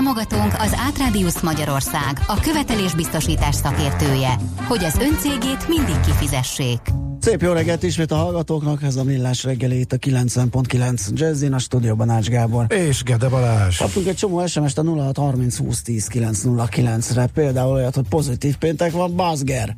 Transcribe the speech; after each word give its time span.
Támogatónk 0.00 0.54
az 0.58 0.74
Átrádiusz 0.76 1.40
Magyarország, 1.40 2.20
a 2.26 2.40
követelésbiztosítás 2.40 3.54
szakértője, 3.54 4.36
hogy 4.68 4.84
az 4.84 4.96
öncégét 4.96 5.68
mindig 5.68 6.00
kifizessék. 6.00 6.78
Szép 7.20 7.42
jó 7.42 7.52
reggelt 7.52 7.82
ismét 7.82 8.10
a 8.10 8.16
hallgatóknak, 8.16 8.82
ez 8.82 8.96
a 8.96 9.04
Millás 9.04 9.44
reggeli 9.44 9.78
itt 9.78 9.92
a 9.92 9.96
90.9 9.96 11.08
Jazzin, 11.12 11.52
a 11.52 11.58
stúdióban 11.58 12.10
Ács 12.10 12.28
Gábor. 12.28 12.66
És 12.68 13.02
Gede 13.02 13.28
Balázs. 13.28 13.76
Kaptunk 13.76 14.06
egy 14.06 14.16
csomó 14.16 14.46
SMS-t 14.46 14.78
a 14.78 14.82
0630 14.82 15.56
20 15.56 15.82
10 15.82 16.06
909 16.06 17.12
re 17.12 17.26
például 17.26 17.72
olyat, 17.72 17.94
hogy 17.94 18.08
pozitív 18.08 18.56
péntek 18.56 18.92
van, 18.92 19.16
bazger. 19.16 19.76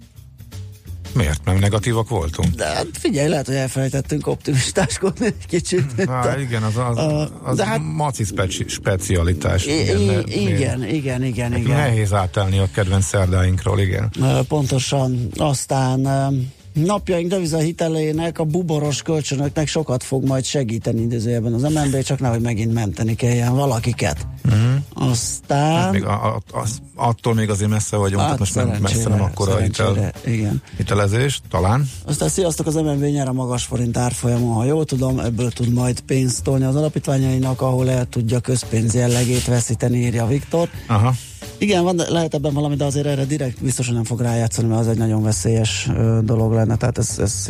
Miért? 1.14 1.40
Mert 1.44 1.60
negatívak 1.60 2.08
voltunk? 2.08 2.54
De 2.54 2.66
hát 2.66 2.86
figyelj, 2.92 3.28
lehet, 3.28 3.46
hogy 3.46 3.54
elfelejtettünk 3.54 4.26
optimistáskodni 4.26 5.26
egy 5.26 5.46
kicsit. 5.46 6.04
Há, 6.08 6.38
igen, 6.38 6.62
az, 6.62 6.76
az, 6.76 7.28
az 7.42 7.56
de 7.56 7.64
hát, 7.66 7.80
maci 7.82 8.24
speci, 8.24 8.64
specialitás. 8.68 9.66
I- 9.66 9.80
igen, 9.80 10.00
i- 10.28 10.40
igen, 10.40 10.84
igen, 10.88 11.24
igen, 11.24 11.56
igen. 11.56 11.76
Nehéz 11.76 12.12
átállni 12.12 12.58
a 12.58 12.68
kedvenc 12.74 13.04
szerdáinkról, 13.04 13.80
igen. 13.80 14.12
Pontosan. 14.48 15.28
Aztán 15.36 16.00
napjaink 16.72 17.30
devizahitelének, 17.30 18.38
a 18.38 18.44
buboros 18.44 19.02
kölcsönöknek 19.02 19.68
sokat 19.68 20.02
fog 20.02 20.24
majd 20.24 20.44
segíteni 20.44 21.00
idézőjelben 21.00 21.52
az 21.52 21.62
MNB, 21.62 22.02
csak 22.02 22.20
nehogy 22.20 22.40
megint 22.40 22.72
menteni 22.72 23.14
kelljen 23.14 23.54
valakiket. 23.54 24.26
Uh-huh. 24.44 25.10
Aztán... 25.10 25.80
Hát 25.80 25.92
még 25.92 26.04
a, 26.04 26.34
a, 26.34 26.42
az, 26.52 26.78
attól 26.94 27.34
még 27.34 27.50
azért 27.50 27.70
messze 27.70 27.96
vagyunk, 27.96 28.22
hát, 28.22 28.38
most 28.38 28.54
nem, 28.54 28.68
messze 28.80 29.08
nem 29.08 29.22
akkora 29.22 29.56
hitel, 29.56 30.12
igen. 30.24 30.62
hitelezés, 30.76 31.40
talán. 31.50 31.90
Aztán 32.04 32.28
sziasztok, 32.28 32.66
az 32.66 32.74
MNB 32.74 33.02
nyer 33.02 33.28
a 33.28 33.32
magas 33.32 33.64
forint 33.64 33.96
árfolyamon, 33.96 34.54
ha 34.54 34.64
jól 34.64 34.84
tudom, 34.84 35.18
ebből 35.18 35.50
tud 35.50 35.72
majd 35.72 36.00
pénzt 36.00 36.42
tolni 36.42 36.64
az 36.64 36.76
alapítványainak, 36.76 37.60
ahol 37.60 37.90
el 37.90 38.06
tudja 38.06 38.40
közpénz 38.40 38.94
jellegét 38.94 39.44
veszíteni, 39.44 39.98
írja 39.98 40.26
Viktor. 40.26 40.68
Aha. 40.86 41.14
Igen, 41.62 41.82
van, 41.82 41.96
lehet 42.08 42.34
ebben 42.34 42.52
valami, 42.52 42.74
de 42.76 42.84
azért 42.84 43.06
erre 43.06 43.24
direkt 43.24 43.62
biztosan 43.62 43.94
nem 43.94 44.04
fog 44.04 44.20
rájátszani, 44.20 44.68
mert 44.68 44.80
az 44.80 44.88
egy 44.88 44.98
nagyon 44.98 45.22
veszélyes 45.22 45.88
dolog 46.22 46.52
lenne, 46.52 46.76
tehát 46.76 46.98
ez, 46.98 47.18
ez 47.18 47.46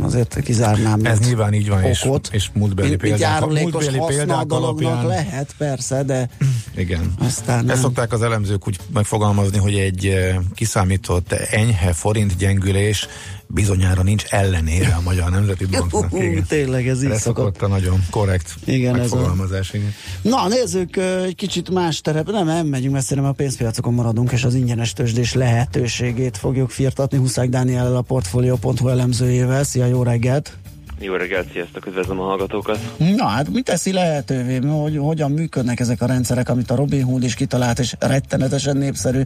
azért 0.00 0.40
kizárnám. 0.42 1.04
Ez 1.04 1.18
nyilván 1.18 1.52
így 1.52 1.68
van, 1.68 1.84
okot. 1.84 2.28
és, 2.32 2.36
és 2.36 2.50
múltbeli 2.54 2.96
példák, 2.96 3.46
múltbeli 3.46 4.00
példák 4.06 4.52
alapján. 4.52 5.06
lehet, 5.06 5.54
persze, 5.58 6.02
de 6.02 6.28
igen. 6.76 7.14
Aztán 7.18 7.70
Ezt 7.70 7.80
szokták 7.80 8.12
az 8.12 8.22
elemzők 8.22 8.66
úgy 8.66 8.78
megfogalmazni, 8.92 9.58
hogy 9.58 9.74
egy 9.74 10.14
kiszámított 10.54 11.32
enyhe 11.32 11.92
forint 11.92 12.36
gyengülés 12.36 13.08
bizonyára 13.46 14.02
nincs 14.02 14.24
ellenére 14.24 14.94
a 14.94 15.00
Magyar 15.00 15.30
Nemzeti 15.30 15.66
Banknak. 15.66 16.12
Uh, 16.12 16.38
tényleg 16.48 16.88
ez 16.88 17.02
így 17.02 17.10
ez 17.10 17.20
szokott. 17.20 17.62
a 17.62 17.66
nagyon 17.66 18.06
korrekt 18.10 18.54
igen, 18.64 18.96
megfogalmazás. 18.96 19.68
Ez 19.68 19.74
a... 19.74 19.76
igen. 19.76 19.94
Na, 20.22 20.48
nézzük 20.48 20.96
egy 20.96 21.34
kicsit 21.34 21.70
más 21.70 22.00
terep. 22.00 22.30
Nem, 22.30 22.46
nem 22.46 22.66
megyünk 22.66 22.94
messzire, 22.94 23.20
mert 23.20 23.32
a 23.32 23.36
pénzpiacokon 23.36 23.94
maradunk, 23.94 24.32
és 24.32 24.44
az 24.44 24.54
ingyenes 24.54 24.92
tőzsdés 24.92 25.34
lehetőségét 25.34 26.36
fogjuk 26.36 26.70
firtatni. 26.70 27.18
Huszák 27.18 27.48
Dániel 27.48 27.96
a 27.96 28.00
Portfolio.hu 28.00 28.88
elemzőjével. 28.88 29.64
Szia, 29.64 29.86
jó 29.86 30.02
reggelt! 30.02 30.56
Jó 30.98 31.14
reggelt, 31.14 31.52
sziasztok, 31.52 31.86
üdvözlöm 31.86 32.20
a 32.20 32.24
hallgatókat. 32.24 32.78
Na 33.16 33.26
hát, 33.26 33.48
mit 33.52 33.64
teszi 33.64 33.92
lehetővé, 33.92 34.56
hogy 34.56 34.96
hogyan 34.96 35.30
működnek 35.30 35.80
ezek 35.80 36.02
a 36.02 36.06
rendszerek, 36.06 36.48
amit 36.48 36.70
a 36.70 36.74
Robin 36.74 37.04
Hood 37.04 37.22
is 37.22 37.34
kitalált, 37.34 37.78
és 37.78 37.94
rettenetesen 37.98 38.76
népszerű, 38.76 39.22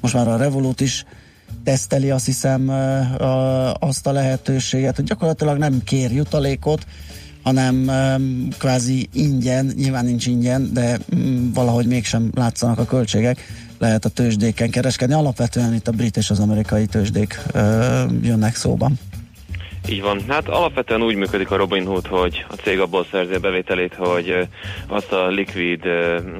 most 0.00 0.14
már 0.14 0.28
a 0.28 0.36
Revolut 0.36 0.80
is 0.80 1.04
teszteli 1.64 2.10
azt 2.10 2.26
hiszem 2.26 2.68
azt 3.78 4.06
a 4.06 4.12
lehetőséget, 4.12 4.96
hogy 4.96 5.04
gyakorlatilag 5.04 5.58
nem 5.58 5.82
kér 5.84 6.12
jutalékot, 6.12 6.86
hanem 7.42 7.90
kvázi 8.58 9.08
ingyen, 9.12 9.72
nyilván 9.76 10.04
nincs 10.04 10.26
ingyen, 10.26 10.70
de 10.72 10.98
mm, 11.14 11.52
valahogy 11.52 11.86
mégsem 11.86 12.30
látszanak 12.34 12.78
a 12.78 12.84
költségek, 12.84 13.38
lehet 13.78 14.04
a 14.04 14.08
tőzsdéken 14.08 14.70
kereskedni. 14.70 15.14
Alapvetően 15.14 15.74
itt 15.74 15.88
a 15.88 15.92
brit 15.92 16.16
és 16.16 16.30
az 16.30 16.38
amerikai 16.38 16.86
tőzsdék 16.86 17.40
jönnek 18.22 18.56
szóban. 18.56 18.98
Így 19.90 20.02
van. 20.02 20.20
Hát 20.28 20.48
alapvetően 20.48 21.02
úgy 21.02 21.14
működik 21.14 21.50
a 21.50 21.56
Robinhood, 21.56 22.06
hogy 22.06 22.44
a 22.48 22.54
cég 22.54 22.80
abból 22.80 23.06
szerzi 23.10 23.34
a 23.34 23.38
bevételét, 23.38 23.94
hogy 23.94 24.48
azt 24.86 25.12
a 25.12 25.26
likvid 25.26 25.82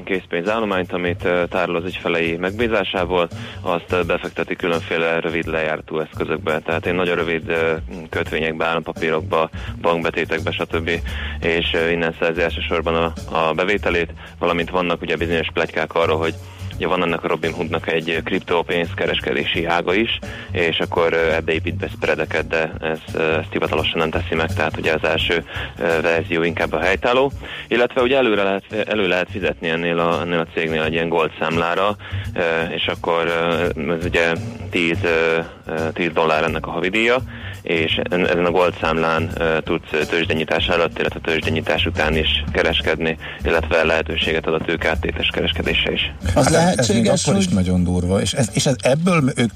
készpénzállományt, 0.04 0.92
amit 0.92 1.28
tárol 1.48 1.76
az 1.76 1.84
ügyfelei 1.84 2.36
megbízásából, 2.36 3.28
azt 3.60 4.06
befekteti 4.06 4.56
különféle 4.56 5.20
rövid 5.20 5.46
lejártó 5.46 6.00
eszközökbe. 6.00 6.60
Tehát 6.60 6.86
én 6.86 6.94
nagyon 6.94 7.16
rövid 7.16 7.52
kötvényekbe, 8.10 8.66
állampapírokba, 8.66 9.50
bankbetétekbe, 9.80 10.50
stb. 10.50 10.90
És 11.40 11.76
innen 11.90 12.14
szerzi 12.20 12.40
elsősorban 12.40 12.94
a, 12.94 13.12
a 13.36 13.52
bevételét, 13.52 14.12
valamint 14.38 14.70
vannak 14.70 15.02
ugye 15.02 15.16
bizonyos 15.16 15.48
plegykák 15.52 15.94
arról, 15.94 16.18
hogy 16.18 16.34
Ugye 16.80 16.88
van 16.88 17.02
ennek 17.02 17.24
a 17.24 17.28
Robin 17.28 17.52
Hoodnak 17.52 17.92
egy 17.92 18.20
kriptópénzkereskedési 18.24 19.64
ága 19.64 19.94
is, 19.94 20.18
és 20.52 20.78
akkor 20.78 21.12
ebbe 21.12 21.52
épít 21.52 21.74
be 21.74 21.88
spreadeket, 21.88 22.46
de 22.46 22.72
ezt, 22.80 23.16
ezt 23.16 23.52
hivatalosan 23.52 23.98
nem 23.98 24.10
teszi 24.10 24.34
meg, 24.34 24.54
tehát 24.54 24.76
ugye 24.76 24.92
az 24.92 25.04
első 25.04 25.44
verzió 26.02 26.42
inkább 26.42 26.72
a 26.72 26.80
helytálló. 26.80 27.32
Illetve 27.68 28.02
ugye 28.02 28.16
előre 28.16 28.42
lehet, 28.42 28.88
elő 28.88 29.08
lehet 29.08 29.30
fizetni 29.30 29.68
ennél 29.68 29.98
a, 29.98 30.20
ennél 30.20 30.38
a 30.38 30.46
cégnél 30.54 30.82
egy 30.82 30.92
ilyen 30.92 31.08
gold 31.08 31.30
számlára, 31.40 31.96
és 32.74 32.86
akkor 32.86 33.26
ez 33.98 34.04
ugye 34.04 34.32
10, 34.70 34.96
10 35.92 36.10
dollár 36.12 36.44
ennek 36.44 36.66
a 36.66 36.70
havidíja, 36.70 37.16
és 37.62 38.00
ezen 38.10 38.44
a 38.44 38.50
gold 38.50 38.74
számlán 38.80 39.30
tudsz 39.64 40.08
tőzsdenyítás 40.08 40.66
előtt, 40.66 40.98
illetve 40.98 41.20
tőzsdenyítás 41.20 41.86
után 41.86 42.16
is 42.16 42.44
kereskedni, 42.52 43.16
illetve 43.44 43.84
lehetőséget 43.84 44.46
ad 44.46 44.54
a 44.54 44.64
tőkáttétes 44.64 45.30
kereskedése 45.32 45.92
is. 45.92 46.12
Az 46.34 46.54
hát 46.54 46.69
lehetséges, 46.74 47.12
ez 47.12 47.26
akkor 47.26 47.40
is 47.40 47.48
nagyon 47.48 47.84
durva, 47.84 48.20
és 48.20 48.32
ez, 48.32 48.48
és 48.52 48.66
ez 48.66 48.74
ebből 48.82 49.32
ők, 49.36 49.50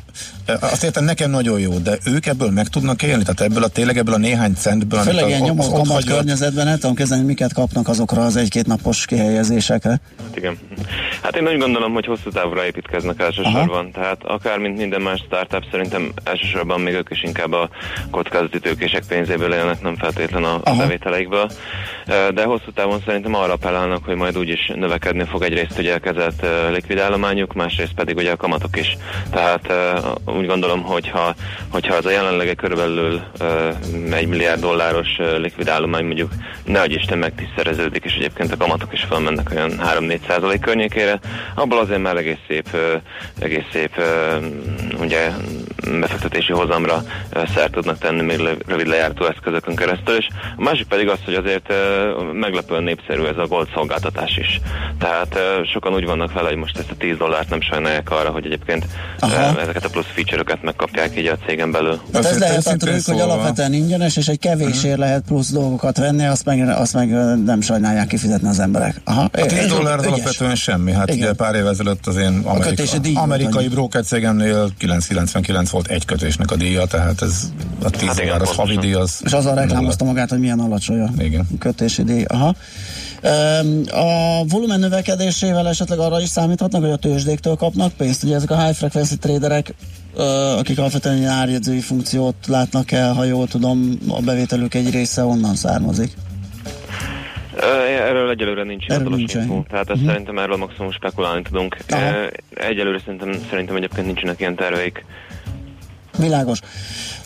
azt 0.61 0.85
értem 0.85 1.05
nekem 1.05 1.31
nagyon 1.31 1.61
jó, 1.61 1.79
de 1.79 1.99
ők 2.05 2.27
ebből 2.27 2.51
meg 2.51 2.69
tudnak 2.69 3.03
élni, 3.03 3.23
tehát 3.23 3.41
ebből 3.41 3.63
a 3.63 3.69
tényleg 3.69 3.99
ebből 3.99 4.15
a 4.15 4.19
néhány 4.19 4.55
centből, 4.55 5.01
Főleg 5.01 5.29
ilyen 5.29 5.41
nyomó 5.41 5.73
kamat 5.73 6.05
környezetben 6.05 6.67
nem 6.67 6.79
tudom 6.79 6.95
kezdeni, 6.95 7.23
miket 7.23 7.53
kapnak 7.53 7.89
azokra 7.89 8.25
az 8.25 8.37
egy-két 8.37 8.67
napos 8.67 9.07
kihelyezésekre. 9.07 10.01
Hát 10.23 10.37
igen. 10.37 10.59
Hát 11.23 11.37
én 11.37 11.49
úgy 11.49 11.59
gondolom, 11.59 11.93
hogy 11.93 12.07
hosszú 12.07 12.31
távra 12.31 12.65
építkeznek 12.65 13.21
elsősorban, 13.21 13.79
Aha. 13.79 13.91
tehát 13.93 14.21
akár 14.23 14.59
mint 14.59 14.77
minden 14.77 15.01
más 15.01 15.23
startup, 15.27 15.65
szerintem 15.71 16.13
elsősorban 16.25 16.81
még 16.81 16.95
ők 16.95 17.11
is 17.11 17.23
inkább 17.23 17.53
a 17.53 17.69
kockázati 18.11 18.59
tőkések 18.59 19.05
pénzéből 19.09 19.53
élnek, 19.53 19.83
nem 19.83 19.97
feltétlen 19.97 20.45
a 20.45 20.61
Aha. 20.65 20.77
bevételeikből. 20.77 21.51
De 22.35 22.45
hosszú 22.45 22.71
távon 22.75 23.03
szerintem 23.07 23.35
arra 23.35 23.53
appellálnak, 23.53 24.05
hogy 24.05 24.17
majd 24.17 24.39
úgyis 24.39 24.73
növekedni 24.75 25.25
fog 25.25 25.43
egyrészt 25.43 25.79
ugye 25.79 25.93
elkezdett 25.93 26.47
likvidállományuk, 26.95 27.53
másrészt 27.53 27.93
pedig 27.95 28.17
ugye 28.17 28.31
a 28.31 28.37
kamatok 28.37 28.77
is. 28.77 28.97
Tehát 29.31 29.73
úgy 30.25 30.47
gondolom, 30.47 30.83
hogyha, 30.83 31.35
hogyha 31.69 31.95
az 31.95 32.07
a 32.07 32.11
jelenlege 32.11 32.55
körülbelül 32.55 33.21
egy 34.11 34.27
milliárd 34.27 34.61
dolláros 34.61 35.09
likvidállomány 35.39 36.05
mondjuk 36.05 36.33
nehogy 36.65 36.93
Isten 36.93 37.19
megtisztereződik, 37.19 38.05
és 38.05 38.15
egyébként 38.15 38.53
a 38.53 38.57
kamatok 38.57 38.93
is 38.93 39.05
felmennek 39.09 39.51
olyan 39.51 39.71
3-4 39.71 40.19
százalék 40.27 40.61
környékére, 40.61 41.19
abból 41.55 41.79
azért 41.79 42.03
már 42.03 42.17
egész 42.17 42.39
szép, 42.49 42.77
egész 43.39 43.65
szép 43.73 44.03
ugye 44.99 45.31
befektetési 46.01 46.53
hozamra 46.53 47.03
szert 47.55 47.73
tudnak 47.73 47.99
tenni 47.99 48.23
még 48.23 48.41
rövid 48.67 48.87
lejártó 48.87 49.25
eszközökön 49.27 49.77
keresztül, 49.77 50.17
és 50.17 50.27
a 50.57 50.63
másik 50.63 50.87
pedig 50.87 51.09
az, 51.09 51.19
hogy 51.25 51.35
azért 51.35 51.73
meglepően 52.33 52.83
népszerű 52.83 53.25
ez 53.25 53.39
a 53.39 53.47
gold 53.47 53.69
szolgáltatás 53.75 54.37
is. 54.37 54.61
Tehát 54.99 55.39
sokan 55.73 55.95
úgy 55.95 56.05
vannak 56.05 56.33
vele, 56.33 56.49
hogy 56.49 56.57
most 56.57 56.79
ezt 56.85 56.93
a 56.93 57.05
10 57.05 57.17
dollárt 57.17 57.51
nem 57.51 57.61
sajnálják 57.61 58.11
arra, 58.11 58.31
hogy 58.31 58.47
egyébként 58.47 58.87
Aha. 59.19 59.61
ezeket 59.61 59.85
a 59.85 59.89
plusz 59.89 60.07
feature-öket 60.15 60.63
megkapják 60.63 61.19
így 61.19 61.27
a 61.27 61.37
cégen 61.47 61.71
belül. 61.71 62.01
Hát 62.13 62.25
ez 62.25 62.39
lehet 62.39 62.77
trükk, 62.79 63.07
hogy 63.07 63.21
alapvetően 63.21 63.73
ingyenes, 63.73 64.17
és 64.17 64.29
egy 64.29 64.39
kevésért 64.39 64.85
uh-huh. 64.85 64.99
lehet 64.99 65.23
plusz 65.27 65.51
dolgokat 65.51 65.99
venni, 65.99 66.27
azt 66.27 66.45
meg, 66.45 66.69
azt 66.69 66.95
meg 66.95 67.09
nem 67.45 67.61
sajnálják 67.61 68.07
kifizetni 68.07 68.49
az 68.49 68.59
emberek. 68.59 69.01
Aha. 69.05 69.23
A 69.33 69.47
10 69.47 69.67
dollár 69.67 69.99
az 69.99 70.07
alapvetően 70.07 70.55
semmi. 70.55 70.93
Hát 70.93 71.09
Igen. 71.09 71.21
ugye 71.21 71.33
pár 71.33 71.55
évvel 71.55 71.71
ezelőtt 71.71 72.07
az 72.07 72.17
én 72.17 72.41
amerika, 72.45 73.21
amerikai 73.21 73.69
broker 73.69 74.05
cégemnél 74.05 74.69
999 74.79 75.71
volt 75.71 75.87
egy 75.87 76.05
kötésnek 76.05 76.51
a 76.51 76.57
díja, 76.57 76.85
tehát 76.87 77.23
ez 77.23 77.53
a 77.83 77.91
10 77.91 78.09
hát 78.09 78.41
az 78.41 78.55
havi 78.57 78.77
díj 78.77 78.95
az... 78.95 79.21
És 79.25 79.33
azzal 79.33 79.55
reklámozta 79.55 80.05
magát, 80.05 80.31
hogy 80.31 80.39
milyen 80.39 80.61
alacsony 80.61 81.01
a 81.01 81.23
igen. 81.23 81.47
kötési 81.59 82.03
díj. 82.03 82.25
Aha. 82.25 82.55
A 83.91 84.45
volumen 84.49 84.81
növekedésével 84.81 85.69
esetleg 85.69 85.99
arra 85.99 86.21
is 86.21 86.29
számíthatnak, 86.29 86.83
hogy 86.83 86.91
a 86.91 86.97
tőzsdéktől 86.97 87.57
kapnak 87.57 87.93
pénzt. 87.93 88.25
Ugye 88.25 88.35
ezek 88.35 88.51
a 88.51 88.65
high 88.65 88.77
frequency 88.77 89.19
traderek, 89.19 89.75
akik 90.59 90.79
alapvetően 90.79 91.17
egy 91.17 91.25
árjegyzői 91.25 91.81
funkciót 91.81 92.35
látnak 92.47 92.93
el, 92.93 93.13
ha 93.13 93.25
jól 93.25 93.47
tudom, 93.47 93.99
a 94.09 94.21
bevételük 94.21 94.75
egy 94.75 94.91
része 94.91 95.25
onnan 95.25 95.55
származik. 95.55 96.13
Erről 98.09 98.31
egyelőre 98.31 98.63
nincs 98.65 98.87
hivatalos 98.87 99.21
info, 99.21 99.63
tehát 99.71 99.91
uh-huh. 99.91 100.07
szerintem 100.07 100.39
erről 100.39 100.57
maximum 100.57 100.93
spekulálni 100.93 101.43
tudunk. 101.43 101.77
Aha. 101.89 102.13
Egyelőre 102.55 102.99
szerintem, 103.05 103.47
szerintem 103.51 103.77
egyébként 103.77 104.07
nincsenek 104.07 104.41
ilyen 104.41 104.55
terveik. 104.55 105.05
Világos. 106.19 106.59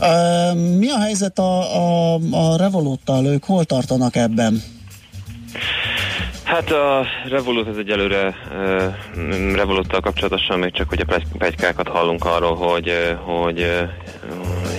Uh, 0.00 0.76
mi 0.78 0.90
a 0.90 0.98
helyzet 0.98 1.38
a, 1.38 1.60
a, 1.60 2.14
a 2.30 2.56
Revoluttal? 2.56 3.26
Ők 3.26 3.44
hol 3.44 3.64
tartanak 3.64 4.16
ebben? 4.16 4.62
Hát 6.48 6.70
a 6.70 7.06
Revolut 7.28 7.68
ez 7.68 7.76
egyelőre 7.76 8.34
uh, 8.52 9.54
Revoluttal 9.54 10.00
kapcsolatosan 10.00 10.58
még 10.58 10.72
csak 10.72 10.90
ugye 10.90 11.04
pegykákat 11.38 11.88
hallunk 11.88 12.24
arról, 12.24 12.54
hogy, 12.54 13.16
hogy 13.24 13.58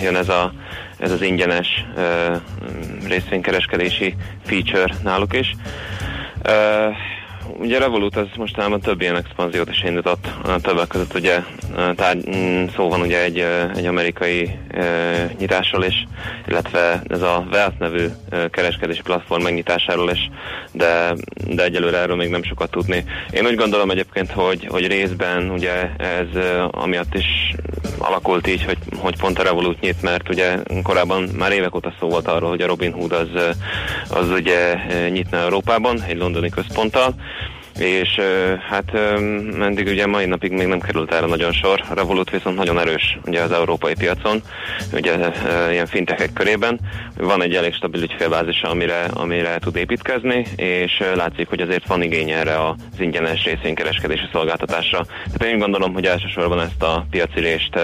jön 0.02 0.16
ez, 0.16 0.30
a, 0.30 0.54
ez 0.98 1.12
az 1.12 1.22
ingyenes 1.22 1.86
részvénykereskedési 3.08 4.16
feature 4.44 4.94
náluk 5.04 5.34
is. 5.34 5.56
Uh, 6.46 6.96
ugye 7.60 7.80
Revolut 7.80 8.16
az 8.16 8.28
mostanában 8.36 8.80
több 8.80 9.02
ilyen 9.02 9.16
expanziót 9.16 9.70
is 9.70 9.84
indított, 9.84 10.28
többek 10.62 10.88
között 10.88 11.16
ugye 11.16 11.44
tár, 11.96 12.18
mm, 12.36 12.66
szó 12.76 12.90
van 12.90 13.02
ugye 13.02 13.24
egy, 13.24 13.46
egy 13.76 13.86
amerikai 13.86 14.58
nyitásról 15.38 15.84
is, 15.84 16.08
illetve 16.48 17.02
ez 17.08 17.22
a 17.22 17.46
Wealth 17.52 17.80
nevű 17.80 18.08
kereskedési 18.52 19.02
platform 19.02 19.44
megnyitásáról 19.44 20.12
is, 20.12 20.30
de, 20.72 21.16
de 21.48 21.64
egyelőre 21.64 21.98
erről 21.98 22.16
még 22.16 22.30
nem 22.30 22.44
sokat 22.44 22.72
tudni. 22.72 23.04
Én 23.32 23.46
úgy 23.46 23.56
gondolom 23.56 23.92
egyébként, 23.92 24.32
hogy, 24.32 24.68
hogy 24.70 24.88
részben 24.88 25.50
ugye 25.50 25.90
ez 25.98 26.44
amiatt 26.72 27.16
is 27.16 27.56
alakult 27.98 28.48
így, 28.48 28.64
hogy, 28.64 28.78
hogy 28.98 29.18
pont 29.18 29.40
a 29.40 29.44
Revolut 29.44 29.80
nyit, 29.80 30.02
mert 30.02 30.30
ugye 30.30 30.58
korábban 30.84 31.30
már 31.38 31.52
évek 31.52 31.76
óta 31.76 31.94
szó 32.00 32.10
volt 32.10 32.28
arról, 32.28 32.50
hogy 32.50 32.62
a 32.62 32.68
Robin 32.68 32.92
Hood 32.92 33.12
az, 33.12 33.30
az 34.10 34.30
ugye 34.30 34.76
nyitna 35.10 35.38
Európában, 35.38 36.02
egy 36.02 36.18
londoni 36.18 36.50
központtal, 36.50 37.16
és 37.80 38.22
hát 38.70 38.94
eddig 39.62 39.88
ugye 39.88 40.06
mai 40.06 40.26
napig 40.26 40.52
még 40.52 40.68
nem 40.68 40.80
került 40.80 41.14
erre 41.14 41.26
nagyon 41.26 41.52
sor. 41.52 41.84
A 41.90 41.94
Revolut 41.94 42.30
viszont 42.30 42.56
nagyon 42.56 42.80
erős 42.80 43.18
ugye 43.26 43.42
az 43.42 43.52
európai 43.52 43.94
piacon, 43.94 44.42
ugye 44.94 45.16
ilyen 45.72 45.86
fintekek 45.86 46.34
körében. 46.34 46.80
Van 47.18 47.44
egy 47.44 47.56
elég 47.56 47.74
stabil 47.74 48.02
ügyfélbázisa, 48.02 48.70
amire, 48.70 49.06
amire 49.14 49.58
tud 49.60 49.76
építkezni, 49.76 50.46
és 50.56 51.04
látszik, 51.16 51.48
hogy 51.50 51.62
azért 51.62 51.88
van 51.88 52.02
igény 52.02 52.30
erre 52.30 52.68
az 52.68 53.00
ingyenes 53.00 53.44
részvénykereskedési 53.44 54.28
szolgáltatásra. 54.32 55.06
Tehát 55.06 55.54
én 55.54 55.60
gondolom, 55.60 55.94
hogy 55.94 56.06
elsősorban 56.06 56.60
ezt 56.60 56.84
a 56.84 57.06
piaci 57.10 57.40
részt 57.40 57.80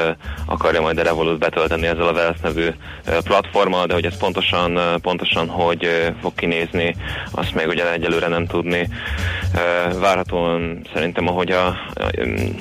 akarja 0.45 0.81
majd 0.81 0.99
a 0.99 1.03
Revolut 1.03 1.39
betölteni 1.39 1.87
ezzel 1.87 2.07
a 2.07 2.11
Wealth 2.11 2.41
nevű 2.43 2.67
platformmal, 3.23 3.85
de 3.85 3.93
hogy 3.93 4.05
ez 4.05 4.17
pontosan, 4.17 4.79
pontosan 5.01 5.47
hogy 5.47 6.13
fog 6.21 6.33
kinézni, 6.35 6.95
azt 7.31 7.55
még 7.55 7.67
ugye 7.67 7.91
egyelőre 7.91 8.27
nem 8.27 8.45
tudni 8.45 8.87
várhatóan 9.93 10.81
szerintem, 10.93 11.27
ahogy 11.27 11.51
a 11.51 11.75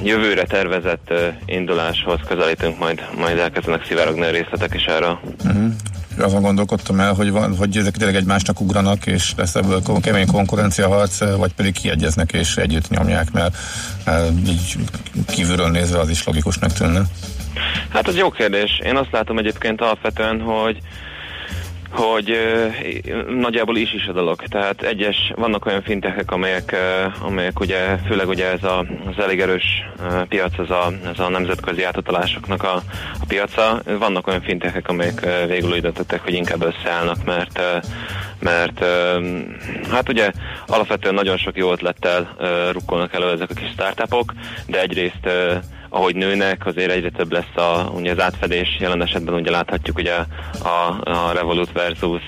jövőre 0.02 0.44
tervezett 0.44 1.12
induláshoz 1.46 2.20
közelítünk, 2.28 2.78
majd, 2.78 3.06
majd 3.18 3.38
elkezdenek 3.38 3.86
szivárogni 3.86 4.24
a 4.24 4.30
részletek 4.30 4.74
is 4.74 4.84
erre. 4.84 5.18
Uh-huh. 5.44 5.72
Azon 6.18 6.42
gondolkodtam 6.42 7.00
el, 7.00 7.12
hogy, 7.12 7.30
van, 7.30 7.56
hogy 7.56 7.76
ezek 7.76 7.96
tényleg 7.96 8.16
egymásnak 8.16 8.60
ugranak, 8.60 9.06
és 9.06 9.32
lesz 9.36 9.54
ebből 9.54 9.82
kemény 10.02 10.26
konkurencia 10.26 10.88
harc, 10.88 11.36
vagy 11.36 11.52
pedig 11.52 11.72
kiegyeznek 11.72 12.32
és 12.32 12.56
együtt 12.56 12.88
nyomják, 12.88 13.32
mert 13.32 13.56
így 14.46 14.76
kívülről 15.26 15.70
nézve 15.70 15.98
az 15.98 16.08
is 16.08 16.24
logikusnak 16.24 16.72
tűnne. 16.72 17.02
Hát 17.88 18.08
ez 18.08 18.16
jó 18.16 18.30
kérdés. 18.30 18.80
Én 18.84 18.96
azt 18.96 19.12
látom 19.12 19.38
egyébként 19.38 19.80
alapvetően, 19.80 20.40
hogy 20.40 20.78
hogy 21.94 22.38
nagyjából 23.28 23.76
is 23.76 23.92
is 23.92 24.06
a 24.06 24.12
dolog. 24.12 24.42
Tehát 24.42 24.82
egyes, 24.82 25.32
vannak 25.36 25.66
olyan 25.66 25.82
fintekek, 25.82 26.30
amelyek, 26.30 26.76
amelyek 27.20 27.60
ugye, 27.60 27.96
főleg 28.06 28.28
ugye 28.28 28.50
ez 28.50 28.64
a, 28.64 28.86
az 29.06 29.22
elég 29.22 29.40
erős 29.40 29.64
piac, 30.28 30.58
ez 30.58 30.70
a, 30.70 30.92
ez 31.12 31.18
a 31.18 31.28
nemzetközi 31.28 31.82
átutalásoknak 31.82 32.62
a, 32.62 32.82
a 33.20 33.24
piaca. 33.28 33.80
Vannak 33.98 34.26
olyan 34.26 34.42
fintekek, 34.42 34.88
amelyek 34.88 35.46
végül 35.46 35.70
úgy 35.70 35.80
döntöttek, 35.80 36.20
hogy 36.20 36.34
inkább 36.34 36.62
összeállnak, 36.62 37.24
mert 37.24 37.60
mert 38.40 38.84
hát 39.90 40.08
ugye 40.08 40.30
alapvetően 40.66 41.14
nagyon 41.14 41.36
sok 41.36 41.56
jó 41.56 41.72
ötlettel 41.72 42.36
rukkolnak 42.72 43.14
elő 43.14 43.30
ezek 43.30 43.50
a 43.50 43.54
kis 43.54 43.70
startupok, 43.72 44.34
de 44.66 44.80
egyrészt 44.80 45.28
ahogy 45.88 46.16
nőnek, 46.16 46.66
azért 46.66 46.90
egyre 46.90 47.10
több 47.10 47.32
lesz 47.32 47.56
a, 47.56 47.90
ugye 47.94 48.10
az 48.10 48.20
átfedés. 48.20 48.76
Jelen 48.80 49.02
esetben 49.02 49.34
ugye 49.34 49.50
láthatjuk 49.50 49.98
ugye 49.98 50.14
a, 50.62 51.08
a 51.10 51.32
Revolut 51.32 51.72
versus 51.72 52.22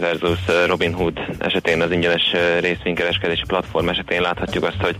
versus 0.00 0.38
Robin 0.66 0.92
Hood 0.92 1.20
esetén 1.38 1.80
az 1.80 1.90
ingyenes 1.90 2.32
részvénykereskedési 2.60 3.44
platform 3.46 3.88
esetén 3.88 4.20
láthatjuk 4.20 4.64
azt, 4.64 4.80
hogy, 4.80 4.96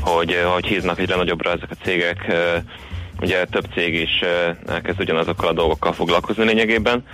hogy, 0.00 0.42
hogy 0.52 0.66
híznak 0.66 0.98
egyre 0.98 1.16
nagyobbra 1.16 1.50
ezek 1.50 1.70
a 1.70 1.84
cégek 1.84 2.32
ugye 3.20 3.44
több 3.44 3.64
cég 3.74 3.94
is 3.94 4.20
elkezd 4.66 5.00
ugyanazokkal 5.00 5.48
a 5.48 5.52
dolgokkal 5.52 5.92
foglalkozni 5.92 6.44
lényegében. 6.44 7.04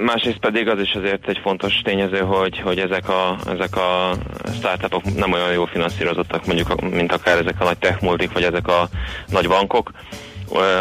Másrészt 0.00 0.38
pedig 0.38 0.68
az 0.68 0.80
is 0.80 0.92
azért 0.94 1.28
egy 1.28 1.38
fontos 1.42 1.80
tényező, 1.80 2.18
hogy, 2.18 2.58
hogy 2.58 2.78
ezek, 2.78 3.08
a, 3.08 3.36
ezek 3.46 3.76
a 3.76 4.14
startupok 4.54 5.14
nem 5.14 5.32
olyan 5.32 5.52
jól 5.52 5.66
finanszírozottak, 5.66 6.46
mondjuk, 6.46 6.90
mint 6.90 7.12
akár 7.12 7.38
ezek 7.38 7.60
a 7.60 7.64
nagy 7.64 7.78
tech 7.78 8.32
vagy 8.32 8.42
ezek 8.42 8.68
a 8.68 8.88
nagy 9.26 9.48
bankok 9.48 9.90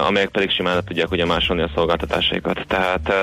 amelyek 0.07 0.29
pedig 0.29 0.51
simán 0.51 0.83
tudják 0.85 1.11
ugye 1.11 1.25
másolni 1.25 1.61
a 1.61 1.71
szolgáltatásaikat. 1.75 2.65
Tehát 2.67 3.13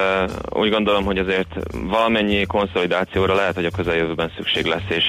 úgy 0.48 0.70
gondolom, 0.70 1.04
hogy 1.04 1.18
azért 1.18 1.48
valamennyi 1.72 2.44
konszolidációra 2.44 3.34
lehet, 3.34 3.54
hogy 3.54 3.64
a 3.64 3.70
közeljövőben 3.70 4.32
szükség 4.36 4.64
lesz, 4.64 4.88
és 4.88 5.04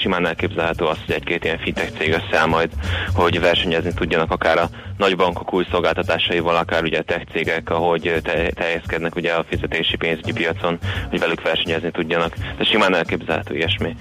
simán 0.00 0.26
elképzelhető 0.26 0.84
az, 0.84 0.96
hogy 1.06 1.14
egy-két 1.14 1.44
ilyen 1.44 1.58
fintech 1.58 1.98
cég 1.98 2.12
összeáll 2.12 2.46
majd, 2.46 2.70
hogy 3.14 3.40
versenyezni 3.40 3.92
tudjanak 3.94 4.30
akár 4.30 4.58
a 4.58 4.68
nagy 4.96 5.16
bankok 5.16 5.54
új 5.54 5.66
szolgáltatásaival, 5.70 6.56
akár 6.56 6.82
ugye 6.82 7.02
tech 7.02 7.24
cégek, 7.32 7.70
ahogy 7.70 8.20
te- 8.22 8.50
teljeszkednek 8.50 9.16
ugye 9.16 9.32
a 9.32 9.44
fizetési 9.48 9.96
pénzügyi 9.96 10.32
piacon, 10.32 10.78
hogy 11.10 11.18
velük 11.18 11.42
versenyezni 11.42 11.90
tudjanak. 11.90 12.34
De 12.58 12.64
simán 12.64 12.94
elképzelhető 12.94 13.54
ilyesmi. 13.54 13.96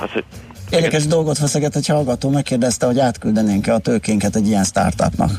Az, 0.00 0.10
hogy 0.12 0.24
Érdekes 0.70 1.06
dolgot 1.06 1.38
feszeget 1.38 1.76
egy 1.76 1.86
hallgató, 1.86 2.30
megkérdezte, 2.30 2.86
hogy 2.86 2.98
átküldenénk-e 2.98 3.74
a 3.74 3.78
tőkénket 3.78 4.36
egy 4.36 4.46
ilyen 4.46 4.64
startupnak. 4.64 5.30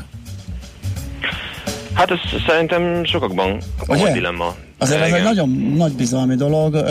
Hát 1.92 2.10
ez 2.10 2.18
szerintem 2.46 3.04
sokakban 3.04 3.60
a 3.86 4.10
dilemma. 4.12 4.54
Azért 4.78 5.00
ez 5.00 5.12
egy 5.12 5.22
nagyon 5.22 5.48
nagy 5.76 5.92
bizalmi 5.92 6.34
dolog. 6.34 6.84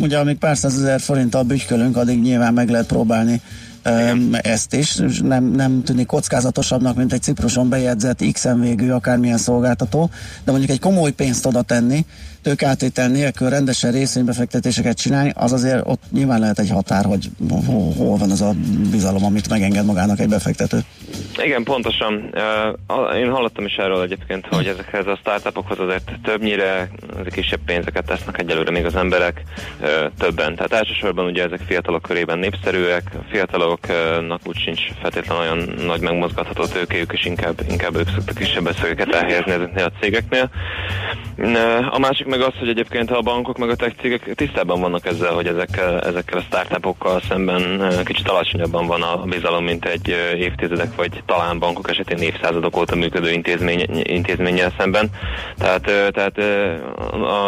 Ugye 0.00 0.18
amíg 0.18 0.38
pár 0.38 0.56
százezer 0.56 1.00
forinttal 1.00 1.42
bütykölünk, 1.42 1.96
addig 1.96 2.20
nyilván 2.20 2.52
meg 2.52 2.68
lehet 2.68 2.86
próbálni 2.86 3.40
igen. 3.84 4.38
ezt 4.42 4.74
is. 4.74 4.96
Nem, 5.22 5.44
nem 5.44 5.82
tűnik 5.82 6.06
kockázatosabbnak, 6.06 6.96
mint 6.96 7.12
egy 7.12 7.22
Cipruson 7.22 7.68
bejegyzett 7.68 8.24
XM 8.32 8.60
végű 8.60 8.90
akármilyen 8.90 9.38
szolgáltató, 9.38 10.10
de 10.44 10.50
mondjuk 10.50 10.70
egy 10.70 10.80
komoly 10.80 11.10
pénzt 11.10 11.46
oda 11.46 11.62
tenni, 11.62 12.04
tőkátétel 12.44 13.08
nélkül 13.08 13.48
rendesen 13.48 13.92
részvénybefektetéseket 13.92 14.96
csinálni, 14.96 15.32
az 15.34 15.52
azért 15.52 15.82
ott 15.86 16.02
nyilván 16.12 16.40
lehet 16.40 16.58
egy 16.58 16.70
határ, 16.70 17.04
hogy 17.04 17.30
hol, 17.66 18.16
van 18.16 18.30
az 18.30 18.40
a 18.40 18.52
bizalom, 18.90 19.24
amit 19.24 19.48
megenged 19.48 19.84
magának 19.84 20.20
egy 20.20 20.28
befektető. 20.28 20.78
Igen, 21.42 21.62
pontosan. 21.62 22.34
Én 23.16 23.30
hallottam 23.30 23.64
is 23.64 23.76
erről 23.76 24.02
egyébként, 24.02 24.46
hogy 24.46 24.66
ezekhez 24.66 25.06
a 25.06 25.16
startupokhoz 25.20 25.78
azért 25.78 26.12
többnyire 26.22 26.90
kisebb 27.30 27.60
pénzeket 27.66 28.04
tesznek 28.04 28.38
egyelőre 28.38 28.70
még 28.70 28.84
az 28.84 28.96
emberek 28.96 29.42
többen. 30.18 30.54
Tehát 30.54 30.72
elsősorban 30.72 31.26
ugye 31.26 31.42
ezek 31.42 31.60
fiatalok 31.66 32.02
körében 32.02 32.38
népszerűek, 32.38 33.02
a 33.14 33.24
fiataloknak 33.30 34.40
úgy 34.44 34.56
sincs 34.56 34.80
feltétlenül 35.00 35.42
olyan 35.42 35.74
nagy 35.86 36.00
megmozgatható 36.00 36.64
tőkéjük, 36.64 37.12
és 37.12 37.24
inkább, 37.24 37.60
inkább 37.70 37.96
ők 37.96 38.08
szoktak 38.08 38.34
kisebb 38.34 38.66
összegeket 38.66 39.14
elhelyezni 39.14 39.52
ezeknél 39.52 39.84
a 39.84 39.98
cégeknél. 40.00 40.50
A 41.90 41.98
másik 41.98 42.26
meg 42.36 42.46
az, 42.46 42.58
hogy 42.58 42.68
egyébként 42.68 43.10
a 43.10 43.20
bankok 43.20 43.58
meg 43.58 43.68
a 43.68 43.76
tech 43.76 44.00
cégek 44.00 44.34
tisztában 44.34 44.80
vannak 44.80 45.06
ezzel, 45.06 45.32
hogy 45.32 45.46
ezekkel, 45.46 46.00
ezekkel 46.00 46.38
a 46.38 46.42
startupokkal 46.42 47.20
szemben 47.28 47.90
kicsit 48.04 48.28
alacsonyabban 48.28 48.86
van 48.86 49.02
a 49.02 49.16
bizalom, 49.16 49.64
mint 49.64 49.84
egy 49.84 50.08
évtizedek 50.36 50.94
vagy 50.96 51.22
talán 51.26 51.58
bankok 51.58 51.90
esetén 51.90 52.18
évszázadok 52.18 52.76
óta 52.76 52.94
működő 52.94 53.30
intézmény, 53.30 54.02
intézménnyel 54.02 54.72
szemben. 54.78 55.10
Tehát, 55.58 55.82
tehát 56.12 56.38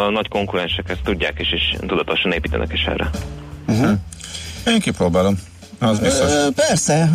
a 0.06 0.10
nagy 0.10 0.28
konkurensek 0.28 0.90
ezt 0.90 1.02
tudják 1.04 1.40
is, 1.40 1.52
és 1.52 1.76
tudatosan 1.86 2.32
építenek 2.32 2.72
is 2.72 2.84
erre. 2.84 3.10
Uh-huh. 3.66 3.90
Én 4.66 4.80
kipróbálom. 4.80 5.34
Az 5.78 5.98
biztos. 5.98 6.30
Persze, 6.54 7.10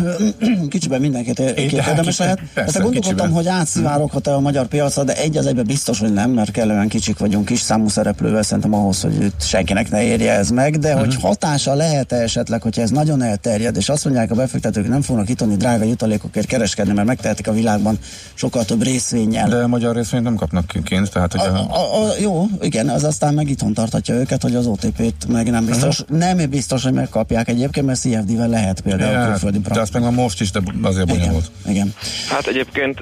kicsiben 0.68 1.00
mindenkit 1.00 1.38
érdemes 1.38 2.18
lehet. 2.18 2.38
Persze, 2.54 2.78
gondolkodtam, 2.78 3.16
kicsiben. 3.16 3.30
hogy 3.30 3.46
átszivároghat-e 3.46 4.34
a 4.34 4.40
magyar 4.40 4.66
piacra, 4.66 5.04
de 5.04 5.16
egy 5.16 5.36
az 5.36 5.46
egyben 5.46 5.66
biztos, 5.66 5.98
hogy 5.98 6.12
nem, 6.12 6.30
mert 6.30 6.50
kellően 6.50 6.88
kicsik 6.88 7.18
vagyunk 7.18 7.44
kis 7.44 7.60
számú 7.60 7.88
szereplővel, 7.88 8.42
szerintem 8.42 8.74
ahhoz, 8.74 9.00
hogy 9.00 9.22
itt 9.22 9.42
senkinek 9.42 9.90
ne 9.90 10.02
érje 10.02 10.32
ez 10.32 10.50
meg, 10.50 10.78
de 10.78 10.88
uh-huh. 10.88 11.04
hogy 11.04 11.16
hatása 11.20 11.74
lehet-e 11.74 12.16
esetleg, 12.16 12.62
hogyha 12.62 12.82
ez 12.82 12.90
nagyon 12.90 13.22
elterjed, 13.22 13.76
és 13.76 13.88
azt 13.88 14.04
mondják 14.04 14.30
a 14.30 14.34
befektetők, 14.34 14.88
nem 14.88 15.02
fognak 15.02 15.28
itt 15.28 15.40
drága 15.42 15.84
jutalékokért 15.84 16.46
kereskedni, 16.46 16.92
mert 16.92 17.06
megtehetik 17.06 17.48
a 17.48 17.52
világban 17.52 17.98
sokkal 18.34 18.64
több 18.64 18.82
részvényel. 18.82 19.48
De 19.48 19.56
a 19.56 19.68
magyar 19.68 19.94
részvényt 19.94 20.24
nem 20.24 20.34
kapnak 20.34 20.72
kint, 20.84 21.10
tehát 21.10 21.32
hogy 21.32 21.40
a, 21.40 21.74
a, 21.74 22.02
a, 22.02 22.12
jó, 22.20 22.46
igen, 22.60 22.88
az 22.88 23.04
aztán 23.04 23.34
meg 23.34 23.50
itthon 23.50 23.74
tartatja 23.74 24.14
őket, 24.14 24.42
hogy 24.42 24.54
az 24.54 24.66
OTP-t 24.66 25.28
meg 25.28 25.50
nem 25.50 25.64
biztos, 25.64 26.00
uh-huh. 26.00 26.18
nem 26.18 26.50
biztos, 26.50 26.82
hogy 26.82 26.92
megkapják 26.92 27.48
egyébként, 27.48 27.86
mert 27.86 28.00
CFD-vel 28.00 28.51
lehet 28.52 28.80
például 28.80 29.12
ja, 29.12 29.26
külföldi 29.26 29.58
De 29.58 29.80
azt 29.80 29.92
meg 29.92 30.02
már 30.02 30.12
most 30.12 30.40
is, 30.40 30.50
de 30.50 30.60
azért 30.82 31.06
bonyolult. 31.06 31.50
Igen, 31.60 31.74
igen. 31.74 31.94
Hát 32.28 32.46
egyébként 32.46 33.00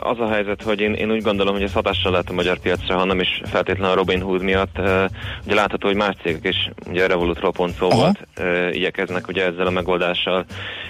az 0.00 0.18
a 0.18 0.28
helyzet, 0.30 0.62
hogy 0.62 0.80
én, 0.80 0.92
én 0.94 1.10
úgy 1.10 1.22
gondolom, 1.22 1.54
hogy 1.54 1.62
ez 1.62 1.72
hatással 1.72 2.10
lehet 2.10 2.30
a 2.30 2.32
magyar 2.32 2.58
piacra, 2.58 2.96
ha 2.96 3.04
nem 3.04 3.20
is 3.20 3.40
feltétlenül 3.44 3.92
a 3.92 3.96
Robin 3.96 4.20
Hood 4.20 4.42
miatt. 4.42 4.78
Ugye 5.44 5.54
látható, 5.54 5.86
hogy 5.86 5.96
más 5.96 6.14
cégek 6.22 6.44
is, 6.44 6.70
ugye 6.88 7.04
a 7.04 7.06
Revolut 7.06 7.40
pont 7.50 7.76
szó 7.78 7.88
volt, 7.88 8.26
igyekeznek 8.72 9.28
ugye 9.28 9.44
ezzel 9.44 9.66
a 9.66 9.70
megoldással 9.70 10.44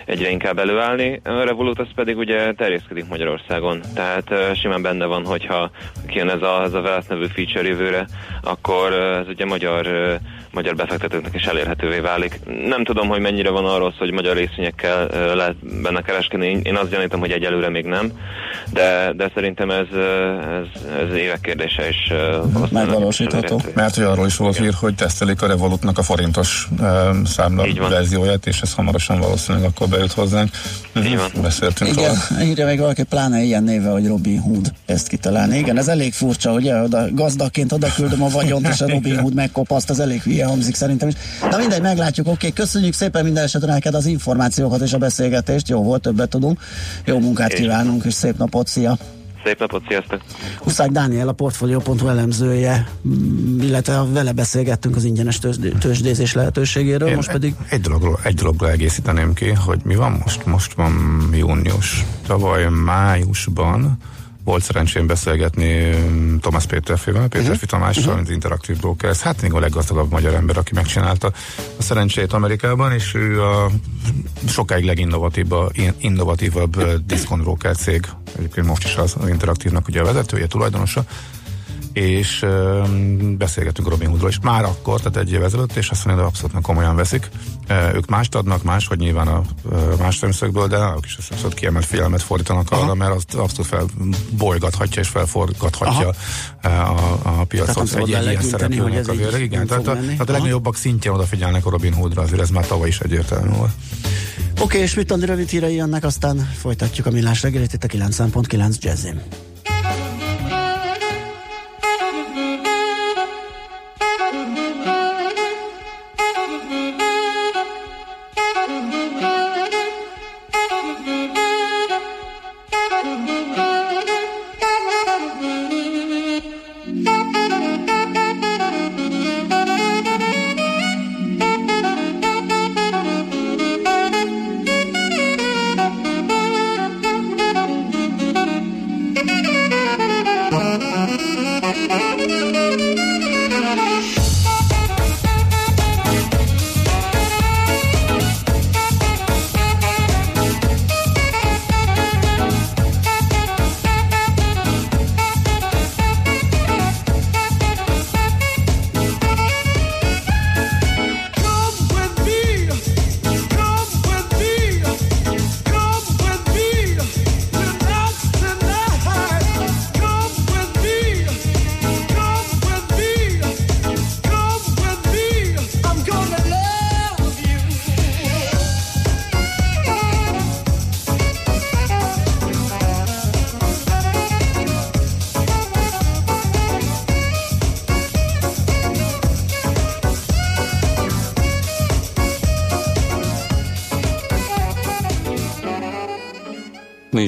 egyre 0.05 0.31
inkább 0.31 0.59
előállni. 0.59 1.21
A 1.25 1.45
Revolut 1.45 1.79
az 1.79 1.89
pedig 1.95 2.17
ugye 2.17 2.53
terjeszkedik 2.53 3.09
Magyarországon, 3.09 3.81
tehát 3.95 4.57
simán 4.57 4.83
benne 4.83 5.05
van, 5.05 5.25
hogyha 5.25 5.71
kijön 6.07 6.31
ez 6.31 6.43
a, 6.43 6.63
ez 6.63 6.73
a 6.73 6.81
Wealth 6.81 7.09
nevű 7.09 7.27
feature 7.27 7.69
jövőre, 7.69 8.07
akkor 8.43 8.93
ez 8.93 9.29
ugye 9.29 9.45
magyar 9.45 9.87
magyar 10.53 10.75
befektetőknek 10.75 11.35
is 11.35 11.45
elérhetővé 11.45 11.99
válik. 11.99 12.41
Nem 12.67 12.85
tudom, 12.85 13.09
hogy 13.09 13.21
mennyire 13.21 13.51
van 13.51 13.65
arról 13.65 13.95
hogy 13.99 14.13
magyar 14.13 14.37
részvényekkel 14.37 15.07
lehet 15.35 15.83
benne 15.83 16.03
kereskedni. 16.03 16.61
Én 16.63 16.77
azt 16.77 16.91
gyanítom, 16.91 17.21
hogy 17.21 17.31
egyelőre 17.31 17.69
még 17.69 17.85
nem, 17.85 18.13
de, 18.73 19.13
de 19.17 19.31
szerintem 19.35 19.71
ez, 19.71 19.87
ez, 20.61 20.83
ez 21.09 21.15
évek 21.15 21.41
kérdése 21.41 21.89
is 21.89 22.13
megvalósítható. 22.71 23.61
Mert 23.75 23.95
hogy 23.95 24.05
arról 24.05 24.27
is 24.27 24.37
volt 24.37 24.57
hír, 24.57 24.73
hogy 24.81 24.95
tesztelik 24.95 25.43
a 25.43 25.47
Revolutnak 25.47 25.99
a 25.99 26.03
forintos 26.03 26.69
uh, 26.81 26.89
számla 27.25 27.89
verzióját, 27.89 28.47
és 28.47 28.61
ez 28.61 28.75
hamarosan 28.75 29.21
valószínűleg 29.21 29.69
akkor 29.69 29.89
bejut 29.89 30.13
hozzánk. 30.13 30.51
Így 30.97 31.17
van. 31.17 31.43
Beszéltünk 31.43 31.91
Igen, 31.91 32.17
írja 32.43 32.65
meg 32.65 32.79
valaki 32.79 33.03
pláne 33.03 33.43
ilyen 33.43 33.63
néve, 33.63 33.91
hogy 33.91 34.07
Robin 34.07 34.41
Hood 34.41 34.73
ezt 34.87 35.09
kitalálni. 35.09 35.59
Igen, 35.59 35.79
ez 35.79 35.89
elég 35.89 36.13
furcsa, 36.13 36.53
ugye? 36.53 36.83
Oda, 36.83 37.05
gazdaként 37.13 37.73
oda 37.73 37.89
küldöm 37.95 38.23
a 38.23 38.29
vagyont, 38.29 38.69
és 38.69 38.81
a 38.81 38.89
Robin 38.89 39.19
Hood 39.19 39.35
megkopaszt, 39.35 39.91
az 39.91 40.01
elég 40.01 40.23
hülye 40.23 40.42
hangzik 40.49 40.75
szerintem 40.75 41.09
is. 41.09 41.15
Na 41.51 41.57
mindegy, 41.57 41.81
meglátjuk. 41.81 42.27
Oké, 42.27 42.37
okay, 42.37 42.53
köszönjük 42.53 42.95
szépen 42.95 43.25
minden 43.25 43.45
esetre 43.45 43.73
neked 43.73 43.95
az 43.95 44.07
információkat 44.07 44.81
és 44.81 44.93
a 44.93 44.99
beszélgetést. 44.99 45.69
Jó 45.69 45.83
volt, 45.83 46.03
többet 46.03 46.29
tudunk. 46.29 46.61
Jó 47.05 47.19
munkát 47.19 47.53
kívánunk, 47.53 48.05
és 48.05 48.15
szép 48.15 48.39
napot, 48.39 48.67
szia! 48.67 48.99
Szép 49.45 49.59
napot, 49.59 49.83
sziasztok! 49.89 50.21
Huszák 50.59 50.91
Dániel, 50.91 51.29
a 51.29 51.33
Portfolio.hu 51.33 52.09
elemzője, 52.09 52.89
illetve 53.61 54.03
vele 54.13 54.33
beszélgettünk 54.33 54.97
az 54.97 55.05
ingyenes 55.05 55.39
tőzsdézés 55.81 56.33
lehetőségéről, 56.33 57.09
Én 57.09 57.15
most 57.15 57.31
pedig... 57.31 57.55
Egy 57.69 57.81
dologról, 57.81 58.19
egy 58.23 58.35
dologról 58.35 58.71
egészíteném 58.71 59.35
ki, 59.35 59.51
hogy 59.51 59.81
mi 59.85 59.95
van 59.95 60.21
most? 60.23 60.47
Most 60.47 60.75
van 60.75 60.95
június. 61.33 62.05
Tavaly 62.27 62.69
májusban 62.69 63.99
volt 64.45 64.63
szerencsém 64.63 65.07
beszélgetni 65.07 65.95
um, 65.95 66.39
Thomas 66.41 66.67
Péterfével, 66.67 67.29
Péterfi 67.29 67.53
uh-huh. 67.53 67.69
Tamással, 67.69 68.05
uh-huh. 68.05 68.21
az 68.21 68.31
Interactive 68.31 68.79
Brokers, 68.79 69.21
hát 69.21 69.43
még 69.43 69.53
a 69.53 69.61
leggazdagabb 69.61 70.11
magyar 70.11 70.35
ember, 70.35 70.57
aki 70.57 70.75
megcsinálta 70.75 71.33
a 71.79 71.83
szerencsét 71.83 72.33
Amerikában, 72.33 72.93
és 72.93 73.15
ő 73.15 73.43
a 73.43 73.71
sokáig 74.49 74.85
leginnovatívabb 74.85 75.73
innovatívabb 75.99 76.77
uh, 76.77 76.95
discount 76.95 77.43
broker 77.43 77.77
cég, 77.77 78.07
egyébként 78.37 78.67
most 78.67 78.85
is 78.85 78.97
az, 78.97 79.15
az 79.21 79.29
Interaktívnak 79.29 79.89
ugye 79.89 80.01
a 80.01 80.05
vezetője, 80.05 80.47
tulajdonosa, 80.47 81.05
és 81.93 82.43
uh, 82.43 82.89
beszélgetünk 83.37 83.89
Robin 83.89 84.09
Hoodról 84.09 84.29
is 84.29 84.39
már 84.43 84.65
akkor, 84.65 85.01
tehát 85.01 85.17
egy 85.17 85.33
év 85.33 85.43
ezelőtt, 85.43 85.77
és 85.77 85.91
azt 85.91 86.05
mondja, 86.05 86.25
hogy 86.25 86.33
abszolút 86.33 86.67
komolyan 86.67 86.97
veszik. 86.97 87.29
Uh, 87.69 87.95
ők 87.95 88.07
mást 88.07 88.35
adnak, 88.35 88.63
más, 88.63 88.87
hogy 88.87 88.99
nyilván 88.99 89.29
a 89.29 89.43
uh, 89.63 89.99
más 89.99 90.17
szemszögből, 90.17 90.67
de 90.67 90.77
ők 90.97 91.05
is 91.05 91.19
abszolút 91.31 91.55
kiemelt 91.55 91.85
figyelmet 91.85 92.23
fordítanak 92.23 92.71
Aha. 92.71 92.83
arra, 92.83 92.95
mert 92.95 93.15
azt 93.15 93.35
abszolút 93.35 93.67
felbolygathatja 93.67 95.03
és 95.03 95.09
felforgathatja 95.09 96.09
uh, 96.65 96.91
a, 96.91 97.21
a 97.41 97.45
piacot 97.45 97.95
egy 97.95 98.09
ilyen, 98.09 98.23
ilyen 98.23 98.43
szereplőnek 98.43 99.09
azért. 99.09 99.39
Igen, 99.39 99.67
tehát 99.67 99.87
a, 99.87 99.95
tehát 99.95 100.29
a 100.29 100.33
legnagyobbak 100.33 100.77
szintjén 100.77 101.15
odafigyelnek 101.15 101.67
a 101.67 101.71
Robin 101.71 101.93
Hoodra, 101.93 102.23
azért 102.23 102.41
ez 102.41 102.51
már 102.51 102.67
tavaly 102.67 102.89
is 102.89 103.01
egyértelmű 103.01 103.49
volt. 103.49 103.71
Oké, 104.53 104.63
okay, 104.63 104.81
és 104.81 104.95
mit 104.95 105.11
Andi 105.13 105.27
rövid 105.27 105.49
hírei 105.49 105.75
jönnek, 105.75 106.05
aztán 106.05 106.51
folytatjuk 106.59 107.07
a 107.07 107.11
millás 107.11 107.43
reggelit 107.43 107.73
itt 107.73 107.85
a 107.85 107.87
9.9 107.87 108.79
Jazzin. 108.79 109.21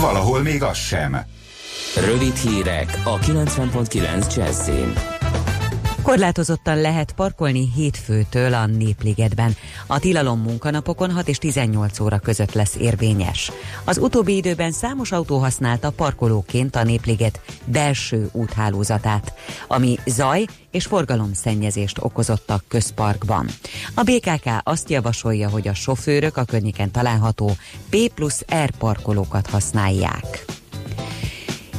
Valahol 0.00 0.42
még 0.42 0.62
az 0.62 0.76
sem. 0.76 1.16
Rövid 1.96 2.36
hírek 2.36 3.00
a 3.04 3.18
90.9 3.18 4.36
Jazzin. 4.36 5.13
Korlátozottan 6.04 6.80
lehet 6.80 7.12
parkolni 7.12 7.70
hétfőtől 7.74 8.54
a 8.54 8.66
Népligetben. 8.66 9.56
A 9.86 9.98
tilalom 9.98 10.40
munkanapokon 10.40 11.10
6 11.10 11.28
és 11.28 11.38
18 11.38 12.00
óra 12.00 12.18
között 12.18 12.52
lesz 12.52 12.76
érvényes. 12.76 13.50
Az 13.84 13.98
utóbbi 13.98 14.36
időben 14.36 14.72
számos 14.72 15.12
autó 15.12 15.38
használta 15.38 15.90
parkolóként 15.90 16.76
a 16.76 16.84
Népliget 16.84 17.40
belső 17.64 18.28
úthálózatát, 18.32 19.32
ami 19.68 19.98
zaj 20.06 20.44
és 20.70 20.84
forgalomszennyezést 20.84 21.98
okozott 22.00 22.50
a 22.50 22.62
közparkban. 22.68 23.46
A 23.94 24.02
BKK 24.02 24.50
azt 24.62 24.90
javasolja, 24.90 25.48
hogy 25.48 25.68
a 25.68 25.74
sofőrök 25.74 26.36
a 26.36 26.44
környéken 26.44 26.90
található 26.90 27.56
P 27.90 27.96
plusz 28.14 28.44
R 28.64 28.70
parkolókat 28.78 29.46
használják. 29.46 30.44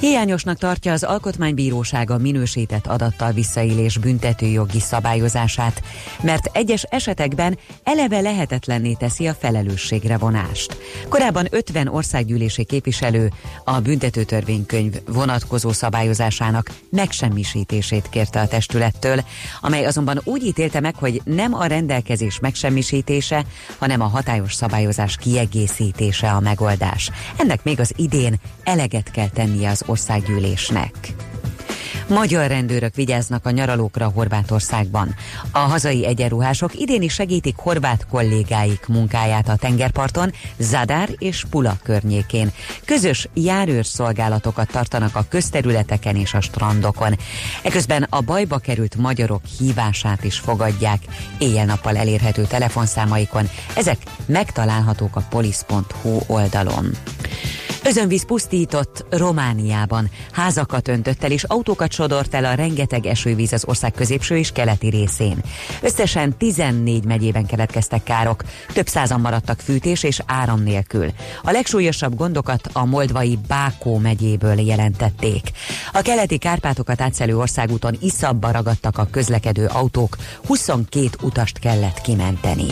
Hiányosnak 0.06 0.58
tartja 0.58 0.92
az 0.92 1.04
Alkotmánybírósága 1.04 2.18
minősített 2.18 2.88
adattal 2.88 3.32
visszaélés 3.32 3.98
büntetőjogi 3.98 4.80
szabályozását, 4.80 5.82
mert 6.22 6.50
egyes 6.54 6.84
esetekben 6.84 7.58
eleve 7.84 8.20
lehetetlenné 8.20 8.94
teszi 8.94 9.28
a 9.28 9.34
felelősségre 9.34 10.18
vonást. 10.18 10.78
Korábban 11.10 11.48
50 11.50 11.88
országgyűlési 11.88 12.64
képviselő 12.64 13.32
a 13.64 13.80
büntetőtörvénykönyv 13.80 14.94
vonatkozó 15.08 15.72
szabályozásának 15.72 16.72
megsemmisítését 16.90 18.10
kérte 18.10 18.40
a 18.40 18.48
testülettől, 18.48 19.24
amely 19.62 19.86
azonban 19.86 20.22
úgy 20.24 20.44
ítélte 20.44 20.80
meg, 20.80 20.96
hogy 20.96 21.22
nem 21.24 21.54
a 21.54 21.66
rendelkezés 21.66 22.40
megsemmisítése, 22.40 23.46
hanem 23.78 24.02
a 24.02 24.08
hatályos 24.08 24.54
szabályozás 24.54 25.18
kiegészítése 25.18 26.32
a 26.32 26.40
megoldás. 26.40 27.12
Ennek 27.38 27.64
még 27.64 27.80
az 27.80 27.94
idén 27.96 28.40
eleget 28.64 29.12
kell 29.12 29.30
tennie 29.30 29.70
az 29.70 29.84
országgyűlésnek. 29.96 30.92
Magyar 32.08 32.48
rendőrök 32.48 32.96
vigyáznak 32.96 33.46
a 33.46 33.50
nyaralókra 33.50 34.12
Horvátországban. 34.16 35.16
A 35.52 35.60
hazai 35.60 36.06
egyenruhások 36.06 36.80
idén 36.80 37.02
is 37.02 37.14
segítik 37.14 37.56
horvát 37.58 38.08
kollégáik 38.08 38.86
munkáját 38.88 39.50
a 39.50 39.56
tengerparton, 39.56 40.32
Zadár 40.58 41.10
és 41.18 41.46
Pula 41.50 41.78
környékén. 41.84 42.52
Közös 42.86 43.28
járőrszolgálatokat 43.34 44.72
tartanak 44.72 45.16
a 45.16 45.26
közterületeken 45.30 46.16
és 46.16 46.34
a 46.34 46.42
strandokon. 46.42 47.18
Eközben 47.64 48.08
a 48.10 48.22
bajba 48.22 48.58
került 48.58 48.96
magyarok 48.96 49.42
hívását 49.60 50.24
is 50.24 50.40
fogadják 50.40 51.00
éjjel-nappal 51.38 51.98
elérhető 51.98 52.44
telefonszámaikon. 52.44 53.50
Ezek 53.76 53.98
megtalálhatók 54.26 55.16
a 55.16 55.26
polisz.hu 55.30 56.20
oldalon. 56.28 56.90
Özönvíz 57.88 58.26
pusztított 58.26 59.06
Romániában. 59.10 60.10
Házakat 60.32 60.88
öntött 60.88 61.24
el 61.24 61.32
és 61.32 61.44
autókat 61.44 61.92
sodort 61.92 62.34
el 62.34 62.46
a 62.46 62.54
rengeteg 62.54 63.06
esővíz 63.06 63.54
az 63.54 63.64
ország 63.68 63.92
középső 63.92 64.38
és 64.38 64.52
keleti 64.52 64.90
részén. 64.90 65.38
Összesen 65.82 66.38
14 66.38 67.04
megyében 67.04 67.46
keletkeztek 67.46 68.04
károk, 68.04 68.44
több 68.74 68.88
százan 68.88 69.20
maradtak 69.22 69.60
fűtés 69.60 70.04
és 70.04 70.22
áram 70.26 70.64
nélkül. 70.64 71.12
A 71.44 71.52
legsúlyosabb 71.52 72.16
gondokat 72.16 72.70
a 72.74 72.86
moldvai 72.86 73.40
Bákó 73.48 73.98
megyéből 73.98 74.60
jelentették. 74.60 75.52
A 75.94 76.02
keleti 76.02 76.38
Kárpátokat 76.38 77.02
átszelő 77.02 77.38
országúton 77.38 77.98
iszabba 78.02 78.52
ragadtak 78.52 78.98
a 78.98 79.08
közlekedő 79.12 79.66
autók, 79.66 80.18
22 80.46 81.10
utast 81.22 81.60
kellett 81.60 82.02
kimenteni. 82.02 82.68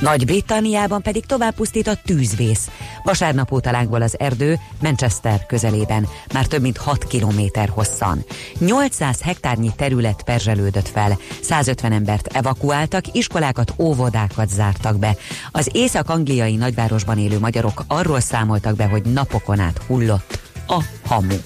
Nagy-Britanniában 0.00 1.02
pedig 1.02 1.26
tovább 1.26 1.54
pusztít 1.54 1.86
a 1.86 1.98
tűzvész. 2.04 2.70
Vasárnap 3.02 3.52
óta 3.52 3.70
lángol 3.70 4.02
az 4.02 4.18
erdő 4.18 4.35
Manchester 4.82 5.46
közelében, 5.46 6.08
már 6.32 6.46
több 6.46 6.60
mint 6.62 6.76
6 6.76 7.04
kilométer 7.04 7.68
hosszan. 7.68 8.24
800 8.58 9.20
hektárnyi 9.20 9.70
terület 9.76 10.22
perzselődött 10.22 10.88
fel, 10.88 11.18
150 11.42 11.92
embert 11.92 12.26
evakuáltak, 12.26 13.14
iskolákat, 13.14 13.74
óvodákat 13.78 14.48
zártak 14.48 14.98
be. 14.98 15.16
Az 15.50 15.70
észak-angliai 15.72 16.56
nagyvárosban 16.56 17.18
élő 17.18 17.38
magyarok 17.38 17.84
arról 17.86 18.20
számoltak 18.20 18.76
be, 18.76 18.84
hogy 18.84 19.02
napokon 19.02 19.58
át 19.58 19.80
hullott 19.86 20.38
a 20.66 20.82
hamu. 21.04 21.36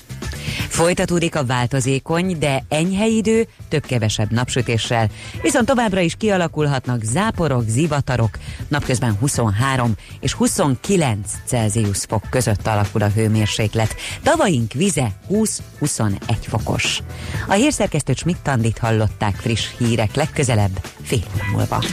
Folytatódik 0.69 1.37
a 1.37 1.45
változékony, 1.45 2.39
de 2.39 2.65
enyhe 2.69 3.07
idő, 3.07 3.47
több-kevesebb 3.69 4.31
napsütéssel, 4.31 5.09
viszont 5.43 5.67
továbbra 5.67 6.01
is 6.01 6.15
kialakulhatnak 6.19 7.03
záporok, 7.03 7.65
zivatarok, 7.67 8.39
napközben 8.69 9.17
23 9.21 9.95
és 10.21 10.33
29 10.33 11.33
Celsius 11.45 11.99
fok 12.09 12.23
között 12.31 12.67
alakul 12.67 13.03
a 13.03 13.09
hőmérséklet. 13.09 13.95
Tavaink 14.23 14.73
vize 14.73 15.13
20-21 15.31 16.13
fokos. 16.41 17.01
A 17.49 17.53
hírszerkesztő 17.53 18.13
Schmidt-Tandit 18.13 18.79
hallották 18.79 19.35
friss 19.35 19.69
hírek 19.79 20.15
legközelebb 20.15 20.85
fél 21.03 21.25
múlva. 21.53 21.85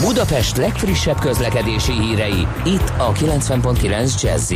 Budapest 0.00 0.56
legfrissebb 0.56 1.18
közlekedési 1.18 1.92
hírei 1.92 2.46
itt 2.64 2.92
a 2.98 3.12
90.9 3.12 4.22
jazz 4.22 4.52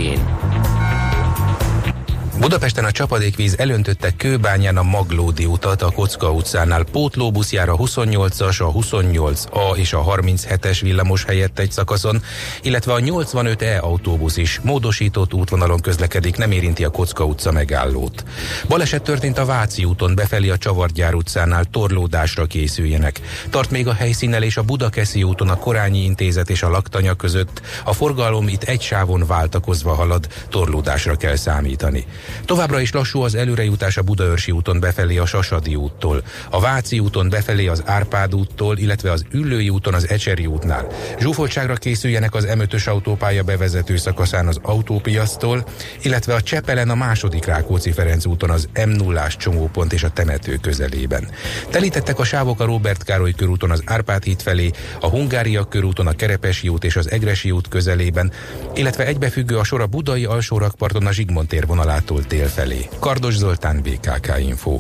Budapesten 2.40 2.85
a 2.85 2.90
csapadékvíz 2.90 3.59
elöntötte 3.59 4.11
Kőbányán 4.16 4.76
a 4.76 4.82
Maglódi 4.82 5.44
utat 5.44 5.82
a 5.82 5.90
Kocka 5.90 6.30
utcánál. 6.30 6.85
Pótlóbusz 6.85 7.52
jár 7.52 7.68
a 7.68 7.76
28-as, 7.76 8.62
a 8.62 8.73
28A 8.73 9.76
és 9.76 9.92
a 9.92 10.05
37-es 10.05 10.79
villamos 10.83 11.24
helyett 11.24 11.59
egy 11.59 11.70
szakaszon, 11.70 12.22
illetve 12.62 12.92
a 12.92 12.98
85E 12.98 13.81
autóbusz 13.81 14.37
is 14.37 14.61
módosított 14.62 15.35
útvonalon 15.35 15.81
közlekedik, 15.81 16.37
nem 16.37 16.50
érinti 16.50 16.85
a 16.85 16.90
Kocka 16.90 17.24
utca 17.24 17.53
megállót. 17.53 18.24
Baleset 18.68 19.03
történt 19.03 19.38
a 19.38 19.44
Váci 19.44 19.85
úton 19.85 20.14
befelé 20.14 20.48
a 20.48 20.59
Csavargyár 20.59 21.14
utcánál 21.14 21.64
torlódásra 21.64 22.44
készüljenek. 22.44 23.20
Tart 23.50 23.70
még 23.70 23.87
a 23.87 23.94
helyszínnel 23.94 24.42
és 24.42 24.57
a 24.57 24.62
Budakeszi 24.62 25.22
úton 25.22 25.48
a 25.48 25.57
Korányi 25.57 26.05
Intézet 26.05 26.50
és 26.50 26.62
a 26.62 26.70
Laktanya 26.70 27.14
között. 27.14 27.61
A 27.85 27.92
forgalom 27.92 28.48
itt 28.48 28.62
egy 28.62 28.83
sávon 28.83 29.26
váltakozva 29.26 29.94
halad, 29.94 30.26
torlódásra 30.48 31.16
kell 31.16 31.37
számítani. 31.37 32.07
Továbbra 32.45 32.81
is 32.81 32.93
lassú 32.93 33.21
az 33.21 33.35
előrejutás 33.35 33.97
a 33.97 34.03
Budaörsi 34.03 34.51
úton 34.51 34.81
befelé 34.81 35.16
a 35.16 35.27
Sasadi 35.27 35.75
úttól, 35.75 36.23
a 36.51 36.61
Váci 36.61 36.99
úton 36.99 37.29
befelé 37.29 37.66
az 37.66 37.83
Árpád 37.87 38.35
úttól, 38.35 38.79
illetve 38.79 39.12
az 39.12 39.25
Üllői 39.33 39.69
úton 39.69 39.95
az 39.95 40.09
Ecseri 40.09 40.47
útnál. 40.47 40.87
Zsúfoltságra 41.19 41.75
készüljenek 41.75 42.35
az 42.35 42.47
M5-ös 42.51 42.88
autópálya 42.88 43.43
bevezető 43.43 43.97
szakaszán 43.97 44.47
az 44.47 44.59
autópiasztól, 44.62 45.64
illetve 46.03 46.35
a 46.35 46.40
Csepelen 46.40 46.90
a 46.90 46.95
második 46.95 47.45
Rákóczi-Ferenc 47.45 48.25
úton 48.25 48.51
az 48.51 48.69
M0-ás 48.75 49.37
csomópont 49.37 49.93
és 49.93 50.03
a 50.03 50.11
temető 50.11 50.57
közelében. 50.57 51.29
Telítettek 51.71 52.19
a 52.19 52.25
sávok 52.25 52.61
a 52.61 52.64
Robert 52.64 53.05
Károly 53.05 53.33
körúton 53.33 53.71
az 53.71 53.83
Árpád 53.85 54.23
híd 54.23 54.43
felé, 54.43 54.71
a 55.01 55.09
Hungária 55.09 55.64
körúton 55.64 56.07
a 56.07 56.12
Kerepesi 56.12 56.69
út 56.69 56.85
és 56.85 56.97
az 56.97 57.11
Egresi 57.11 57.51
út 57.51 57.69
közelében, 57.69 58.33
illetve 58.75 59.07
egybefüggő 59.07 59.59
a 59.59 59.64
sor 59.64 59.81
a 59.81 59.87
Budai 59.87 60.25
alsórakparton 60.25 61.07
a 61.07 61.12
Zsigmond 61.12 61.49
tér 61.49 61.66
vonalától 61.66 62.19
indult 62.20 62.26
délfelé. 62.28 62.88
Kardos 62.98 63.37
Zoltán, 63.37 63.80
BKK 63.83 64.38
Info. 64.38 64.76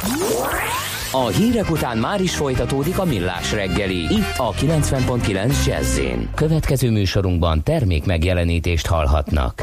A 1.12 1.26
hírek 1.26 1.70
után 1.70 1.98
már 1.98 2.20
is 2.20 2.34
folytatódik 2.36 2.98
a 2.98 3.04
millás 3.04 3.52
reggeli. 3.52 3.96
Itt 3.96 4.36
a 4.36 4.52
90.9 4.52 5.66
jazz 5.66 6.00
Következő 6.34 6.90
műsorunkban 6.90 7.62
termék 7.62 8.04
megjelenítést 8.04 8.86
hallhatnak. 8.86 9.62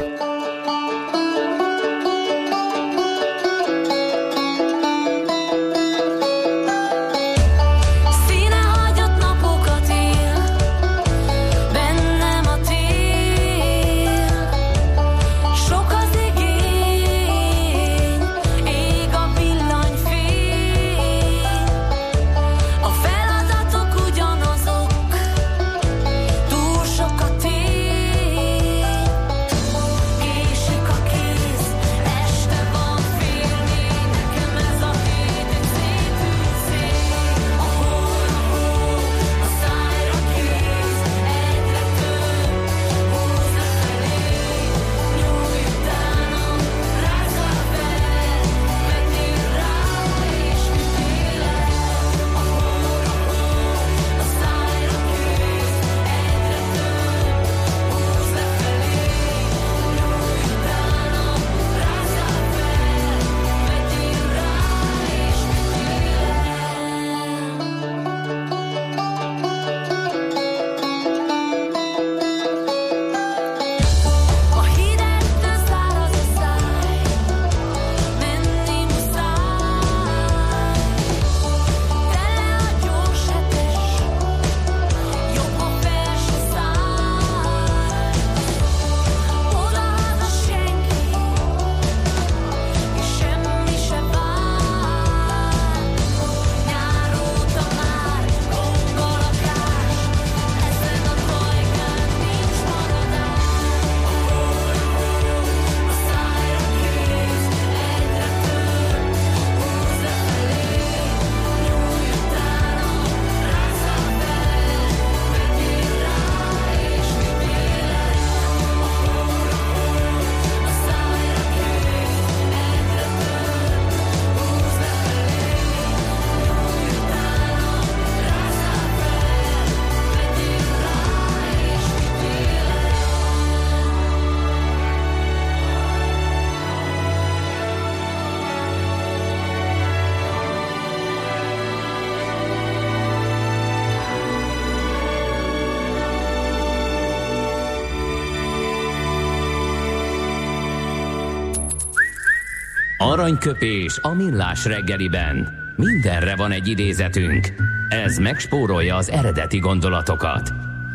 Aranyköpés 153.28 153.98
a 154.02 154.14
millás 154.14 154.64
reggeliben. 154.64 155.48
Mindenre 155.76 156.36
van 156.36 156.50
egy 156.50 156.68
idézetünk. 156.68 157.54
Ez 157.88 158.16
megspórolja 158.16 158.96
az 158.96 159.10
eredeti 159.10 159.58
gondolatokat. 159.58 160.52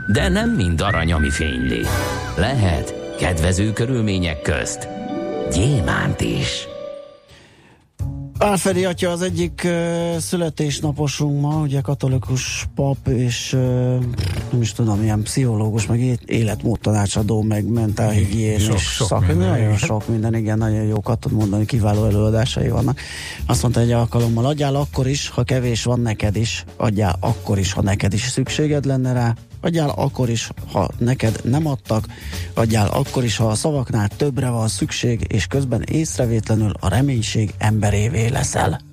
De 0.07 0.29
nem 0.29 0.49
mind 0.49 0.81
arany, 0.81 1.13
ami 1.13 1.29
fényli. 1.29 1.81
Lehet 2.37 3.15
kedvező 3.19 3.73
körülmények 3.73 4.41
közt 4.41 4.87
gyémánt 5.51 6.21
is. 6.21 6.67
Álfedi 8.37 8.85
atya 8.85 9.09
az 9.09 9.21
egyik 9.21 9.61
uh, 9.65 10.17
születésnaposunk 10.17 11.41
ma, 11.41 11.61
ugye 11.61 11.81
katolikus 11.81 12.67
pap, 12.75 13.07
és 13.07 13.53
uh, 13.53 14.03
nem 14.53 14.61
is 14.61 14.71
tudom, 14.71 15.03
ilyen 15.03 15.21
pszichológus, 15.21 15.85
meg 15.85 16.19
életmódtanácsadó, 16.25 17.41
meg 17.41 17.65
mentálhigién, 17.65 18.59
sok, 18.59 18.75
és 18.75 18.81
sok 18.81 19.07
szak, 19.07 19.27
minden, 19.27 19.47
nagyon 19.47 19.65
igen. 19.65 19.77
sok 19.77 20.07
minden, 20.07 20.35
igen, 20.35 20.57
nagyon 20.57 20.83
jókat 20.83 21.19
tud 21.19 21.31
mondani, 21.31 21.65
kiváló 21.65 22.05
előadásai 22.05 22.69
vannak. 22.69 22.99
Azt 23.45 23.61
mondta 23.61 23.79
egy 23.79 23.91
alkalommal, 23.91 24.45
adjál 24.45 24.75
akkor 24.75 25.07
is, 25.07 25.29
ha 25.29 25.43
kevés 25.43 25.83
van 25.83 25.99
neked 25.99 26.35
is, 26.35 26.65
adjál 26.77 27.15
akkor 27.19 27.59
is, 27.59 27.73
ha 27.73 27.81
neked 27.81 28.13
is 28.13 28.21
szükséged 28.21 28.85
lenne 28.85 29.13
rá, 29.13 29.35
adjál 29.61 29.89
akkor 29.89 30.29
is, 30.29 30.49
ha 30.71 30.89
neked 30.97 31.39
nem 31.43 31.67
adtak, 31.67 32.05
adjál 32.53 32.87
akkor 32.87 33.23
is, 33.23 33.37
ha 33.37 33.47
a 33.47 33.55
szavaknál 33.55 34.07
többre 34.07 34.49
van 34.49 34.67
szükség, 34.67 35.25
és 35.27 35.45
közben 35.45 35.81
észrevétlenül 35.81 36.71
a 36.79 36.87
reménység 36.87 37.53
emberévé 37.57 38.27
leszel. 38.27 38.92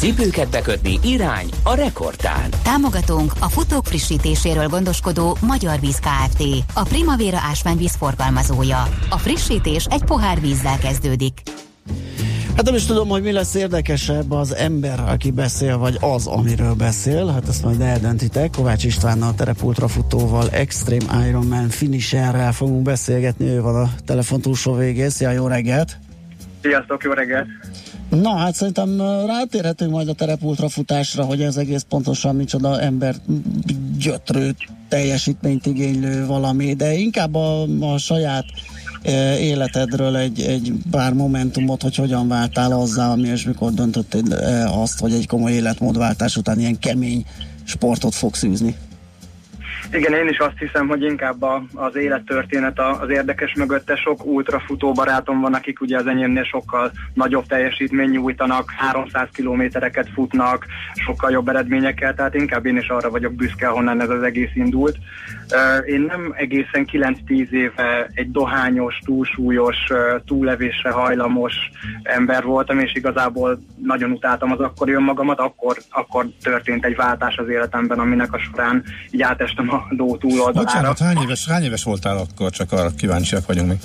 Cipőket 0.00 0.50
bekötni 0.50 0.98
irány 1.02 1.48
a 1.62 1.74
rekordtán. 1.74 2.50
Támogatónk 2.62 3.32
a 3.40 3.48
futók 3.48 3.86
frissítéséről 3.86 4.68
gondoskodó 4.68 5.36
Magyar 5.40 5.80
Víz 5.80 5.98
Kft. 5.98 6.42
A 6.74 6.82
Primavera 6.82 7.38
ásványvíz 7.50 7.94
forgalmazója. 7.94 8.88
A 9.08 9.18
frissítés 9.18 9.84
egy 9.84 10.04
pohár 10.04 10.40
vízzel 10.40 10.78
kezdődik. 10.78 11.42
Hát 12.56 12.64
nem 12.64 12.74
is 12.74 12.84
tudom, 12.84 13.08
hogy 13.08 13.22
mi 13.22 13.32
lesz 13.32 13.54
érdekesebb 13.54 14.30
az 14.30 14.54
ember, 14.54 15.00
aki 15.00 15.30
beszél, 15.30 15.78
vagy 15.78 15.96
az, 16.00 16.26
amiről 16.26 16.74
beszél. 16.74 17.26
Hát 17.26 17.48
ezt 17.48 17.64
majd 17.64 17.80
eldöntitek. 17.80 18.50
Kovács 18.50 18.84
Istvánnal, 18.84 19.34
terepultrafutóval, 19.34 20.48
Extreme 20.50 21.26
Ironman 21.28 21.68
finisherrel 21.68 22.52
fogunk 22.52 22.82
beszélgetni. 22.82 23.46
Ő 23.46 23.60
van 23.60 23.82
a 23.82 23.90
telefon 24.06 24.40
túlsó 24.40 24.74
végén. 24.74 25.10
Szia, 25.10 25.30
jó 25.30 25.46
reggelt! 25.46 25.98
Sziasztok, 26.62 27.02
jó 27.02 27.12
reggelt! 27.12 27.46
Na, 28.10 28.36
hát 28.36 28.54
szerintem 28.54 29.00
rátérhetünk 29.26 29.90
majd 29.90 30.08
a 30.08 30.12
terepultrafutásra, 30.12 31.24
hogy 31.24 31.42
ez 31.42 31.56
egész 31.56 31.82
pontosan 31.88 32.36
micsoda 32.36 32.80
ember 32.80 33.14
gyötrő 33.98 34.54
teljesítményt 34.88 35.66
igénylő 35.66 36.26
valami, 36.26 36.74
de 36.74 36.92
inkább 36.92 37.34
a, 37.34 37.62
a 37.62 37.98
saját 37.98 38.44
életedről 39.38 40.16
egy, 40.16 40.40
egy 40.40 40.72
pár 40.90 41.12
momentumot, 41.12 41.82
hogy 41.82 41.94
hogyan 41.94 42.28
váltál 42.28 42.72
azzá, 42.72 43.10
ami 43.10 43.28
és 43.28 43.44
mikor 43.44 43.72
döntötted 43.72 44.32
ö, 44.32 44.64
azt, 44.64 45.00
hogy 45.00 45.12
egy 45.12 45.26
komoly 45.26 45.52
életmódváltás 45.52 46.36
után 46.36 46.58
ilyen 46.58 46.78
kemény 46.78 47.24
sportot 47.64 48.14
fogsz 48.14 48.42
űzni. 48.42 48.76
Igen, 49.92 50.12
én 50.12 50.28
is 50.28 50.38
azt 50.38 50.58
hiszem, 50.58 50.88
hogy 50.88 51.02
inkább 51.02 51.42
a, 51.42 51.62
az 51.74 51.96
élettörténet 51.96 52.78
a- 52.78 53.00
az 53.00 53.10
érdekes 53.10 53.54
mögötte. 53.54 53.96
Sok 53.96 54.26
ultrafutó 54.26 54.92
barátom 54.92 55.40
van, 55.40 55.54
akik 55.54 55.80
ugye 55.80 55.96
az 55.96 56.06
enyémnél 56.06 56.44
sokkal 56.44 56.90
nagyobb 57.14 57.46
teljesítmény 57.46 58.10
nyújtanak, 58.10 58.70
300 58.76 59.28
kilométereket 59.32 60.08
futnak, 60.14 60.66
sokkal 60.94 61.30
jobb 61.30 61.48
eredményekkel, 61.48 62.14
tehát 62.14 62.34
inkább 62.34 62.66
én 62.66 62.76
is 62.76 62.88
arra 62.88 63.10
vagyok 63.10 63.34
büszke, 63.34 63.66
honnan 63.66 64.00
ez 64.00 64.08
az 64.08 64.22
egész 64.22 64.50
indult. 64.54 64.96
Én 65.86 66.00
nem 66.00 66.32
egészen 66.36 66.86
9-10 66.92 67.50
éve 67.50 68.10
egy 68.14 68.30
dohányos, 68.30 68.98
túlsúlyos, 69.04 69.76
ö, 69.88 70.16
túlevésre 70.26 70.90
hajlamos 70.90 71.54
ember 72.02 72.42
voltam, 72.42 72.78
és 72.78 72.94
igazából 72.94 73.58
nagyon 73.82 74.10
utáltam 74.10 74.52
az 74.52 74.60
akkori 74.60 74.92
önmagamat, 74.92 75.38
akkor, 75.38 75.76
akkor 75.90 76.26
történt 76.42 76.84
egy 76.84 76.96
váltás 76.96 77.36
az 77.36 77.48
életemben, 77.48 77.98
aminek 77.98 78.32
a 78.32 78.38
során 78.38 78.84
így 79.10 79.22
átestem 79.22 79.70
a 79.72 79.79
ló 79.88 80.16
túloldalára. 80.16 80.64
Bocsánat, 80.64 80.98
hány 80.98 81.18
éves, 81.22 81.46
hány 81.48 81.62
éves 81.62 81.82
voltál 81.82 82.16
akkor? 82.16 82.50
Csak 82.50 82.72
arra 82.72 82.90
kíváncsiak 82.96 83.46
vagyunk 83.46 83.68
még. 83.68 83.78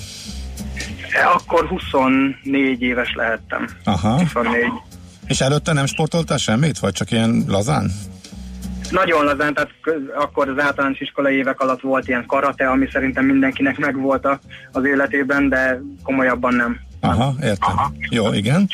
Akkor 1.34 1.67
24 1.67 2.81
éves 2.81 3.13
lehettem. 3.15 3.69
Aha. 3.84 4.19
24. 4.19 4.65
És 5.27 5.41
előtte 5.41 5.73
nem 5.73 5.86
sportoltál 5.86 6.38
semmit? 6.38 6.79
Vagy 6.79 6.91
csak 6.93 7.12
ilyen 7.12 7.43
lazán? 7.47 7.91
Nagyon 8.89 9.23
lazán, 9.23 9.53
tehát 9.53 9.69
köz- 9.81 10.10
akkor 10.15 10.49
az 10.49 10.60
általános 10.63 10.99
iskolai 10.99 11.36
évek 11.36 11.60
alatt 11.60 11.81
volt 11.81 12.08
ilyen 12.08 12.25
karate, 12.27 12.69
ami 12.69 12.88
szerintem 12.91 13.25
mindenkinek 13.25 13.77
megvolt 13.77 14.27
az 14.71 14.86
életében, 14.86 15.49
de 15.49 15.81
komolyabban 16.03 16.53
nem. 16.53 16.79
Aha, 16.99 17.34
értem. 17.43 17.75
Jó, 18.10 18.34
igen. 18.34 18.67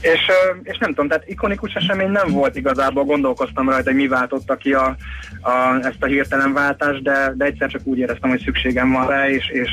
És, 0.00 0.20
és 0.62 0.78
nem 0.78 0.88
tudom, 0.88 1.08
tehát 1.08 1.28
ikonikus 1.28 1.74
esemény 1.74 2.10
nem 2.10 2.30
volt 2.30 2.56
igazából, 2.56 3.04
gondolkoztam 3.04 3.68
rajta, 3.68 3.90
hogy 3.90 4.00
mi 4.00 4.08
váltotta 4.08 4.56
ki 4.56 4.72
a, 4.72 4.96
a, 5.40 5.78
ezt 5.82 6.02
a 6.02 6.06
hirtelen 6.06 6.52
váltást, 6.52 7.02
de, 7.02 7.32
de 7.36 7.44
egyszer 7.44 7.68
csak 7.68 7.80
úgy 7.84 7.98
éreztem, 7.98 8.30
hogy 8.30 8.42
szükségem 8.44 8.92
van 8.92 9.06
rá, 9.06 9.28
és, 9.28 9.48
és, 9.48 9.70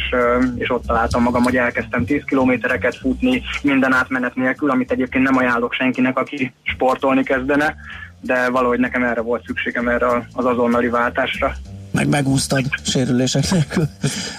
és 0.55 0.69
ott 0.69 0.85
találtam 0.85 1.21
magam, 1.21 1.43
hogy 1.43 1.57
elkezdtem 1.57 2.05
10 2.05 2.23
kilométereket 2.23 2.95
futni 2.95 3.41
minden 3.61 3.93
átmenet 3.93 4.35
nélkül, 4.35 4.69
amit 4.69 4.91
egyébként 4.91 5.23
nem 5.23 5.37
ajánlok 5.37 5.73
senkinek, 5.73 6.17
aki 6.17 6.53
sportolni 6.63 7.23
kezdene, 7.23 7.75
de 8.21 8.49
valahogy 8.49 8.79
nekem 8.79 9.03
erre 9.03 9.21
volt 9.21 9.45
szükségem, 9.45 9.87
erre 9.87 10.07
az 10.33 10.45
azonnali 10.45 10.87
váltásra. 10.87 11.53
Meg 11.95 12.07
megúsztad 12.07 12.65
sérülések 12.83 13.51
nélkül. 13.51 13.87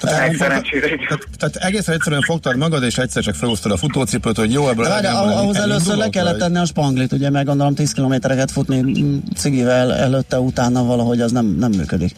Igen. 0.03 0.37
Tehát, 0.39 1.29
tehát 1.39 1.57
egészen 1.57 1.95
egyszerűen 1.95 2.21
fogtad 2.21 2.57
magad, 2.57 2.83
és 2.83 2.99
egyszer 2.99 3.23
csak 3.23 3.35
felhúztad 3.35 3.73
a 3.73 3.77
futócipőt, 3.77 4.37
hogy 4.37 4.53
jó, 4.53 4.69
ebből 4.69 4.87
De 5.01 5.09
ahhoz 5.09 5.57
először 5.57 5.97
le 5.97 6.09
kellett 6.09 6.39
tenni 6.39 6.59
a 6.59 6.65
spanglit, 6.65 7.13
ugye 7.13 7.31
meg 7.31 7.45
gondolom 7.45 7.75
10 7.75 7.93
kilométereket 7.93 8.51
futni 8.51 9.11
cigivel 9.37 9.95
előtte, 9.95 10.41
utána 10.41 10.85
valahogy 10.85 11.21
az 11.21 11.33
nem, 11.33 11.47
nem 11.47 11.71
működik. 11.71 12.13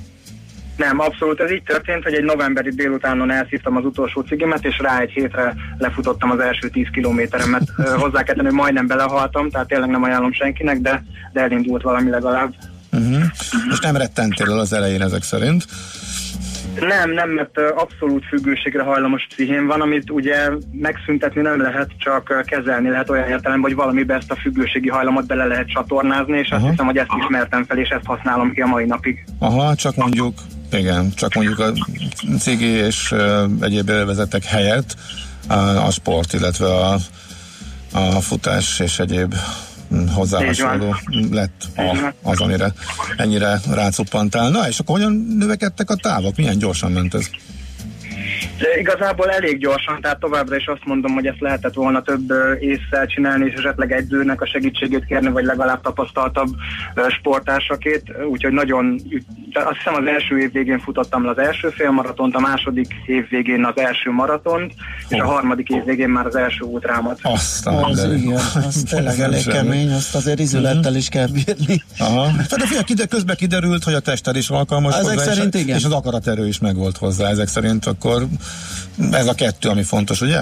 Nem, 0.76 0.98
abszolút 0.98 1.40
ez 1.40 1.50
így 1.50 1.62
történt, 1.62 2.02
hogy 2.02 2.14
egy 2.14 2.24
novemberi 2.24 2.70
délutánon 2.70 3.30
elszívtam 3.30 3.76
az 3.76 3.84
utolsó 3.84 4.20
cigimet, 4.20 4.64
és 4.64 4.78
rá 4.78 5.00
egy 5.00 5.10
hétre 5.10 5.54
lefutottam 5.78 6.30
az 6.30 6.38
első 6.38 6.68
10 6.68 6.86
kilométeremet. 6.92 7.62
Hozzá 7.76 8.22
kell 8.22 8.34
tenni, 8.34 8.46
hogy 8.46 8.56
majdnem 8.56 8.86
belehaltam, 8.86 9.50
tehát 9.50 9.68
tényleg 9.68 9.90
nem 9.90 10.02
ajánlom 10.02 10.32
senkinek, 10.32 10.78
de, 10.80 11.04
de 11.32 11.40
elindult 11.40 11.82
valami 11.82 12.10
legalább. 12.10 12.54
Uh-huh. 12.92 13.22
És 13.70 13.78
nem 13.78 13.96
rettentél 13.96 14.50
el 14.50 14.58
az 14.58 14.72
elején 14.72 15.02
ezek 15.02 15.22
szerint. 15.22 15.64
Nem, 16.80 17.10
nem, 17.10 17.30
mert 17.30 17.58
abszolút 17.76 18.24
függőségre 18.24 18.82
hajlamos 18.82 19.26
pszichém 19.28 19.66
van, 19.66 19.80
amit 19.80 20.10
ugye 20.10 20.48
megszüntetni 20.72 21.40
nem 21.40 21.60
lehet, 21.62 21.90
csak 21.98 22.44
kezelni 22.46 22.88
lehet 22.88 23.10
olyan 23.10 23.28
értelemben, 23.28 23.70
hogy 23.70 23.74
valamibe 23.74 24.14
ezt 24.14 24.30
a 24.30 24.36
függőségi 24.36 24.88
hajlamot 24.88 25.26
bele 25.26 25.44
lehet 25.44 25.68
csatornázni, 25.68 26.38
és 26.38 26.50
azt 26.50 26.60
Aha. 26.60 26.70
hiszem, 26.70 26.86
hogy 26.86 26.96
ezt 26.96 27.10
ismertem 27.20 27.64
fel, 27.64 27.78
és 27.78 27.88
ezt 27.88 28.04
használom 28.04 28.52
ki 28.52 28.60
a 28.60 28.66
mai 28.66 28.84
napig. 28.84 29.24
Aha, 29.38 29.74
csak 29.74 29.96
mondjuk, 29.96 30.38
igen, 30.72 31.12
csak 31.14 31.34
mondjuk 31.34 31.58
a 31.58 31.72
cigi 32.38 32.66
és 32.66 33.14
egyéb 33.60 33.88
élvezetek 33.88 34.44
helyett 34.44 34.94
a, 35.48 35.54
a 35.54 35.90
sport, 35.90 36.32
illetve 36.32 36.66
a, 36.66 36.96
a 37.92 38.20
futás 38.20 38.80
és 38.80 38.98
egyéb 38.98 39.34
hozzá 40.14 40.44
hasonló 40.44 40.94
lett 41.30 41.64
a, 41.76 42.14
az, 42.22 42.40
amire 42.40 42.72
ennyire 43.16 43.60
rácuppantál. 43.70 44.50
Na, 44.50 44.68
és 44.68 44.78
akkor 44.78 44.96
hogyan 44.96 45.12
növekedtek 45.38 45.90
a 45.90 45.94
távok? 45.94 46.36
Milyen 46.36 46.58
gyorsan 46.58 46.92
ment 46.92 47.14
ez? 47.14 47.30
De 48.58 48.78
igazából 48.78 49.30
elég 49.30 49.58
gyorsan, 49.58 50.00
tehát 50.00 50.20
továbbra 50.20 50.56
is 50.56 50.66
azt 50.66 50.84
mondom, 50.84 51.12
hogy 51.12 51.26
ezt 51.26 51.40
lehetett 51.40 51.74
volna 51.74 52.02
több 52.02 52.32
észszel 52.60 53.06
csinálni, 53.06 53.46
és 53.46 53.54
esetleg 53.54 53.92
edzőnek 53.92 54.40
a 54.40 54.46
segítségét 54.46 55.04
kérni, 55.04 55.30
vagy 55.30 55.44
legalább 55.44 55.82
tapasztaltabb 55.82 56.48
sportársakét, 57.08 58.02
úgyhogy 58.30 58.52
nagyon, 58.52 59.00
azt 59.52 59.76
hiszem 59.76 59.94
az 59.94 60.06
első 60.06 60.38
év 60.38 60.52
végén 60.52 60.78
futottam 60.78 61.24
le 61.24 61.30
az 61.30 61.38
első 61.38 61.68
félmaratont, 61.68 62.34
a 62.34 62.40
második 62.40 62.94
év 63.06 63.28
végén 63.28 63.64
az 63.64 63.82
első 63.82 64.10
maratont, 64.10 64.72
és 65.08 65.18
a 65.18 65.26
harmadik 65.26 65.68
év 65.68 65.84
végén 65.84 66.08
már 66.08 66.26
az 66.26 66.36
első 66.36 66.64
ultrámat. 66.64 67.18
Aztán, 67.22 67.84
Az 67.84 68.02
de- 68.02 68.14
igen, 68.14 68.40
az 68.66 68.82
tényleg 68.90 69.18
elég 69.18 69.44
kemény, 69.46 69.92
azt 69.92 70.14
azért 70.14 70.38
izülettel 70.38 70.94
is 70.94 71.08
kell 71.08 71.26
bírni. 71.26 71.82
Aha. 71.98 72.26
Hát 72.38 72.58
de 72.58 72.66
figyelj, 72.66 72.84
kide, 72.84 73.06
közben 73.06 73.36
kiderült, 73.36 73.84
hogy 73.84 73.94
a 73.94 74.00
tested 74.00 74.36
is 74.36 74.48
alkalmas 74.48 74.94
Ezek 74.96 75.18
hozzá, 75.18 75.32
szerint 75.32 75.54
és, 75.54 75.60
igen. 75.60 75.76
és 75.76 75.84
az 75.84 75.92
akaraterő 75.92 76.46
is 76.46 76.58
megvolt 76.58 76.96
hozzá. 76.96 77.28
Ezek 77.28 77.48
szerint 77.48 77.86
akkor 77.86 78.26
ez 79.12 79.26
a 79.26 79.34
kettő, 79.34 79.68
ami 79.68 79.82
fontos, 79.82 80.20
ugye? 80.20 80.40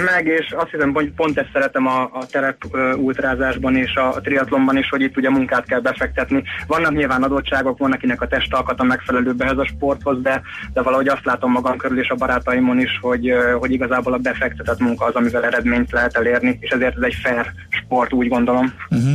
meg, 0.00 0.26
és 0.26 0.54
azt 0.58 0.70
hiszem, 0.70 0.92
hogy 0.92 1.10
pont 1.10 1.38
ezt 1.38 1.50
szeretem 1.52 1.86
a, 1.86 2.02
a 2.02 2.26
terep 2.30 2.56
ultrázásban 2.96 3.76
és 3.76 3.94
a, 3.94 4.14
a 4.14 4.20
triatlonban 4.20 4.76
is, 4.76 4.88
hogy 4.88 5.00
itt 5.00 5.16
ugye 5.16 5.30
munkát 5.30 5.66
kell 5.66 5.80
befektetni. 5.80 6.42
Vannak 6.66 6.92
nyilván 6.92 7.22
adottságok, 7.22 7.78
van 7.78 7.92
akinek 7.92 8.20
a 8.20 8.26
testalkata 8.26 8.82
megfelelőbb 8.82 9.40
ehhez 9.40 9.58
a 9.58 9.66
sporthoz, 9.66 10.22
de, 10.22 10.42
de 10.72 10.82
valahogy 10.82 11.08
azt 11.08 11.24
látom 11.24 11.52
magam 11.52 11.76
körül 11.76 12.00
és 12.00 12.08
a 12.08 12.14
barátaimon 12.14 12.80
is, 12.80 12.98
hogy, 13.00 13.32
hogy 13.58 13.70
igazából 13.70 14.12
a 14.12 14.18
befektetett 14.18 14.78
munka 14.78 15.04
az, 15.04 15.14
amivel 15.14 15.44
eredményt 15.44 15.92
lehet 15.92 16.16
elérni, 16.16 16.58
és 16.60 16.70
ezért 16.70 16.96
ez 16.96 17.02
egy 17.02 17.16
fair 17.22 17.52
sport, 17.68 18.12
úgy 18.12 18.28
gondolom. 18.28 18.72
Uh-huh. 18.90 19.12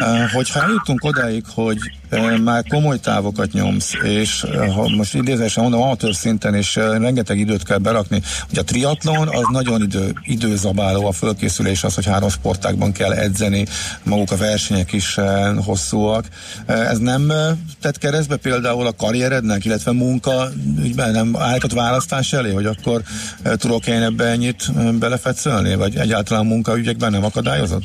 Uh, 0.00 0.32
hogyha 0.32 0.62
eljutunk 0.62 1.04
odáig, 1.04 1.44
hogy 1.54 1.78
már 2.44 2.64
komoly 2.68 2.98
távokat 2.98 3.52
nyomsz, 3.52 3.92
és 4.02 4.46
ha 4.74 4.88
most 4.88 5.14
idézésen 5.14 5.62
mondom, 5.62 5.82
amatőr 5.82 6.14
szinten, 6.14 6.54
és 6.54 6.74
rengeteg 6.74 7.38
időt 7.38 7.62
kell 7.62 7.78
berakni, 7.78 8.22
hogy 8.48 8.58
a 8.58 8.64
triatlon 8.64 9.28
az 9.28 9.44
nagyon 9.50 9.82
idő, 9.82 10.12
időzabáló 10.24 11.06
a 11.06 11.12
fölkészülés, 11.12 11.84
az, 11.84 11.94
hogy 11.94 12.06
három 12.06 12.28
sportákban 12.28 12.92
kell 12.92 13.12
edzeni, 13.12 13.66
maguk 14.02 14.30
a 14.30 14.36
versenyek 14.36 14.92
is 14.92 15.16
hosszúak. 15.64 16.28
Ez 16.66 16.98
nem 16.98 17.32
tett 17.80 17.98
keresztbe 17.98 18.36
például 18.36 18.86
a 18.86 18.92
karrierednek, 18.92 19.64
illetve 19.64 19.92
munka, 19.92 20.48
ügyben 20.82 21.10
nem 21.10 21.36
állított 21.38 21.72
választás 21.72 22.32
elé, 22.32 22.52
hogy 22.52 22.66
akkor 22.66 23.02
tudok 23.56 23.86
én 23.86 24.02
ebbe 24.02 24.24
ennyit 24.24 24.72
belefetszölni, 24.98 25.74
vagy 25.74 25.96
egyáltalán 25.96 26.46
munkaügyekben 26.46 27.10
nem 27.10 27.24
akadályozott? 27.24 27.84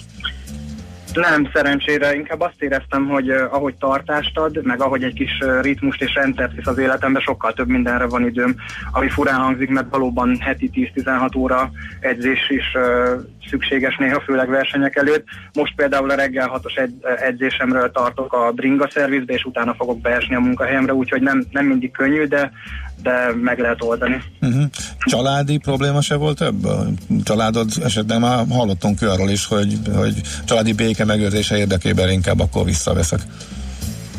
Nem, 1.14 1.50
szerencsére 1.54 2.16
inkább 2.16 2.42
azt 2.42 2.62
éreztem, 2.62 3.08
hogy 3.08 3.30
uh, 3.32 3.54
ahogy 3.54 3.76
tartást 3.76 4.38
ad, 4.38 4.66
meg 4.66 4.82
ahogy 4.82 5.04
egy 5.04 5.14
kis 5.14 5.40
uh, 5.42 5.62
ritmust 5.62 6.02
és 6.02 6.14
rendszert 6.14 6.56
visz 6.56 6.68
az 6.68 6.78
életembe, 6.78 7.20
sokkal 7.20 7.54
több 7.54 7.68
mindenre 7.68 8.06
van 8.06 8.26
időm, 8.26 8.56
ami 8.92 9.10
furán 9.10 9.40
hangzik, 9.40 9.70
mert 9.70 9.90
valóban 9.90 10.38
heti 10.40 10.92
10-16 10.96 11.38
óra 11.38 11.72
edzés 12.00 12.50
is 12.50 12.74
uh, 12.74 13.22
szükséges 13.50 13.98
néha, 13.98 14.22
főleg 14.22 14.50
versenyek 14.50 14.96
előtt. 14.96 15.26
Most 15.54 15.76
például 15.76 16.10
a 16.10 16.16
reggel 16.16 16.60
6-os 16.64 16.78
egy, 16.78 16.94
edzésemről 17.20 17.92
tartok 17.92 18.34
a 18.34 18.52
bringa 18.52 18.90
szervizbe, 18.94 19.34
és 19.34 19.44
utána 19.44 19.74
fogok 19.74 20.02
beesni 20.02 20.36
a 20.36 20.40
munkahelyemre, 20.40 20.94
úgyhogy 20.94 21.22
nem, 21.22 21.46
nem 21.52 21.66
mindig 21.66 21.92
könnyű, 21.92 22.26
de 22.26 22.52
de 23.04 23.34
meg 23.42 23.60
lehet 23.60 23.84
oldani. 23.84 24.22
Uh-huh. 24.42 24.64
Családi 25.00 25.58
probléma 25.58 26.02
se 26.02 26.16
volt 26.16 26.42
ebből? 26.42 26.94
Családod 27.24 27.72
esetben 27.84 28.20
már 28.20 28.46
hallottunk 28.50 29.02
arról 29.02 29.30
is, 29.30 29.46
hogy, 29.46 29.80
hogy 29.96 30.22
családi 30.46 30.74
béke 30.74 31.06
megőrzése 31.10 31.58
érdekében 31.58 32.10
inkább 32.10 32.40
akkor 32.40 32.66
visszaveszek. 32.66 33.20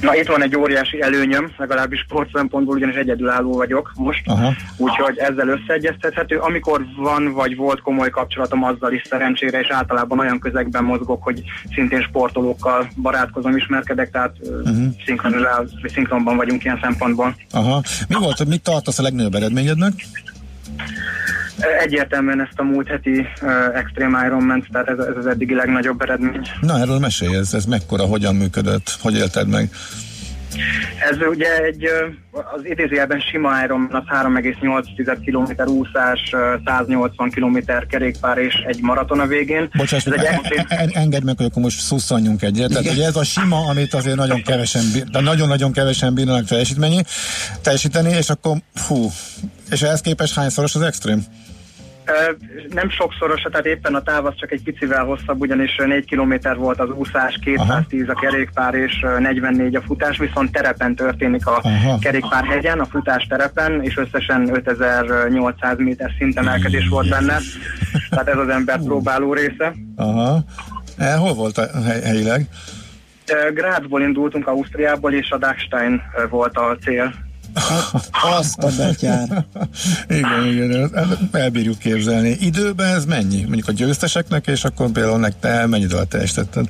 Na 0.01 0.17
itt 0.17 0.27
van 0.27 0.43
egy 0.43 0.57
óriási 0.57 1.03
előnyöm, 1.03 1.53
legalábbis 1.57 2.01
sport 2.01 2.31
szempontból, 2.33 2.77
ugyanis 2.77 2.95
egyedülálló 2.95 3.53
vagyok 3.53 3.93
most, 3.95 4.23
Aha. 4.27 4.53
úgyhogy 4.77 5.19
ezzel 5.19 5.49
összeegyeztethető. 5.49 6.37
Amikor 6.39 6.87
van 6.97 7.33
vagy 7.33 7.57
volt 7.57 7.81
komoly 7.81 8.11
kapcsolatom 8.11 8.65
azzal 8.65 8.93
is 8.93 9.03
szerencsére, 9.11 9.61
és 9.61 9.69
általában 9.71 10.19
olyan 10.19 10.39
közegben 10.39 10.85
mozgok, 10.85 11.23
hogy 11.23 11.43
szintén 11.75 12.03
sportolókkal 12.03 12.91
barátkozom, 12.97 13.57
ismerkedek, 13.57 14.11
tehát 14.11 14.35
uh-huh. 14.41 15.67
szinkronban 15.95 16.37
vagyunk 16.37 16.65
ilyen 16.65 16.79
szempontból. 16.83 17.37
Aha. 17.51 17.83
Mi 18.09 18.15
volt, 18.19 18.39
hogy 18.39 18.47
mit 18.47 18.63
tartasz 18.63 18.99
a 18.99 19.03
legnagyobb 19.03 19.35
eredményednek? 19.35 19.93
Egyértelműen 21.79 22.41
ezt 22.41 22.59
a 22.59 22.63
múlt 22.63 22.89
heti 22.89 23.27
uh, 23.43 23.79
Extreme 23.79 24.27
Ironman, 24.27 24.67
tehát 24.73 24.89
ez, 24.89 24.99
ez 24.99 25.17
az 25.17 25.27
eddigi 25.27 25.55
legnagyobb 25.55 26.01
eredmény. 26.01 26.47
Na, 26.61 26.79
erről 26.79 26.99
mesélj, 26.99 27.37
ez, 27.37 27.55
ez 27.55 27.65
mekkora, 27.65 28.05
hogyan 28.05 28.35
működött, 28.35 28.97
hogy 29.01 29.17
élted 29.17 29.49
meg? 29.49 29.71
Ez 31.11 31.17
ugye 31.31 31.65
egy, 31.65 31.85
az 32.31 32.61
idézőjelben 32.65 33.21
sima 33.21 33.65
Ironman, 33.65 33.95
az 33.95 34.03
3,8 34.23 35.17
km 35.25 35.71
úszás, 35.71 36.35
180 36.65 37.31
km 37.31 37.59
kerékpár 37.89 38.39
és 38.39 38.55
egy 38.67 38.81
maraton 38.81 39.21
a 39.21 39.27
végén. 39.27 39.71
Bocsás, 39.77 40.07
ez 40.07 40.13
egy 40.13 40.25
en, 40.25 40.67
en, 40.69 40.91
engedd 40.93 41.25
meg, 41.25 41.37
hogy 41.37 41.47
akkor 41.47 41.63
most 41.63 41.81
szusszanjunk 41.81 42.43
egyet. 42.43 42.69
Tehát 42.69 42.91
ugye 42.93 43.07
ez 43.07 43.17
a 43.17 43.25
sima, 43.25 43.67
amit 43.69 43.95
azért 43.95 44.17
nagyon 44.17 44.43
kevesen, 44.43 44.83
de 45.11 45.21
nagyon-nagyon 45.21 45.73
kevesen 45.73 46.15
bírnak 46.15 46.45
teljesítmeni, 46.45 47.05
teljesíteni, 47.63 48.11
és 48.11 48.31
akkor 48.31 48.57
fú, 48.75 49.11
és 49.71 49.83
ehhez 49.83 50.01
képest 50.01 50.35
hányszoros 50.35 50.75
az 50.75 50.83
extrém? 50.83 51.25
Nem 52.69 52.91
sokszoros, 52.91 53.43
tehát 53.43 53.67
éppen 53.67 53.95
a 53.95 54.03
táv 54.03 54.27
az 54.27 54.35
csak 54.37 54.51
egy 54.53 54.63
picivel 54.63 55.05
hosszabb, 55.05 55.41
ugyanis 55.41 55.77
4 55.77 56.11
km 56.11 56.35
volt 56.57 56.81
az 56.81 56.89
úszás, 56.91 57.39
210 57.45 58.03
Aha. 58.03 58.13
a 58.13 58.21
kerékpár 58.21 58.75
és 58.75 59.07
44 59.19 59.77
a 59.77 59.83
futás, 59.83 60.19
viszont 60.19 60.53
terepen 60.53 60.95
történik 60.95 61.47
a 61.47 61.61
Aha. 61.63 61.99
kerékpárhegyen, 61.99 62.81
a 62.81 62.85
futás 62.85 63.27
terepen, 63.27 63.83
és 63.83 63.97
összesen 63.97 64.55
5800 64.55 65.79
méter 65.79 66.11
szintemelkedés 66.19 66.89
volt 66.89 67.09
benne, 67.09 67.39
tehát 68.11 68.29
ez 68.29 68.37
az 68.37 68.49
ember 68.49 68.81
próbáló 68.83 69.33
része. 69.33 69.75
Aha. 69.97 70.45
E, 70.99 71.15
hol 71.15 71.35
volt 71.35 71.59
a 71.59 71.83
hely, 71.87 72.01
helyileg? 72.01 72.47
Grazból 73.55 74.03
indultunk, 74.03 74.47
Ausztriából, 74.47 75.13
és 75.13 75.31
a 75.31 75.39
Dachstein 75.39 76.03
volt 76.31 76.57
a 76.57 76.77
cél. 76.85 77.15
Azt 78.39 78.59
a 78.59 78.69
betyár. 78.77 79.45
igen, 80.09 80.47
igen, 80.47 80.91
elbírjuk 81.33 81.79
képzelni. 81.79 82.37
Időben 82.41 82.95
ez 82.95 83.05
mennyi? 83.05 83.43
Mondjuk 83.43 83.69
a 83.69 83.73
győzteseknek, 83.73 84.47
és 84.47 84.65
akkor 84.65 84.91
például 84.91 85.19
nek 85.19 85.39
te 85.41 85.67
mennyi 85.67 85.87
alatt 85.93 86.09
teljesítetted? 86.09 86.67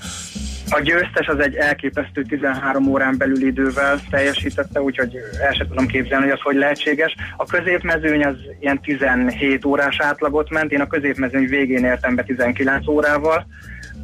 A 0.72 0.80
győztes 0.80 1.26
az 1.26 1.38
egy 1.38 1.54
elképesztő 1.54 2.22
13 2.22 2.86
órán 2.86 3.18
belül 3.18 3.46
idővel 3.46 4.00
teljesítette, 4.10 4.82
úgyhogy 4.82 5.16
el 5.46 5.52
sem 5.52 5.68
tudom 5.68 5.86
képzelni, 5.86 6.24
hogy 6.24 6.32
az 6.32 6.40
hogy 6.42 6.56
lehetséges. 6.56 7.14
A 7.36 7.44
középmezőny 7.44 8.24
az 8.24 8.36
ilyen 8.60 8.80
17 8.80 9.64
órás 9.64 10.00
átlagot 10.00 10.50
ment, 10.50 10.72
én 10.72 10.80
a 10.80 10.86
középmezőny 10.86 11.46
végén 11.46 11.84
értem 11.84 12.14
be 12.14 12.22
19 12.22 12.88
órával, 12.88 13.46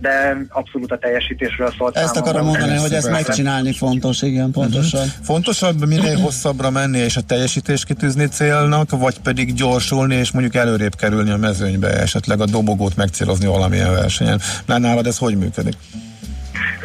de 0.00 0.46
abszolút 0.48 0.92
a 0.92 0.98
teljesítésről 0.98 1.72
szólt. 1.78 1.96
Ezt 1.96 2.16
akarom 2.16 2.46
mondani, 2.46 2.76
hogy 2.76 2.92
ezt 2.92 3.10
megcsinálni 3.10 3.72
fontos, 3.72 4.22
igen, 4.22 4.50
pontosan. 4.50 5.00
Uh-huh. 5.00 5.24
Fontosabb 5.24 5.86
minél 5.86 6.16
hosszabbra 6.16 6.70
menni 6.70 6.98
és 6.98 7.16
a 7.16 7.20
teljesítés 7.20 7.84
kitűzni 7.84 8.26
célnak, 8.26 8.90
vagy 8.90 9.18
pedig 9.18 9.54
gyorsulni 9.54 10.14
és 10.14 10.30
mondjuk 10.32 10.54
előrébb 10.54 10.94
kerülni 10.94 11.30
a 11.30 11.36
mezőnybe, 11.36 12.00
esetleg 12.00 12.40
a 12.40 12.44
dobogót 12.44 12.96
megcélozni 12.96 13.46
valamilyen 13.46 13.92
versenyen. 13.92 14.40
Mert 14.66 14.80
nálad 14.80 15.06
ez 15.06 15.18
hogy 15.18 15.36
működik? 15.36 15.74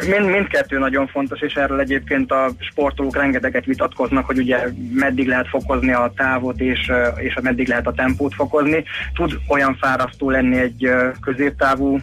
Mind, 0.08 0.30
mindkettő 0.30 0.78
nagyon 0.78 1.06
fontos, 1.06 1.40
és 1.40 1.54
erről 1.54 1.80
egyébként 1.80 2.30
a 2.30 2.50
sportolók 2.58 3.16
rengeteget 3.16 3.64
vitatkoznak, 3.64 4.26
hogy 4.26 4.38
ugye 4.38 4.58
meddig 4.92 5.26
lehet 5.26 5.48
fokozni 5.48 5.92
a 5.92 6.12
távot, 6.16 6.60
és, 6.60 6.90
és 7.16 7.38
meddig 7.42 7.68
lehet 7.68 7.86
a 7.86 7.92
tempót 7.92 8.34
fokozni. 8.34 8.84
Tud 9.14 9.38
olyan 9.48 9.76
fárasztó 9.80 10.30
lenni 10.30 10.58
egy 10.58 10.88
középtávú 11.20 12.00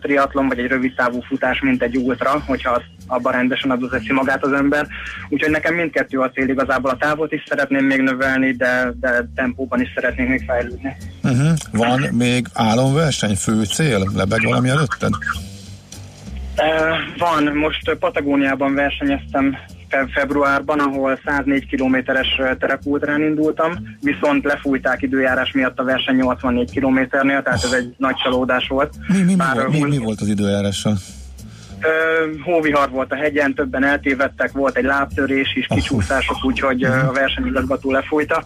triatlon, 0.00 0.48
vagy 0.48 0.58
egy 0.58 0.66
rövid 0.66 0.94
távú 0.94 1.20
futás, 1.20 1.60
mint 1.60 1.82
egy 1.82 1.96
ultra, 1.96 2.42
hogyha 2.46 2.82
abban 3.06 3.32
rendesen 3.32 3.70
adozeszi 3.70 4.12
magát 4.12 4.44
az 4.44 4.52
ember. 4.52 4.86
Úgyhogy 5.28 5.50
nekem 5.50 5.74
mindkettő 5.74 6.18
a 6.18 6.30
cél 6.30 6.48
igazából 6.48 6.90
a 6.90 6.96
távot 6.96 7.32
is 7.32 7.42
szeretném 7.48 7.84
még 7.84 8.00
növelni, 8.00 8.52
de, 8.52 8.92
de 9.00 9.28
tempóban 9.34 9.80
is 9.80 9.88
szeretnék 9.94 10.28
még 10.28 10.44
fejlődni. 10.46 10.96
Uh-huh. 11.22 11.56
Van 11.72 12.00
még 12.12 12.46
álomverseny, 12.54 13.34
fő 13.36 13.64
cél? 13.64 14.10
Lebeg 14.14 14.42
valami 14.44 14.68
előtted? 14.68 15.12
Van, 17.18 17.56
most 17.56 17.96
Patagóniában 17.98 18.74
versenyeztem 18.74 19.56
februárban, 20.14 20.78
ahol 20.78 21.20
104 21.24 21.66
kilométeres 21.66 22.40
terepultrán 22.58 23.20
indultam, 23.20 23.72
viszont 24.00 24.44
lefújták 24.44 25.02
időjárás 25.02 25.52
miatt 25.52 25.78
a 25.78 25.84
verseny 25.84 26.16
84 26.16 26.70
kilométernél, 26.70 27.42
tehát 27.42 27.64
ez 27.64 27.72
egy 27.72 27.94
nagy 27.98 28.16
csalódás 28.16 28.68
volt. 28.68 28.94
Mi, 29.08 29.16
mi, 29.16 29.22
mi, 29.22 29.36
Bár, 29.36 29.66
mi, 29.66 29.80
mi 29.80 29.98
volt 29.98 30.20
az 30.20 30.28
időjárással? 30.28 30.96
hóvihar 32.44 32.90
volt 32.90 33.12
a 33.12 33.16
hegyen, 33.16 33.54
többen 33.54 33.84
eltévedtek, 33.84 34.52
volt 34.52 34.76
egy 34.76 34.84
lábtörés 34.84 35.54
is, 35.54 35.66
kicsúszások, 35.66 36.44
úgyhogy 36.44 36.84
uh, 36.84 37.08
a 37.08 37.12
versenyigazgató 37.12 37.90
lefújta, 37.90 38.44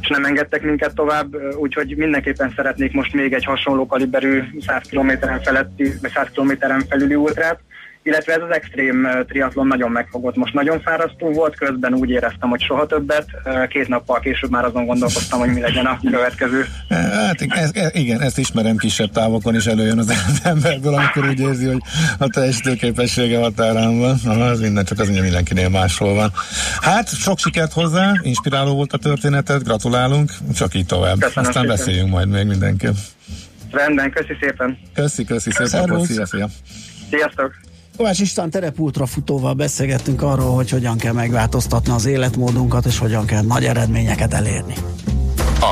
és 0.00 0.08
nem 0.08 0.24
engedtek 0.24 0.62
minket 0.62 0.94
tovább, 0.94 1.36
úgyhogy 1.58 1.96
mindenképpen 1.96 2.52
szeretnék 2.56 2.92
most 2.92 3.12
még 3.12 3.32
egy 3.32 3.44
hasonló 3.44 3.86
kaliberű 3.86 4.42
100 4.66 4.82
kilométeren 4.88 5.42
feletti, 5.42 5.92
vagy 6.02 6.10
100 6.14 6.28
kilométeren 6.32 6.84
felüli 6.88 7.14
ultrát, 7.14 7.60
illetve 8.06 8.32
ez 8.32 8.42
az 8.42 8.54
extrém 8.54 9.08
triatlon 9.28 9.66
nagyon 9.66 9.90
megfogott. 9.90 10.36
Most 10.36 10.54
nagyon 10.54 10.80
fárasztó 10.80 11.32
volt, 11.32 11.56
közben 11.56 11.94
úgy 11.94 12.10
éreztem, 12.10 12.48
hogy 12.48 12.62
soha 12.62 12.86
többet. 12.86 13.26
Két 13.68 13.88
nappal 13.88 14.20
később 14.20 14.50
már 14.50 14.64
azon 14.64 14.86
gondolkoztam, 14.86 15.38
hogy 15.38 15.52
mi 15.52 15.60
legyen 15.60 15.86
a 15.86 15.98
következő. 16.10 16.66
Hát 16.88 17.40
ez, 17.48 17.70
igen, 17.92 18.20
ezt 18.20 18.38
ismerem 18.38 18.76
kisebb 18.76 19.10
távokon 19.10 19.54
is 19.54 19.66
előjön 19.66 19.98
az 19.98 20.12
emberből, 20.42 20.94
amikor 20.94 21.28
úgy 21.28 21.40
érzi, 21.40 21.66
hogy 21.66 21.80
a 22.18 22.28
teljesítőképessége 22.28 23.38
határán 23.38 23.98
van. 23.98 24.40
Az 24.40 24.60
minden, 24.60 24.84
csak 24.84 24.98
az 24.98 25.08
mindenkinél 25.08 25.68
máshol 25.68 26.14
van. 26.14 26.32
Hát 26.80 27.08
sok 27.08 27.38
sikert 27.38 27.72
hozzá, 27.72 28.12
inspiráló 28.22 28.74
volt 28.74 28.92
a 28.92 28.98
történetet, 28.98 29.64
gratulálunk, 29.64 30.30
csak 30.54 30.74
így 30.74 30.86
tovább. 30.86 31.18
Köszönöm 31.18 31.48
Aztán 31.48 31.62
szépen. 31.62 31.76
beszéljünk 31.76 32.10
majd 32.10 32.28
még 32.28 32.46
mindenképp. 32.46 32.94
Rendben, 33.70 34.10
köszi 34.10 34.36
szépen. 34.40 34.78
Köszi, 34.94 35.24
köszi 35.24 35.50
szépen. 35.50 36.04
Szia, 36.04 36.26
szia. 36.26 36.48
Sziasztok. 37.10 37.65
Kovács 37.96 38.20
István 38.20 38.50
terepultrafutóval 38.50 39.54
beszélgettünk 39.54 40.22
arról, 40.22 40.54
hogy 40.54 40.70
hogyan 40.70 40.96
kell 40.96 41.12
megváltoztatni 41.12 41.92
az 41.92 42.06
életmódunkat, 42.06 42.86
és 42.86 42.98
hogyan 42.98 43.26
kell 43.26 43.42
nagy 43.42 43.64
eredményeket 43.64 44.34
elérni. 44.34 44.74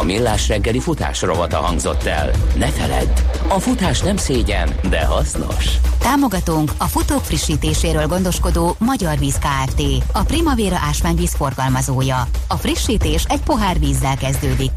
A 0.00 0.04
Millás 0.04 0.48
reggeli 0.48 0.78
futás 0.78 1.22
rovata 1.22 1.56
hangzott 1.56 2.04
el. 2.04 2.30
Ne 2.58 2.66
feledd, 2.66 3.08
a 3.48 3.58
futás 3.58 4.00
nem 4.00 4.16
szégyen, 4.16 4.70
de 4.90 5.04
hasznos. 5.04 5.78
Támogatónk 5.98 6.72
a 6.78 6.84
futók 6.84 7.24
frissítéséről 7.24 8.06
gondoskodó 8.06 8.76
Magyar 8.78 9.18
Víz 9.18 9.38
Kft. 9.38 9.82
A 10.12 10.22
Primavera 10.22 10.76
ásványvíz 10.88 11.34
forgalmazója. 11.34 12.28
A 12.48 12.56
frissítés 12.56 13.24
egy 13.28 13.42
pohár 13.42 13.78
vízzel 13.78 14.16
kezdődik. 14.16 14.70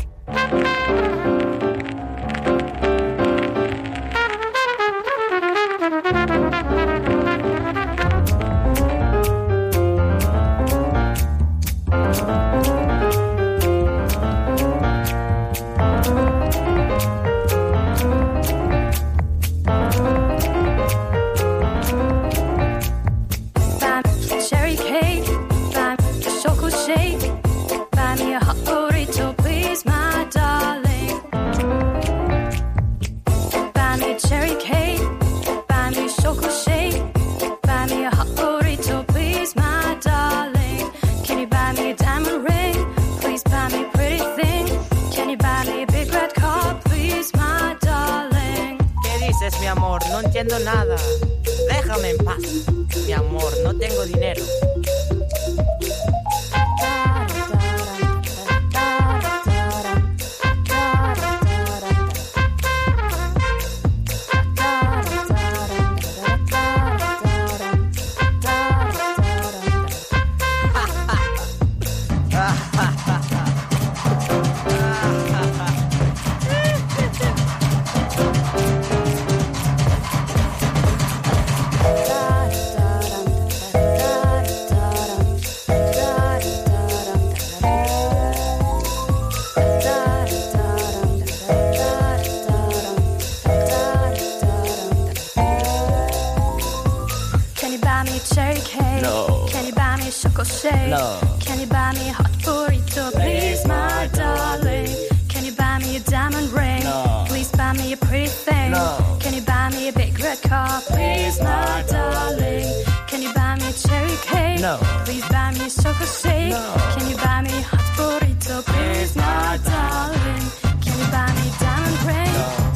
Cherry 98.33 98.59
cake? 98.61 99.01
No. 99.03 99.45
Can 99.49 99.65
you 99.65 99.73
buy 99.73 99.97
me 99.97 100.07
a 100.07 100.11
chocolate 100.11 100.47
shake? 100.47 100.89
No. 100.89 101.19
Can 101.39 101.59
you 101.59 101.67
buy 101.67 101.93
me 101.93 102.09
a 102.09 102.13
hot 102.13 102.31
burrito, 102.43 103.11
please, 103.13 103.65
my 103.65 104.09
darling? 104.13 104.87
Can 105.29 105.45
you 105.45 105.51
buy 105.53 105.79
me 105.79 105.97
a 105.97 105.99
diamond 105.99 106.49
ring? 106.51 106.83
No. 106.83 107.25
Please 107.27 107.51
buy 107.51 107.73
me 107.73 107.93
a 107.93 107.97
pretty 107.97 108.27
thing. 108.27 108.71
No. 108.71 109.17
Can 109.19 109.33
you 109.33 109.41
buy 109.41 109.69
me 109.69 109.87
a 109.89 109.93
big 109.93 110.19
red 110.19 110.41
car, 110.41 110.81
please, 110.81 111.39
my 111.41 111.83
darling? 111.87 112.67
Can 113.07 113.21
you 113.21 113.33
buy 113.33 113.55
me 113.55 113.67
a 113.69 113.73
cherry 113.73 114.17
cake? 114.23 114.61
No. 114.61 114.77
Please 115.05 115.27
buy 115.29 115.51
me 115.53 115.65
a 115.65 115.69
chocolate 115.69 116.09
shake. 116.21 116.49
No. 116.51 116.75
Can 116.97 117.09
you 117.09 117.17
buy 117.17 117.41
me 117.41 117.53
a 117.57 117.61
hot 117.61 117.87
burrito, 117.97 118.63
please, 118.65 119.15
my 119.15 119.59
darling? 119.63 120.43
Can 120.83 120.93
you 120.99 121.07
buy 121.15 121.27
me 121.37 121.45
a 121.47 121.59
diamond 121.63 121.99
ring? 122.09 122.33
Please 122.33 122.66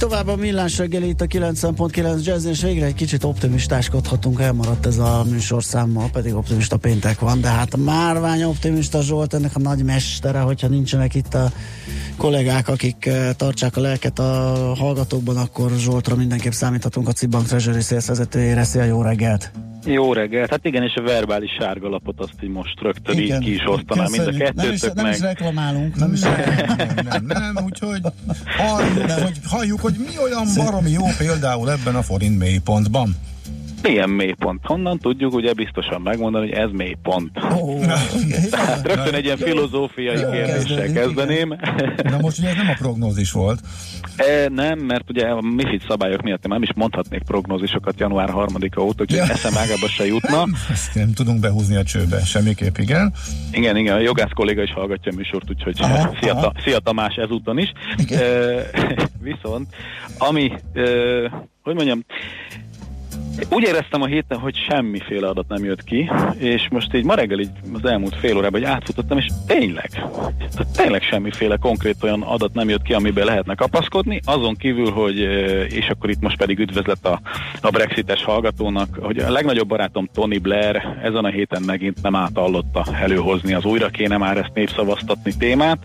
tovább 0.00 0.28
a 0.28 0.36
millás 0.36 0.78
reggeli 0.78 1.08
itt 1.08 1.20
a 1.20 1.26
90.9 1.26 2.24
jazz, 2.24 2.44
és 2.44 2.62
végre 2.62 2.86
egy 2.86 2.94
kicsit 2.94 3.24
optimistáskodhatunk, 3.24 4.40
elmaradt 4.40 4.86
ez 4.86 4.98
a 4.98 5.24
műsorszám, 5.30 5.90
ma 5.90 6.08
pedig 6.12 6.34
optimista 6.34 6.76
péntek 6.76 7.20
van, 7.20 7.40
de 7.40 7.48
hát 7.48 7.76
márvány 7.76 8.42
optimista 8.42 9.02
Zsolt 9.02 9.34
ennek 9.34 9.56
a 9.56 9.58
nagy 9.58 9.84
mestere, 9.84 10.38
hogyha 10.38 10.68
nincsenek 10.68 11.14
itt 11.14 11.34
a 11.34 11.52
kollégák, 12.16 12.68
akik 12.68 13.06
ö, 13.06 13.30
tartsák 13.36 13.76
a 13.76 13.80
lelket 13.80 14.18
a 14.18 14.74
hallgatókban, 14.78 15.36
akkor 15.36 15.70
Zsoltra 15.70 16.16
mindenképp 16.16 16.52
számíthatunk 16.52 17.08
a 17.08 17.12
Cibbank 17.12 17.46
Treasury 17.46 17.80
Sales 17.80 18.06
vezetőjére. 18.06 18.64
Szia, 18.64 18.84
jó 18.84 19.02
reggelt! 19.02 19.50
Jó 19.84 20.12
reggelt, 20.12 20.50
hát 20.50 20.64
igen, 20.64 20.82
és 20.82 20.94
a 20.94 21.02
verbális 21.02 21.50
sárgalapot 21.58 22.20
azt 22.20 22.34
így 22.42 22.50
most 22.50 22.80
rögtön 22.80 23.18
így 23.18 23.38
ki 23.38 23.54
is 23.54 23.62
osztanám, 23.66 24.10
mind 24.10 24.26
a 24.26 24.30
köszönjük. 24.30 24.54
nem 24.54 24.72
is, 24.72 24.80
nem 24.94 25.06
is 25.06 25.20
reklamálunk. 25.20 25.96
Nem, 25.96 26.10
nem, 26.10 26.94
nem, 26.94 27.24
nem, 27.26 27.52
nem, 27.54 27.64
úgyhogy 27.64 28.00
halljuk, 28.56 29.10
hogy, 29.10 29.38
halljuk, 29.44 29.80
hogy 29.80 29.94
mi 29.98 30.22
olyan 30.22 30.46
baromi 30.56 30.90
jó 30.90 31.04
például 31.18 31.70
ebben 31.70 31.94
a 31.94 32.02
forint 32.02 32.38
mélypontban. 32.38 33.16
Milyen 33.82 34.10
mélypont? 34.10 34.60
Honnan 34.64 34.98
tudjuk 34.98 35.34
ugye 35.34 35.52
biztosan 35.52 36.00
megmondani, 36.00 36.48
hogy 36.48 36.58
ez 36.58 36.70
mélypont? 36.72 37.30
Oh, 37.50 37.84
Hát 38.52 38.86
rögtön 38.86 39.14
egy 39.14 39.24
ilyen 39.24 39.36
filozófiai 39.36 40.20
Jó, 40.20 40.30
kérdéssel 40.30 40.92
kezdeném. 40.92 41.56
Na 42.02 42.18
most 42.20 42.38
ugye 42.38 42.48
ez 42.48 42.56
nem 42.56 42.68
a 42.68 42.74
prognózis 42.78 43.32
volt. 43.32 43.60
E, 44.16 44.48
nem, 44.48 44.78
mert 44.78 45.10
ugye 45.10 45.26
a 45.26 45.40
MIFID 45.40 45.82
szabályok 45.88 46.22
miatt 46.22 46.46
nem 46.46 46.62
is 46.62 46.68
mondhatnék 46.74 47.22
prognózisokat 47.22 48.00
január 48.00 48.28
3-a 48.32 48.80
óta, 48.80 49.02
úgyhogy 49.02 49.18
Ja. 49.18 49.32
eszem 49.34 49.56
ágába 49.56 49.88
se 49.88 50.06
jutna. 50.06 50.36
Nem, 50.36 50.54
ezt 50.70 50.94
nem 50.94 51.12
tudunk 51.12 51.40
behúzni 51.40 51.76
a 51.76 51.82
csőbe, 51.82 52.20
semmiképp, 52.24 52.76
igen. 52.76 53.12
Igen, 53.52 53.76
igen, 53.76 53.96
a 53.96 54.00
jogász 54.00 54.30
kolléga 54.34 54.62
is 54.62 54.72
hallgatja 54.72 55.12
a 55.12 55.14
műsort, 55.16 55.50
úgyhogy 55.50 55.76
Aha, 55.80 56.14
szia, 56.20 56.32
aha. 56.32 56.40
Ta, 56.40 56.52
szia 56.64 56.78
Tamás 56.78 57.14
ezúton 57.14 57.58
is. 57.58 57.72
Igen. 57.96 58.20
E, 58.22 58.64
viszont, 59.32 59.74
ami, 60.18 60.52
e, 60.74 60.82
hogy 61.62 61.74
mondjam, 61.74 62.04
Úgy 63.50 63.62
éreztem 63.62 64.02
a 64.02 64.06
héten, 64.06 64.38
hogy 64.38 64.56
semmiféle 64.68 65.28
adat 65.28 65.48
nem 65.48 65.64
jött 65.64 65.84
ki, 65.84 66.10
és 66.38 66.68
most 66.70 66.94
így 66.94 67.04
ma 67.04 67.14
reggel 67.14 67.38
így 67.38 67.50
az 67.72 67.84
elmúlt 67.84 68.16
fél 68.16 68.36
órában 68.36 68.60
így 68.60 68.66
átfutottam, 68.66 69.18
és 69.18 69.26
tényleg, 69.46 69.90
tehát 69.90 70.76
tényleg 70.76 71.02
semmiféle 71.02 71.56
konkrét 71.56 71.96
olyan 72.02 72.22
adat 72.22 72.54
nem 72.54 72.68
jött 72.68 72.82
ki, 72.82 72.92
amiben 72.92 73.24
lehetne 73.24 73.54
kapaszkodni, 73.54 74.20
azon 74.24 74.54
kívül, 74.56 74.90
hogy, 74.90 75.20
eh, 75.20 75.72
és 75.72 75.88
akkor 75.88 76.10
itt 76.10 76.20
most 76.20 76.36
pedig 76.36 76.58
üdvözlet 76.58 77.06
a, 77.06 77.20
a 77.60 77.70
brexites 77.70 78.24
hallgatónak, 78.24 78.98
hogy 79.00 79.18
a 79.18 79.30
legnagyobb 79.30 79.68
barátom 79.68 80.08
Tony 80.14 80.40
Blair 80.42 80.98
ezen 81.02 81.24
a 81.24 81.28
héten 81.28 81.62
megint 81.62 82.02
nem 82.02 82.14
átallotta 82.14 82.84
előhozni 83.00 83.52
az 83.52 83.64
újra 83.64 83.88
kéne 83.88 84.16
már 84.16 84.36
ezt 84.36 84.54
népszavaztatni 84.54 85.32
témát, 85.38 85.78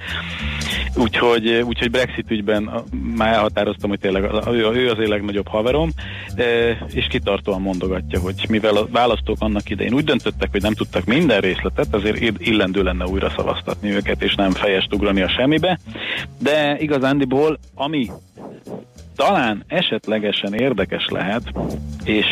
úgyhogy, 0.95 1.49
úgyhogy 1.49 1.91
Brexit 1.91 2.31
ügyben 2.31 2.69
már 3.15 3.33
elhatároztam, 3.33 3.89
hogy 3.89 3.99
tényleg 3.99 4.23
ő, 4.51 4.71
ő 4.73 4.89
az 4.89 4.99
én 4.99 5.07
legnagyobb 5.07 5.47
haverom, 5.47 5.89
eh, 6.35 6.77
és 6.93 7.07
kitartóan 7.07 7.61
mondogatja, 7.61 8.19
hogy 8.19 8.45
mivel 8.49 8.75
a 8.75 8.87
választók 8.91 9.37
annak 9.39 9.69
idején 9.69 9.93
úgy 9.93 10.03
döntöttek, 10.03 10.51
hogy 10.51 10.61
nem 10.61 10.73
tudtak 10.73 11.05
minden 11.05 11.39
részletet, 11.39 11.93
azért 11.93 12.19
ill- 12.19 12.41
illendő 12.41 12.83
lenne 12.83 13.05
újra 13.05 13.29
szavaztatni 13.35 13.89
őket, 13.89 14.21
és 14.21 14.35
nem 14.35 14.51
fejest 14.51 14.93
ugrani 14.93 15.21
a 15.21 15.29
semmibe. 15.29 15.79
De 16.39 16.77
igazándiból, 16.79 17.59
ami 17.75 18.09
talán 19.15 19.63
esetlegesen 19.67 20.53
érdekes 20.53 21.07
lehet, 21.09 21.43
és, 22.03 22.25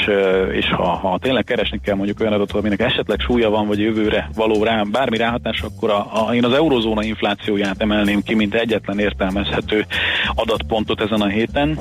és 0.52 0.70
ha, 0.70 0.84
ha 0.84 1.18
tényleg 1.22 1.44
keresni 1.44 1.80
kell 1.84 1.96
mondjuk 1.96 2.20
olyan 2.20 2.34
adatot, 2.34 2.60
aminek 2.60 2.80
esetleg 2.80 3.20
súlya 3.20 3.50
van, 3.50 3.68
vagy 3.68 3.80
jövőre 3.80 4.30
való 4.36 4.64
rá, 4.64 4.82
bármi 4.82 5.18
ráhatás, 5.18 5.62
akkor 5.62 5.90
a, 5.90 6.28
a, 6.28 6.34
én 6.34 6.46
az 6.46 6.54
eurozóna 6.54 7.04
inflációját 7.04 7.82
emelném 7.82 8.22
ki, 8.22 8.34
mint 8.34 8.54
egyetlen 8.54 9.00
értelmezhető 9.00 9.86
adatpontot 10.36 11.02
ezen 11.02 11.22
a 11.22 11.28
héten. 11.28 11.78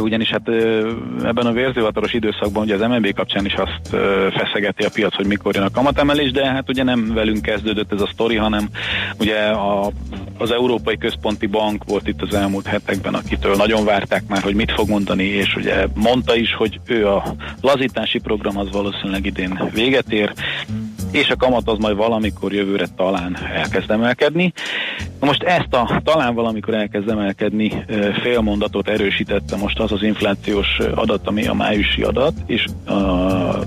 Ugyanis 0.00 0.30
hát 0.30 0.48
ebben 1.24 1.46
a 1.46 1.52
vérzőhataros 1.52 2.12
időszakban 2.12 2.62
ugye 2.62 2.74
az 2.74 2.80
MNB 2.80 3.14
kapcsán 3.14 3.44
is 3.44 3.54
azt 3.54 3.96
feszegeti 4.36 4.84
a 4.84 4.90
piac, 4.94 5.14
hogy 5.14 5.26
mikor 5.26 5.54
jön 5.54 5.64
a 5.64 5.70
kamatemelés, 5.70 6.30
de 6.30 6.46
hát 6.46 6.68
ugye 6.68 6.82
nem 6.82 7.14
velünk 7.14 7.42
kezdődött 7.42 7.92
ez 7.92 8.00
a 8.00 8.08
sztori, 8.12 8.36
hanem 8.36 8.68
ugye 9.18 9.38
a, 9.38 9.90
az 10.38 10.50
Európai 10.50 10.98
Központi 10.98 11.46
Bank 11.46 11.84
volt 11.84 12.08
itt 12.08 12.22
az 12.22 12.34
elmúlt 12.34 12.66
hetekben, 12.66 13.14
akitől 13.14 13.56
nagyon 13.56 13.84
várták 13.84 14.22
már, 14.28 14.42
hogy 14.42 14.54
mit 14.54 14.72
fog 14.72 14.88
mondani, 14.88 15.24
és 15.24 15.56
ugye 15.56 15.86
mondta 15.94 16.36
is, 16.36 16.54
hogy 16.54 16.80
ő 16.86 17.08
a 17.08 17.34
lazítási 17.60 18.18
program 18.18 18.58
az 18.58 18.70
valószínűleg 18.70 19.26
idén 19.26 19.70
véget 19.72 20.12
ér, 20.12 20.32
és 21.10 21.30
a 21.30 21.36
kamat 21.36 21.68
az 21.68 21.78
majd 21.78 21.96
valamikor 21.96 22.52
jövőre 22.52 22.86
talán 22.96 23.36
elkezd 23.54 23.90
emelkedni. 23.90 24.52
Most 25.20 25.42
ezt 25.42 25.74
a 25.74 26.00
talán 26.04 26.34
valamikor 26.34 26.74
elkezd 26.74 27.08
emelkedni 27.08 27.84
ö, 27.86 28.08
félmondatot 28.22 28.88
erősítette 28.88 29.56
most 29.56 29.80
az 29.80 29.92
az 29.92 30.02
inflációs 30.02 30.78
adat, 30.94 31.26
ami 31.26 31.46
a 31.46 31.54
májusi 31.54 32.02
adat, 32.02 32.32
és 32.46 32.64
a 32.86 32.92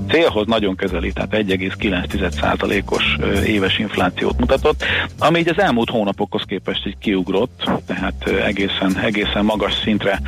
célhoz 0.10 0.48
nagyon 0.48 0.76
közeli, 0.76 1.14
tehát 1.14 1.36
1,9%-os 1.36 3.18
ö, 3.20 3.42
éves 3.42 3.80
inflációt 3.80 4.40
mutatott, 4.40 4.84
ami 5.20 5.40
így 5.40 5.50
az 5.50 5.60
elmúlt 5.60 5.90
hónapokhoz 5.90 6.44
képest 6.48 6.88
így 6.88 6.98
kiugrott, 6.98 7.72
tehát 7.86 8.28
egészen, 8.46 8.98
egészen 8.98 9.46
magas 9.46 9.74
szintre 9.84 10.22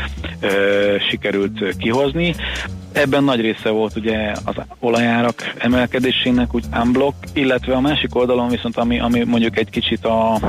sikerült 1.10 1.76
kihozni. 1.78 2.36
Ebben 2.92 3.24
nagy 3.24 3.42
része 3.42 3.70
volt 3.70 3.96
ugye 3.96 4.32
az 4.46 4.56
olajárak 4.80 5.54
emelkedésének 5.58 6.56
úgy 6.56 6.64
unblock, 6.84 7.16
illetve 7.34 7.74
a 7.74 7.80
másik 7.80 8.16
oldalon 8.16 8.50
viszont 8.50 8.78
ami, 8.78 9.00
ami 9.00 9.24
mondjuk 9.24 9.58
egy 9.58 9.70
kicsit 9.70 10.06
a, 10.06 10.40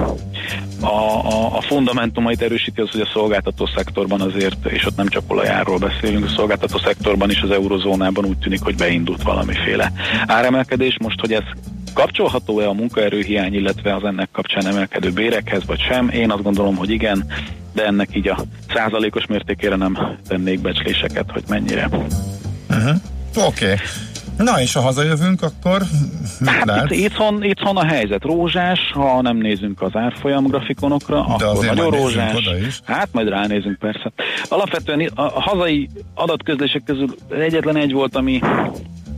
a, 0.83 1.27
a, 1.27 1.57
a 1.57 1.61
fundamentumait 1.61 2.43
erősíti 2.43 2.81
az, 2.81 2.91
hogy 2.91 3.01
a 3.01 3.11
szolgáltató 3.13 3.67
szektorban 3.67 4.21
azért, 4.21 4.67
és 4.67 4.87
ott 4.87 4.97
nem 4.97 5.09
csak 5.09 5.23
olajáról 5.27 5.79
beszélünk, 5.79 6.25
a 6.25 6.29
szolgáltató 6.29 6.79
szektorban 6.79 7.31
is 7.31 7.41
az 7.41 7.51
eurozónában 7.51 8.25
úgy 8.25 8.39
tűnik, 8.39 8.63
hogy 8.63 8.77
beindult 8.77 9.23
valamiféle 9.23 9.93
áremelkedés. 10.27 10.97
Most, 11.01 11.21
hogy 11.21 11.33
ez 11.33 11.43
kapcsolható-e 11.95 12.69
a 12.69 12.73
munkaerőhiány, 12.73 13.55
illetve 13.55 13.95
az 13.95 14.05
ennek 14.05 14.29
kapcsán 14.33 14.67
emelkedő 14.67 15.11
bérekhez, 15.11 15.67
vagy 15.67 15.81
sem? 15.81 16.09
Én 16.09 16.31
azt 16.31 16.43
gondolom, 16.43 16.77
hogy 16.77 16.91
igen, 16.91 17.27
de 17.73 17.87
ennek 17.87 18.09
így 18.13 18.29
a 18.29 18.45
százalékos 18.75 19.27
mértékére 19.27 19.77
nem 19.77 20.19
tennék 20.29 20.61
becsléseket, 20.61 21.31
hogy 21.31 21.43
mennyire. 21.49 21.89
Uh-huh. 22.71 22.97
Oké. 23.37 23.65
Okay. 23.65 23.77
Na 24.37 24.61
és 24.61 24.73
ha 24.73 24.81
hazajövünk, 24.81 25.43
akkor 25.43 25.83
Hát 26.47 26.65
lát? 26.65 26.91
itt, 26.91 26.99
itthon, 27.05 27.43
itthon 27.45 27.77
a 27.77 27.85
helyzet 27.85 28.23
rózsás, 28.25 28.79
ha 28.95 29.23
nem 29.23 29.37
nézünk 29.37 29.83
az 29.83 29.91
árfolyam 29.95 30.45
grafikonokra, 30.47 31.27
De 31.39 31.45
akkor 31.45 31.65
nagyon 31.65 31.91
rózsás. 31.91 32.35
oda 32.35 32.59
is. 32.59 32.81
Hát 32.85 33.09
majd 33.13 33.29
ránézünk 33.29 33.79
persze. 33.79 34.13
Alapvetően 34.49 35.11
a, 35.15 35.23
a 35.23 35.41
hazai 35.41 35.89
adatközlések 36.15 36.83
közül 36.85 37.15
egyetlen 37.39 37.77
egy 37.77 37.93
volt, 37.93 38.17
ami 38.17 38.41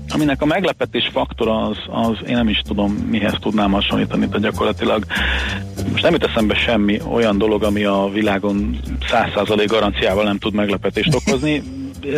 aminek 0.08 0.42
a 0.42 0.46
meglepetés 0.46 1.10
faktora 1.12 1.62
az, 1.62 1.76
az, 1.90 2.16
én 2.28 2.34
nem 2.34 2.48
is 2.48 2.62
tudom, 2.66 2.92
mihez 2.92 3.34
tudnám 3.40 3.70
hasonlítani, 3.72 4.26
de 4.26 4.38
gyakorlatilag 4.38 5.04
most 5.90 6.02
nem 6.02 6.12
jut 6.12 6.24
eszembe 6.24 6.54
semmi 6.54 7.00
olyan 7.12 7.38
dolog, 7.38 7.62
ami 7.62 7.84
a 7.84 8.10
világon 8.12 8.78
100% 9.10 9.64
garanciával 9.66 10.24
nem 10.24 10.38
tud 10.38 10.54
meglepetést 10.54 11.14
okozni. 11.14 11.62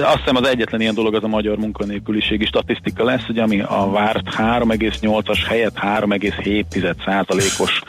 Azt 0.03 0.19
hiszem 0.19 0.37
az 0.37 0.49
egyetlen 0.49 0.81
ilyen 0.81 0.95
dolog 0.95 1.15
az 1.15 1.25
a 1.25 1.29
magyar 1.29 1.57
munkanélküliségi 1.57 2.45
statisztika 2.45 3.05
lesz, 3.05 3.29
ugye, 3.29 3.43
ami 3.43 3.61
a 3.61 3.91
várt 3.91 4.29
3,8-as 4.37 5.39
helyett 5.49 5.79
3,7%-os 5.81 7.81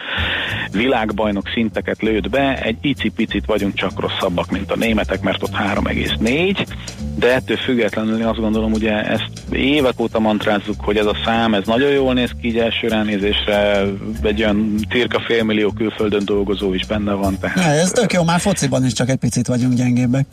világbajnok 0.71 1.49
szinteket 1.53 2.01
lőtt 2.01 2.29
be. 2.29 2.61
Egy 2.61 2.77
icipicit 2.81 3.45
vagyunk 3.45 3.73
csak 3.73 3.99
rosszabbak, 3.99 4.51
mint 4.51 4.71
a 4.71 4.75
németek, 4.75 5.21
mert 5.21 5.43
ott 5.43 5.55
3,4, 5.55 6.67
de 7.15 7.33
ettől 7.33 7.57
függetlenül 7.57 8.27
azt 8.27 8.39
gondolom, 8.39 8.71
ugye 8.71 9.05
ezt 9.05 9.29
évek 9.51 9.99
óta 9.99 10.19
mantrázzuk, 10.19 10.81
hogy 10.81 10.97
ez 10.97 11.05
a 11.05 11.15
szám, 11.25 11.53
ez 11.53 11.65
nagyon 11.65 11.91
jól 11.91 12.13
néz 12.13 12.31
ki, 12.41 12.47
így 12.47 12.57
első 12.57 12.87
ránézésre 12.87 13.83
egy 14.23 14.41
olyan 14.41 14.75
cirka 14.89 15.19
félmillió 15.19 15.71
külföldön 15.71 16.25
dolgozó 16.25 16.73
is 16.73 16.85
benne 16.85 17.13
van. 17.13 17.37
Tehát, 17.39 17.55
Na, 17.55 17.63
ez 17.63 17.91
tök 17.91 18.13
jó, 18.13 18.23
már 18.23 18.39
fociban 18.39 18.85
is 18.85 18.93
csak 18.93 19.09
egy 19.09 19.17
picit 19.17 19.47
vagyunk 19.47 19.73
gyengébbek. 19.73 20.25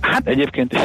Hát 0.00 0.26
egyébként 0.26 0.74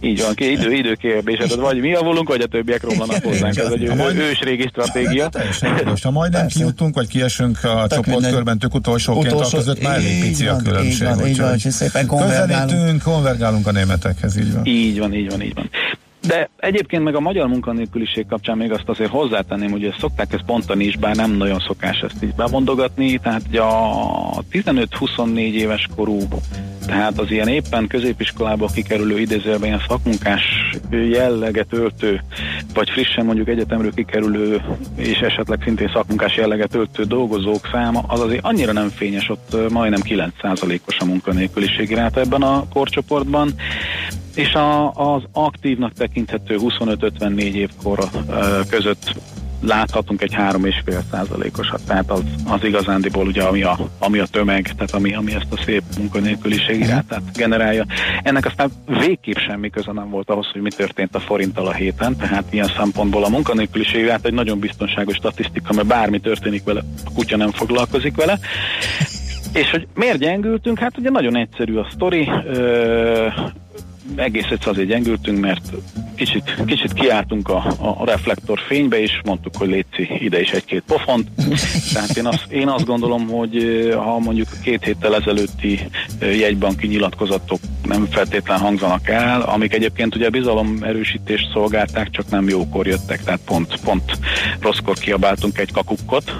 így 0.00 0.20
van, 0.20 0.34
ki 0.34 0.50
idő, 0.50 0.72
idő 0.72 0.94
kérdés, 0.94 1.36
tehát 1.36 1.54
vagy 1.54 1.80
mi 1.80 1.88
javulunk, 1.88 2.28
vagy 2.28 2.40
a 2.40 2.46
többiek 2.46 2.82
romlanak 2.82 3.24
hozzánk, 3.24 3.56
ez 3.56 3.70
egy 3.70 3.94
majd- 3.94 4.16
ős 4.18 4.40
régi 4.40 4.66
stratégia. 4.68 5.28
Teljesen 5.28 5.76
jogos. 5.78 6.02
Ha 6.02 6.10
majd 6.10 6.32
nem 6.32 6.46
kijutunk, 6.46 6.94
vagy 6.94 7.08
kiesünk 7.08 7.64
a 7.64 7.86
csoportkörben, 7.90 8.58
tök 8.58 8.74
utolsóként, 8.74 9.32
Utolsó- 9.34 9.56
a 9.56 9.60
között 9.60 9.82
már 9.82 9.96
elég 9.96 10.20
pici 10.20 10.46
a 10.46 10.52
van, 10.52 10.62
különbség. 10.62 10.92
így 10.92 11.16
van, 11.16 11.26
így 11.26 11.38
van, 11.38 11.58
szépen 11.58 12.06
konvergálunk. 12.06 12.70
Közelítünk, 12.70 13.02
konvergálunk 13.02 13.66
a 13.66 13.70
németekhez, 13.72 14.36
így 14.36 14.52
van. 14.52 14.64
Így 14.66 14.98
van, 14.98 15.14
így 15.14 15.30
van, 15.30 15.42
így 15.42 15.54
van. 15.54 15.70
De 16.26 16.48
egyébként 16.56 17.02
meg 17.02 17.14
a 17.14 17.20
magyar 17.20 17.48
munkanélküliség 17.48 18.26
kapcsán 18.26 18.56
még 18.56 18.72
azt 18.72 18.88
azért 18.88 19.10
hozzátenném, 19.10 19.70
hogy 19.70 19.84
ezt 19.84 19.98
szokták 19.98 20.32
ezt 20.32 20.44
bontani 20.44 20.84
is, 20.84 20.96
bár 20.96 21.16
nem 21.16 21.30
nagyon 21.30 21.60
szokás 21.66 22.00
ezt 22.00 22.22
így 22.22 22.34
bemondogatni, 22.34 23.18
tehát 23.18 23.42
ugye 23.48 23.60
a 23.60 24.42
15-24 24.52 25.36
éves 25.36 25.88
korú, 25.96 26.18
tehát 26.86 27.18
az 27.18 27.30
ilyen 27.30 27.48
éppen 27.48 27.86
középiskolába 27.86 28.66
kikerülő 28.74 29.18
idézőben 29.18 29.64
ilyen 29.64 29.82
szakmunkás 29.88 30.42
jelleget 30.90 31.72
öltő, 31.72 32.22
vagy 32.74 32.90
frissen 32.90 33.24
mondjuk 33.24 33.48
egyetemről 33.48 33.94
kikerülő, 33.94 34.62
és 34.96 35.18
esetleg 35.18 35.60
szintén 35.64 35.90
szakmunkás 35.94 36.36
jelleget 36.36 36.74
öltő 36.74 37.02
dolgozók 37.02 37.68
száma, 37.72 38.04
az 38.08 38.20
azért 38.20 38.44
annyira 38.44 38.72
nem 38.72 38.88
fényes, 38.88 39.28
ott 39.28 39.70
majdnem 39.70 40.00
9%-os 40.04 40.96
a 40.98 41.04
munkanélküliségi 41.04 41.94
ráta 41.94 42.20
ebben 42.20 42.42
a 42.42 42.64
korcsoportban, 42.72 43.54
és 44.34 44.54
a, 44.54 44.90
az 44.90 45.22
aktívnak 45.32 45.92
tekinthető 45.92 46.56
25-54 46.60 47.38
évkor 47.38 47.98
között 48.68 49.14
láthatunk 49.66 50.22
egy 50.22 50.34
3,5 50.34 51.00
százalékosat, 51.10 51.80
tehát 51.86 52.10
az, 52.10 52.22
az 52.46 52.64
igazándiból 52.64 53.26
ugye 53.26 53.42
ami 53.42 53.62
a, 53.62 53.78
ami 53.98 54.18
a 54.18 54.26
tömeg, 54.26 54.72
tehát 54.74 54.94
ami, 54.94 55.14
ami 55.14 55.34
ezt 55.34 55.52
a 55.52 55.62
szép 55.64 55.82
munkanélküliségi 55.98 56.86
rátát 56.86 57.22
generálja. 57.36 57.86
Ennek 58.22 58.46
aztán 58.46 58.70
végképp 58.86 59.36
semmi 59.36 59.70
köze 59.70 59.92
nem 59.92 60.10
volt 60.10 60.30
ahhoz, 60.30 60.46
hogy 60.52 60.62
mi 60.62 60.70
történt 60.70 61.14
a 61.14 61.20
forinttal 61.20 61.66
a 61.66 61.72
héten, 61.72 62.16
tehát 62.16 62.44
ilyen 62.50 62.72
szempontból 62.76 63.24
a 63.24 63.28
munkanélküliségi 63.28 64.06
rát 64.06 64.24
egy 64.24 64.34
nagyon 64.34 64.58
biztonságos 64.58 65.16
statisztika, 65.16 65.72
mert 65.72 65.86
bármi 65.86 66.20
történik 66.20 66.64
vele, 66.64 66.82
a 67.04 67.12
kutya 67.14 67.36
nem 67.36 67.50
foglalkozik 67.50 68.16
vele. 68.16 68.38
És 69.52 69.70
hogy 69.70 69.86
miért 69.94 70.18
gyengültünk? 70.18 70.78
Hát 70.78 70.98
ugye 70.98 71.10
nagyon 71.10 71.36
egyszerű 71.36 71.76
a 71.76 71.88
sztori. 71.92 72.30
Ö, 72.46 73.26
egész 74.16 74.46
egyszer 74.50 74.68
azért 74.68 74.88
gyengültünk, 74.88 75.40
mert 75.40 75.72
kicsit, 76.14 76.54
kicsit 76.66 76.92
kiálltunk 76.92 77.48
a, 77.48 77.56
a, 77.78 77.96
a 77.98 78.04
reflektor 78.04 78.58
fénybe, 78.66 79.00
és 79.00 79.20
mondtuk, 79.24 79.56
hogy 79.56 79.68
létszi 79.68 80.08
ide 80.18 80.40
is 80.40 80.50
egy-két 80.50 80.82
pofont. 80.86 81.28
Tehát 81.92 82.16
én 82.16 82.26
azt, 82.26 82.44
én 82.48 82.68
azt 82.68 82.84
gondolom, 82.84 83.28
hogy 83.28 83.56
ö, 83.56 83.94
ha 83.94 84.18
mondjuk 84.18 84.48
két 84.62 84.84
héttel 84.84 85.14
ezelőtti 85.14 85.78
ö, 86.18 86.30
jegybanki 86.30 86.86
nyilatkozatok 86.86 87.60
nem 87.84 88.06
feltétlen 88.10 88.58
hangzanak 88.58 89.08
el, 89.08 89.40
amik 89.40 89.74
egyébként 89.74 90.14
ugye 90.14 90.30
bizalom 90.30 90.78
erősítést 90.82 91.50
szolgálták, 91.52 92.10
csak 92.10 92.30
nem 92.30 92.48
jókor 92.48 92.86
jöttek, 92.86 93.22
tehát 93.22 93.40
pont, 93.44 93.80
pont 93.84 94.18
rosszkor 94.60 94.98
kiabáltunk 94.98 95.58
egy 95.58 95.72
kakukkot. 95.72 96.36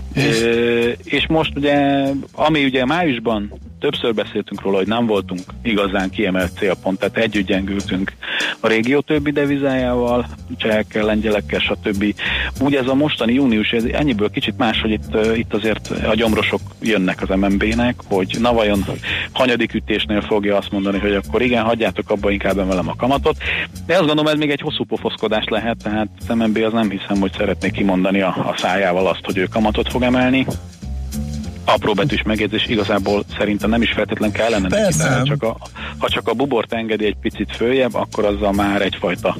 És 1.04 1.26
most 1.28 1.52
ugye, 1.56 2.06
ami 2.32 2.64
ugye 2.64 2.84
májusban 2.84 3.52
többször 3.84 4.14
beszéltünk 4.14 4.62
róla, 4.62 4.76
hogy 4.76 4.86
nem 4.86 5.06
voltunk 5.06 5.40
igazán 5.62 6.10
kiemelt 6.10 6.58
célpont, 6.58 6.98
tehát 6.98 7.16
együtt 7.16 7.46
gyengültünk 7.46 8.12
a 8.60 8.68
régió 8.68 9.00
többi 9.00 9.30
devizájával, 9.30 10.26
csehekkel, 10.56 11.04
lengyelekkel, 11.04 11.58
stb. 11.58 12.14
Úgy 12.60 12.74
ez 12.74 12.86
a 12.86 12.94
mostani 12.94 13.32
június, 13.32 13.70
ez 13.70 13.84
ennyiből 13.84 14.30
kicsit 14.30 14.56
más, 14.56 14.80
hogy 14.80 14.90
itt, 14.90 15.36
itt 15.36 15.54
azért 15.54 15.88
a 15.88 16.14
gyomrosok 16.14 16.60
jönnek 16.80 17.22
az 17.22 17.28
MNB-nek, 17.36 17.94
hogy 18.08 18.36
na 18.40 18.52
vajon 18.52 18.84
hanyadik 19.32 19.74
ütésnél 19.74 20.20
fogja 20.20 20.56
azt 20.56 20.70
mondani, 20.70 20.98
hogy 20.98 21.14
akkor 21.14 21.42
igen, 21.42 21.64
hagyjátok 21.64 22.10
abba, 22.10 22.30
inkább 22.30 22.58
emelem 22.58 22.88
a 22.88 22.96
kamatot. 22.96 23.36
De 23.86 23.94
azt 23.94 24.06
gondolom, 24.06 24.32
ez 24.32 24.38
még 24.38 24.50
egy 24.50 24.60
hosszú 24.60 24.84
pofoszkodás 24.84 25.44
lehet, 25.48 25.76
tehát 25.82 26.08
az 26.28 26.34
MNB 26.36 26.56
az 26.56 26.72
nem 26.72 26.90
hiszem, 26.90 27.20
hogy 27.20 27.32
szeretné 27.36 27.70
kimondani 27.70 28.20
a, 28.20 28.28
a 28.28 28.54
szájával 28.56 29.06
azt, 29.06 29.24
hogy 29.24 29.36
ő 29.36 29.44
kamatot 29.44 29.90
fog 29.90 30.02
emelni 30.02 30.46
apró 31.64 31.92
betűs 31.92 32.22
megjegyzés, 32.22 32.66
igazából 32.66 33.24
szerintem 33.38 33.70
nem 33.70 33.82
is 33.82 33.92
feltétlen 33.92 34.32
kellene 34.32 34.68
neki, 34.68 34.82
Persze. 34.82 35.08
ha 35.08 35.24
csak, 35.24 35.42
a, 35.42 35.56
ha 35.98 36.08
csak 36.08 36.28
a 36.28 36.34
bubort 36.34 36.72
engedi 36.72 37.04
egy 37.06 37.16
picit 37.20 37.56
följebb, 37.56 37.94
akkor 37.94 38.24
azzal 38.24 38.52
már 38.52 38.82
egyfajta, 38.82 39.36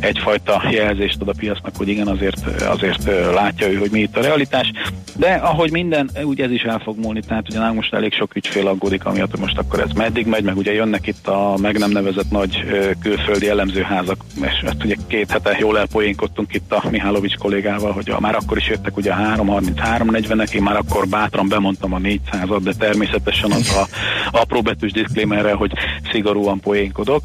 egyfajta 0.00 0.62
jelzést 0.70 1.20
ad 1.20 1.28
a 1.28 1.34
piacnak, 1.38 1.76
hogy 1.76 1.88
igen, 1.88 2.06
azért, 2.06 2.62
azért 2.62 3.04
látja 3.34 3.70
ő, 3.70 3.74
hogy 3.74 3.90
mi 3.90 4.00
itt 4.00 4.16
a 4.16 4.20
realitás. 4.20 4.72
De 5.16 5.32
ahogy 5.32 5.70
minden, 5.70 6.10
úgy 6.22 6.40
ez 6.40 6.50
is 6.50 6.62
el 6.62 6.78
fog 6.78 6.98
múlni, 6.98 7.20
tehát 7.20 7.48
ugye 7.48 7.70
most 7.70 7.94
elég 7.94 8.12
sok 8.12 8.36
ügyfél 8.36 8.66
aggódik, 8.66 9.04
amiatt, 9.04 9.30
hogy 9.30 9.40
most 9.40 9.58
akkor 9.58 9.80
ez 9.80 9.90
meddig 9.90 10.26
megy, 10.26 10.44
meg 10.44 10.56
ugye 10.56 10.72
jönnek 10.72 11.06
itt 11.06 11.26
a 11.26 11.54
meg 11.60 11.78
nem 11.78 11.90
nevezett 11.90 12.30
nagy 12.30 12.64
külföldi 13.00 13.48
elemzőházak, 13.48 14.24
és 14.42 14.64
hát 14.64 14.84
ugye 14.84 14.96
két 15.06 15.30
hete 15.30 15.56
jól 15.58 15.78
elpoénkodtunk 15.78 16.54
itt 16.54 16.72
a 16.72 16.82
Mihálovics 16.90 17.36
kollégával, 17.36 17.92
hogy 17.92 18.10
a, 18.10 18.20
már 18.20 18.34
akkor 18.34 18.56
is 18.56 18.68
jöttek 18.68 18.96
ugye 18.96 19.10
a 19.10 19.14
333 19.14 20.10
40 20.10 20.46
én 20.52 20.62
már 20.62 20.76
akkor 20.76 21.08
bátran 21.08 21.48
bemondtam 21.64 21.92
a 21.92 21.98
400-at, 21.98 22.60
de 22.62 22.72
természetesen 22.78 23.50
az 23.50 23.68
a 23.70 23.88
apró 24.30 24.62
betűs 24.62 24.92
diszklémerrel, 24.92 25.56
hogy 25.56 25.72
szigorúan 26.12 26.60
poénkodok. 26.60 27.22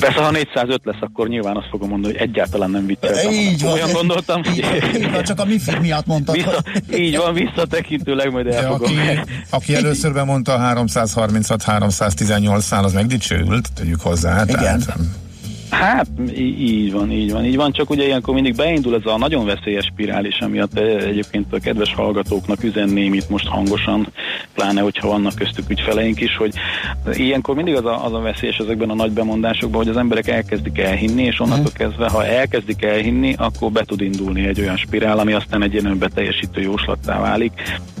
Persze, 0.00 0.22
ha 0.22 0.30
405 0.30 0.80
lesz, 0.84 0.96
akkor 1.00 1.28
nyilván 1.28 1.56
azt 1.56 1.68
fogom 1.70 1.88
mondani, 1.88 2.12
hogy 2.12 2.22
egyáltalán 2.28 2.70
nem 2.70 2.86
vicceltem. 2.86 3.32
Így 3.32 3.62
van. 3.62 3.72
Olyan 3.72 3.92
gondoltam, 3.92 4.42
hogy 4.44 4.64
Így 4.94 5.10
van, 5.10 5.22
csak 5.22 5.40
a 5.40 5.44
MIFID 5.44 5.80
miatt 5.80 6.06
mondtad. 6.06 6.34
vissza, 6.34 6.62
így 6.94 7.16
van, 7.16 7.34
visszatekintőleg 7.34 8.32
majd 8.32 8.46
De 8.46 8.56
el 8.56 8.70
fogom. 8.70 8.98
aki, 8.98 9.20
aki 9.50 9.74
először 9.74 10.12
bemondta 10.12 10.54
a 10.54 10.74
336-318-nál, 10.74 12.82
az 12.84 12.92
megdicsőült, 12.92 13.68
tegyük 13.74 14.00
hozzá. 14.00 14.42
Igen. 14.42 14.56
Tehát, 14.58 14.96
Hát 15.72 16.06
így 16.36 16.92
van, 16.92 17.10
így 17.10 17.32
van, 17.32 17.44
így 17.44 17.56
van, 17.56 17.72
csak 17.72 17.90
ugye 17.90 18.04
ilyenkor 18.04 18.34
mindig 18.34 18.56
beindul 18.56 18.94
ez 18.94 19.00
a 19.04 19.18
nagyon 19.18 19.44
veszélyes 19.44 19.84
spirális, 19.84 20.38
amiatt 20.38 20.78
eh, 20.78 21.06
egyébként 21.08 21.52
a 21.52 21.58
kedves 21.58 21.94
hallgatóknak 21.94 22.64
üzenném 22.64 23.14
itt 23.14 23.28
most 23.28 23.46
hangosan, 23.46 24.12
pláne 24.54 24.80
hogyha 24.80 25.08
vannak 25.08 25.34
köztük 25.34 25.70
ügyfeleink 25.70 26.20
is, 26.20 26.36
hogy 26.36 26.54
ilyenkor 27.12 27.54
mindig 27.54 27.74
az 27.74 27.84
a, 27.84 28.04
az 28.04 28.12
a 28.12 28.20
veszélyes 28.20 28.56
ezekben 28.56 28.90
a 28.90 28.94
nagy 28.94 29.10
bemondásokban, 29.10 29.80
hogy 29.80 29.88
az 29.88 29.96
emberek 29.96 30.28
elkezdik 30.28 30.78
elhinni, 30.78 31.22
és 31.22 31.40
onnantól 31.40 31.72
kezdve, 31.74 32.08
ha 32.08 32.26
elkezdik 32.26 32.84
elhinni, 32.84 33.34
akkor 33.38 33.70
be 33.70 33.84
tud 33.84 34.00
indulni 34.00 34.46
egy 34.46 34.60
olyan 34.60 34.76
spirál, 34.76 35.18
ami 35.18 35.32
aztán 35.32 35.62
egy 35.62 35.72
ilyen 35.72 35.98
beteljesítő 35.98 36.60
jóslattá 36.60 37.20
válik. 37.20 37.52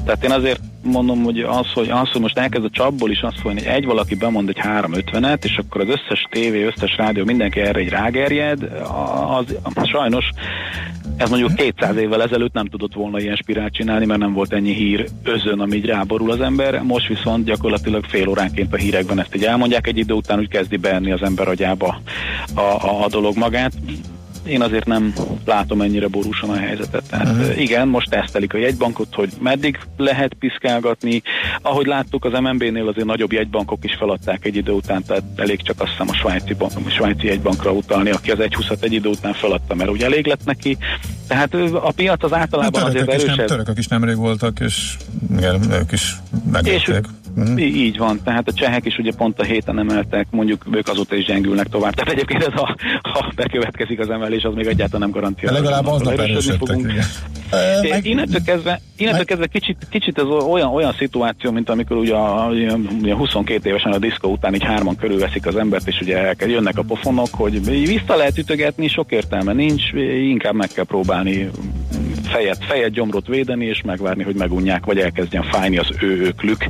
Tehát 0.04 0.24
én 0.24 0.30
azért 0.30 0.60
mondom, 0.82 1.22
hogy 1.22 1.40
az, 1.40 1.72
hogy, 1.74 1.88
az, 1.90 2.10
hogy 2.10 2.20
most 2.20 2.38
elkezd 2.38 2.64
a 2.64 2.70
csapból 2.70 3.10
is 3.10 3.20
azt 3.20 3.40
folyni, 3.40 3.58
hogy 3.58 3.68
egy 3.68 3.84
valaki 3.84 4.14
bemond 4.14 4.48
egy 4.48 4.60
350-et, 4.62 5.44
és 5.44 5.56
akkor 5.56 5.80
az 5.80 5.88
összes 5.88 6.26
tévé, 6.30 6.64
összes 6.64 6.96
rádió, 6.96 7.24
mindenki 7.24 7.60
erre 7.62 7.78
egy 7.78 7.88
rágerjed, 7.88 8.62
az, 9.38 9.56
az 9.62 9.88
sajnos 9.88 10.24
ez 11.16 11.30
mondjuk 11.30 11.54
200 11.54 11.96
évvel 11.96 12.22
ezelőtt 12.22 12.52
nem 12.52 12.66
tudott 12.66 12.94
volna 12.94 13.20
ilyen 13.20 13.36
spirált 13.36 13.72
csinálni, 13.72 14.06
mert 14.06 14.20
nem 14.20 14.32
volt 14.32 14.52
ennyi 14.52 14.72
hír 14.72 15.08
özön, 15.22 15.60
ami 15.60 15.76
így 15.76 15.84
ráborul 15.84 16.30
az 16.30 16.40
ember. 16.40 16.82
Most 16.82 17.06
viszont 17.06 17.44
gyakorlatilag 17.44 18.04
fél 18.04 18.28
óránként 18.28 18.72
a 18.72 18.76
hírekben 18.76 19.20
ezt 19.20 19.34
így 19.34 19.44
elmondják, 19.44 19.86
egy 19.86 19.98
idő 19.98 20.14
után 20.14 20.38
úgy 20.38 20.48
kezdi 20.48 20.76
beenni 20.76 21.12
az 21.12 21.22
ember 21.22 21.48
agyába 21.48 22.00
a, 22.54 22.60
a, 22.60 23.04
a 23.04 23.08
dolog 23.08 23.36
magát 23.36 23.72
én 24.46 24.62
azért 24.62 24.86
nem 24.86 25.12
látom 25.44 25.80
ennyire 25.80 26.08
borúsan 26.08 26.50
a 26.50 26.56
helyzetet. 26.56 27.02
Tehát 27.10 27.28
uh-huh. 27.28 27.60
igen, 27.60 27.88
most 27.88 28.10
tesztelik 28.10 28.54
a 28.54 28.58
jegybankot, 28.58 29.14
hogy 29.14 29.32
meddig 29.40 29.78
lehet 29.96 30.34
piszkálgatni. 30.34 31.22
Ahogy 31.62 31.86
láttuk, 31.86 32.24
az 32.24 32.32
MNB-nél 32.40 32.88
azért 32.88 33.06
nagyobb 33.06 33.32
jegybankok 33.32 33.84
is 33.84 33.94
feladták 33.98 34.44
egy 34.44 34.56
idő 34.56 34.72
után, 34.72 35.02
tehát 35.06 35.22
elég 35.36 35.62
csak 35.62 35.80
azt 35.80 35.90
hiszem 35.90 36.08
a 36.08 36.14
svájci, 36.14 36.54
bank, 36.54 36.72
a 36.86 36.90
svájci 36.90 37.26
jegybankra 37.26 37.70
utalni, 37.70 38.10
aki 38.10 38.30
az 38.30 38.38
1,20-at 38.38 38.82
egy 38.82 38.92
idő 38.92 39.08
után 39.08 39.32
feladta, 39.32 39.74
mert 39.74 39.90
ugye 39.90 40.04
elég 40.04 40.26
lett 40.26 40.44
neki. 40.44 40.76
Tehát 41.26 41.54
a 41.72 41.92
piac 41.96 42.22
az 42.22 42.32
a 42.32 42.36
általában 42.36 42.82
azért 42.82 43.04
törökök 43.04 43.20
is, 43.20 43.24
nem, 43.24 43.30
erősebb. 43.30 43.46
törökök 43.46 43.78
is 43.78 43.86
nemrég 43.86 44.16
voltak, 44.16 44.60
és 44.60 44.96
igen, 45.36 45.72
ők 45.72 45.92
is 45.92 46.16
megvették. 46.52 47.06
Í- 47.56 47.76
így 47.76 47.98
van, 47.98 48.20
tehát 48.24 48.48
a 48.48 48.52
csehek 48.52 48.84
is 48.84 48.98
ugye 48.98 49.12
pont 49.16 49.40
a 49.40 49.42
héten 49.42 49.78
emeltek, 49.78 50.26
mondjuk 50.30 50.66
ők 50.72 50.88
azóta 50.88 51.16
is 51.16 51.24
gyengülnek 51.24 51.68
tovább. 51.68 51.94
Tehát 51.94 52.12
egyébként 52.12 52.42
ez 52.42 52.60
a, 52.60 52.76
ha 53.12 53.32
bekövetkezik 53.34 53.98
az 54.00 54.10
emelés, 54.10 54.42
az 54.42 54.54
még 54.54 54.66
egyáltalán 54.66 55.00
nem 55.00 55.10
garantja. 55.10 55.48
De 55.48 55.54
legalább 55.54 55.86
aznap 55.86 56.18
erősödtek. 56.18 56.78
Innentől 58.02 58.42
kezdve, 58.44 58.80
innentől 58.96 59.24
kezdve 59.24 59.46
kicsit, 59.46 59.76
kicsit 59.90 60.18
ez 60.18 60.24
olyan, 60.24 60.68
olyan 60.68 60.94
szituáció, 60.98 61.50
mint 61.50 61.70
amikor 61.70 61.96
ugye, 61.96 62.14
a, 62.14 62.48
ugye 63.00 63.14
22 63.14 63.68
évesen 63.68 63.92
a 63.92 63.98
diszkó 63.98 64.30
után 64.30 64.54
így 64.54 64.64
hárman 64.64 64.96
körülveszik 64.96 65.46
az 65.46 65.56
embert, 65.56 65.88
és 65.88 66.00
ugye 66.00 66.34
jönnek 66.38 66.78
a 66.78 66.82
pofonok, 66.82 67.28
hogy 67.30 67.64
vissza 67.86 68.16
lehet 68.16 68.38
ütögetni, 68.38 68.88
sok 68.88 69.12
értelme 69.12 69.52
nincs, 69.52 69.92
inkább 70.28 70.54
meg 70.54 70.68
kell 70.68 70.84
próbálni 70.84 71.50
fejet, 72.22 72.64
fejet, 72.64 72.90
gyomrot 72.90 73.26
védeni, 73.26 73.64
és 73.64 73.82
megvárni, 73.82 74.22
hogy 74.22 74.34
megunják, 74.34 74.84
vagy 74.84 74.98
elkezdjen 74.98 75.42
fájni 75.42 75.78
az 75.78 75.88
ő 76.00 76.22
öklük, 76.24 76.66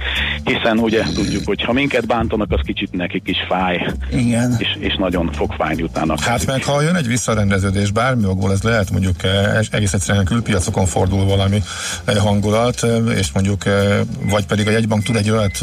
hiszen 0.53 0.78
ugye 0.78 1.03
tudjuk, 1.14 1.42
hogy 1.46 1.62
ha 1.62 1.72
minket 1.72 2.07
bántanak, 2.07 2.53
az 2.53 2.61
kicsit 2.64 2.92
nekik 2.92 3.22
is 3.24 3.36
fáj, 3.48 3.86
Igen. 4.12 4.57
és, 4.59 4.76
és 4.78 4.96
nagyon 4.96 5.32
fog 5.32 5.53
fájni 5.53 5.82
utána. 5.82 6.14
Hát 6.20 6.46
meg 6.46 6.64
ha 6.64 6.82
jön 6.82 6.96
egy 6.96 7.07
visszarendeződés, 7.07 7.90
bármi 7.90 8.26
okból 8.26 8.53
ez 8.53 8.62
lehet, 8.62 8.90
mondjuk 8.90 9.22
eh, 9.22 9.59
egész 9.70 9.92
egyszerűen 9.92 10.24
külpiacokon 10.24 10.86
fordul 10.86 11.24
valami 11.24 11.62
eh, 12.05 12.16
hangulat, 12.16 12.82
eh, 12.82 13.18
és 13.18 13.32
mondjuk, 13.32 13.62
vagy 14.30 14.46
pedig 14.46 14.66
a 14.66 14.70
jegybank 14.70 15.03
tud 15.03 15.16
egy 15.16 15.30
olyat 15.30 15.59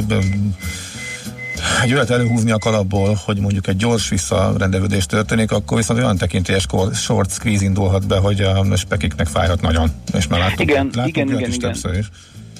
egy 1.83 1.93
olyat 1.93 2.09
előhúzni 2.09 2.51
a 2.51 2.57
kalapból, 2.57 3.19
hogy 3.25 3.39
mondjuk 3.39 3.67
egy 3.67 3.75
gyors 3.75 4.09
visszarendeződés 4.09 5.05
történik, 5.05 5.51
akkor 5.51 5.77
viszont 5.77 5.99
olyan 5.99 6.17
tekintélyes 6.17 6.65
short 6.93 7.31
squeeze 7.31 7.63
indulhat 7.63 8.07
be, 8.07 8.17
hogy 8.17 8.41
a 8.41 8.75
spekiknek 8.75 9.27
fájhat 9.27 9.61
nagyon. 9.61 9.91
És 10.13 10.27
már 10.27 10.39
láttuk, 10.39 10.59
Igen, 10.59 10.89
láttuk 10.93 11.17
igen, 11.17 11.27
igen, 11.27 11.49
is 11.49 11.55
igen. 11.55 11.71
többször 11.71 11.97
is. 11.97 12.09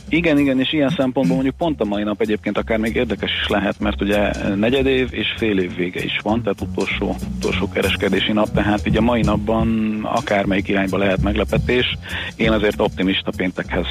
Igen, 0.09 0.37
igen, 0.37 0.59
és 0.59 0.73
ilyen 0.73 0.89
szempontból 0.89 1.35
mondjuk 1.35 1.57
pont 1.57 1.81
a 1.81 1.85
mai 1.85 2.03
nap 2.03 2.21
egyébként 2.21 2.57
akár 2.57 2.77
még 2.77 2.95
érdekes 2.95 3.31
is 3.41 3.47
lehet, 3.47 3.79
mert 3.79 4.01
ugye 4.01 4.31
negyed 4.55 4.85
év 4.85 5.07
és 5.11 5.27
fél 5.37 5.59
év 5.59 5.75
vége 5.75 6.03
is 6.03 6.19
van, 6.23 6.41
tehát 6.41 6.61
utolsó, 6.61 7.15
utolsó 7.37 7.69
kereskedési 7.69 8.31
nap, 8.31 8.51
tehát 8.53 8.87
így 8.87 8.97
a 8.97 9.01
mai 9.01 9.21
napban 9.21 9.99
akármelyik 10.03 10.67
irányba 10.67 10.97
lehet 10.97 11.21
meglepetés. 11.21 11.97
Én 12.35 12.51
azért 12.51 12.81
optimista 12.81 13.31
péntekhez 13.37 13.85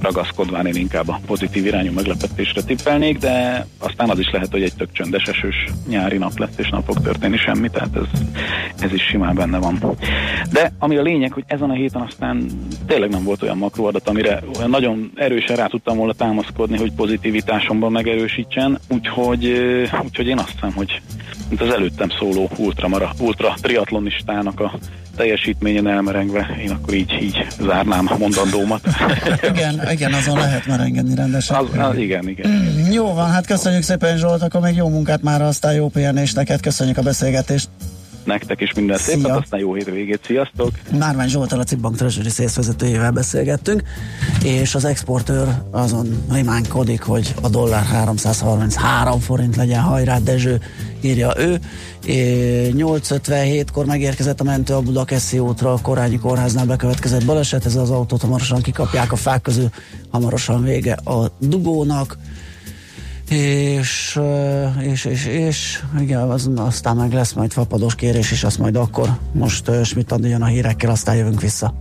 ragaszkodván 0.00 0.66
én 0.66 0.74
inkább 0.74 1.08
a 1.08 1.20
pozitív 1.26 1.66
irányú 1.66 1.92
meglepetésre 1.92 2.62
tippelnék, 2.62 3.18
de 3.18 3.66
aztán 3.78 4.10
az 4.10 4.18
is 4.18 4.30
lehet, 4.30 4.50
hogy 4.50 4.62
egy 4.62 4.74
tök 4.76 4.92
csöndes 4.92 5.24
esős 5.24 5.66
nyári 5.88 6.16
nap 6.16 6.38
lesz, 6.38 6.58
és 6.58 6.68
nem 6.68 6.82
fog 6.82 7.00
történni 7.00 7.36
semmi, 7.36 7.70
tehát 7.70 7.96
ez, 7.96 8.20
ez 8.80 8.92
is 8.92 9.02
simán 9.02 9.34
benne 9.34 9.58
van. 9.58 9.96
De 10.52 10.72
ami 10.78 10.96
a 10.96 11.02
lényeg, 11.02 11.32
hogy 11.32 11.44
ezen 11.46 11.70
a 11.70 11.74
héten 11.74 12.02
aztán 12.02 12.46
tényleg 12.86 13.10
nem 13.10 13.24
volt 13.24 13.42
olyan 13.42 13.58
makroadat, 13.58 14.08
amire 14.08 14.42
olyan 14.56 14.70
nagyon 14.70 15.10
erősen 15.14 15.53
rá 15.54 15.66
tudtam 15.66 15.96
volna 15.96 16.12
támaszkodni, 16.12 16.78
hogy 16.78 16.92
pozitivitásomban 16.92 17.92
megerősítsen, 17.92 18.78
úgyhogy, 18.88 19.44
úgyhogy 20.04 20.26
én 20.26 20.38
azt 20.38 20.50
hiszem, 20.50 20.72
hogy 20.72 21.00
mint 21.48 21.60
az 21.60 21.70
előttem 21.74 22.08
szóló 22.18 22.50
ultra, 22.56 23.12
ultra 23.18 23.54
triatlonistának 23.60 24.60
a 24.60 24.78
teljesítményen 25.16 25.88
elmerengve, 25.88 26.56
én 26.62 26.70
akkor 26.70 26.94
így, 26.94 27.12
így 27.22 27.46
zárnám 27.60 28.06
a 28.08 28.16
mondandómat. 28.16 28.86
Igen, 29.50 29.82
igen, 29.90 30.12
azon 30.12 30.36
lehet 30.36 30.66
merengeni 30.66 31.14
rendesen. 31.14 31.56
Az, 31.56 31.66
az, 31.78 31.96
igen, 31.96 32.28
igen. 32.28 32.50
Mm, 32.50 32.92
Jó 32.92 33.14
van, 33.14 33.30
hát 33.30 33.46
köszönjük 33.46 33.82
szépen 33.82 34.16
Zsolt, 34.16 34.42
akkor 34.42 34.60
még 34.60 34.76
jó 34.76 34.88
munkát 34.88 35.22
már, 35.22 35.42
aztán 35.42 35.74
jó 35.74 35.88
pihenést 35.88 36.36
neked, 36.36 36.60
köszönjük 36.60 36.96
a 36.96 37.02
beszélgetést. 37.02 37.68
Nektek 38.24 38.60
is 38.60 38.72
minden 38.72 38.98
Szia. 38.98 39.14
szépet, 39.14 39.36
aztán 39.36 39.60
jó 39.60 39.74
hétvégét, 39.74 40.20
sziasztok! 40.24 40.70
Márvány 40.98 41.28
Zsoltal, 41.28 41.60
a 41.60 41.64
Cibbank 41.64 41.96
Treasury 41.96 42.28
Sales 42.28 42.54
vezetőjével 42.54 43.10
beszélgettünk, 43.10 43.82
és 44.44 44.74
az 44.74 44.84
exportőr 44.84 45.48
azon 45.70 46.24
rimánkodik, 46.30 47.02
hogy 47.02 47.34
a 47.42 47.48
dollár 47.48 47.84
333 47.84 49.20
forint 49.20 49.56
legyen, 49.56 49.80
hajrá 49.80 50.18
Dezső, 50.18 50.60
írja 51.00 51.32
ő. 51.38 51.58
É, 52.06 52.72
8.57-kor 52.76 53.86
megérkezett 53.86 54.40
a 54.40 54.44
mentő 54.44 54.74
a 54.74 54.80
Budakeszi 54.80 55.38
útra, 55.38 55.72
a 55.72 55.78
Korányi 55.82 56.18
kórháznál 56.18 56.66
bekövetkezett 56.66 57.24
baleset, 57.24 57.64
ez 57.66 57.76
az 57.76 57.90
autót 57.90 58.20
hamarosan 58.20 58.62
kikapják 58.62 59.12
a 59.12 59.16
fák 59.16 59.42
közül, 59.42 59.68
hamarosan 60.10 60.62
vége 60.62 60.92
a 60.92 61.30
dugónak 61.38 62.18
és, 63.28 64.20
és, 64.80 65.04
és, 65.04 65.26
és 65.26 65.82
igen, 66.00 66.20
az, 66.20 66.50
aztán 66.56 66.96
meg 66.96 67.12
lesz 67.12 67.32
majd 67.32 67.52
fapados 67.52 67.94
kérés 67.94 68.30
is, 68.30 68.44
azt 68.44 68.58
majd 68.58 68.76
akkor 68.76 69.08
most 69.32 69.70
Schmidt 69.84 70.14
jön 70.22 70.42
a 70.42 70.46
hírekkel, 70.46 70.90
aztán 70.90 71.16
jövünk 71.16 71.40
vissza. 71.40 71.74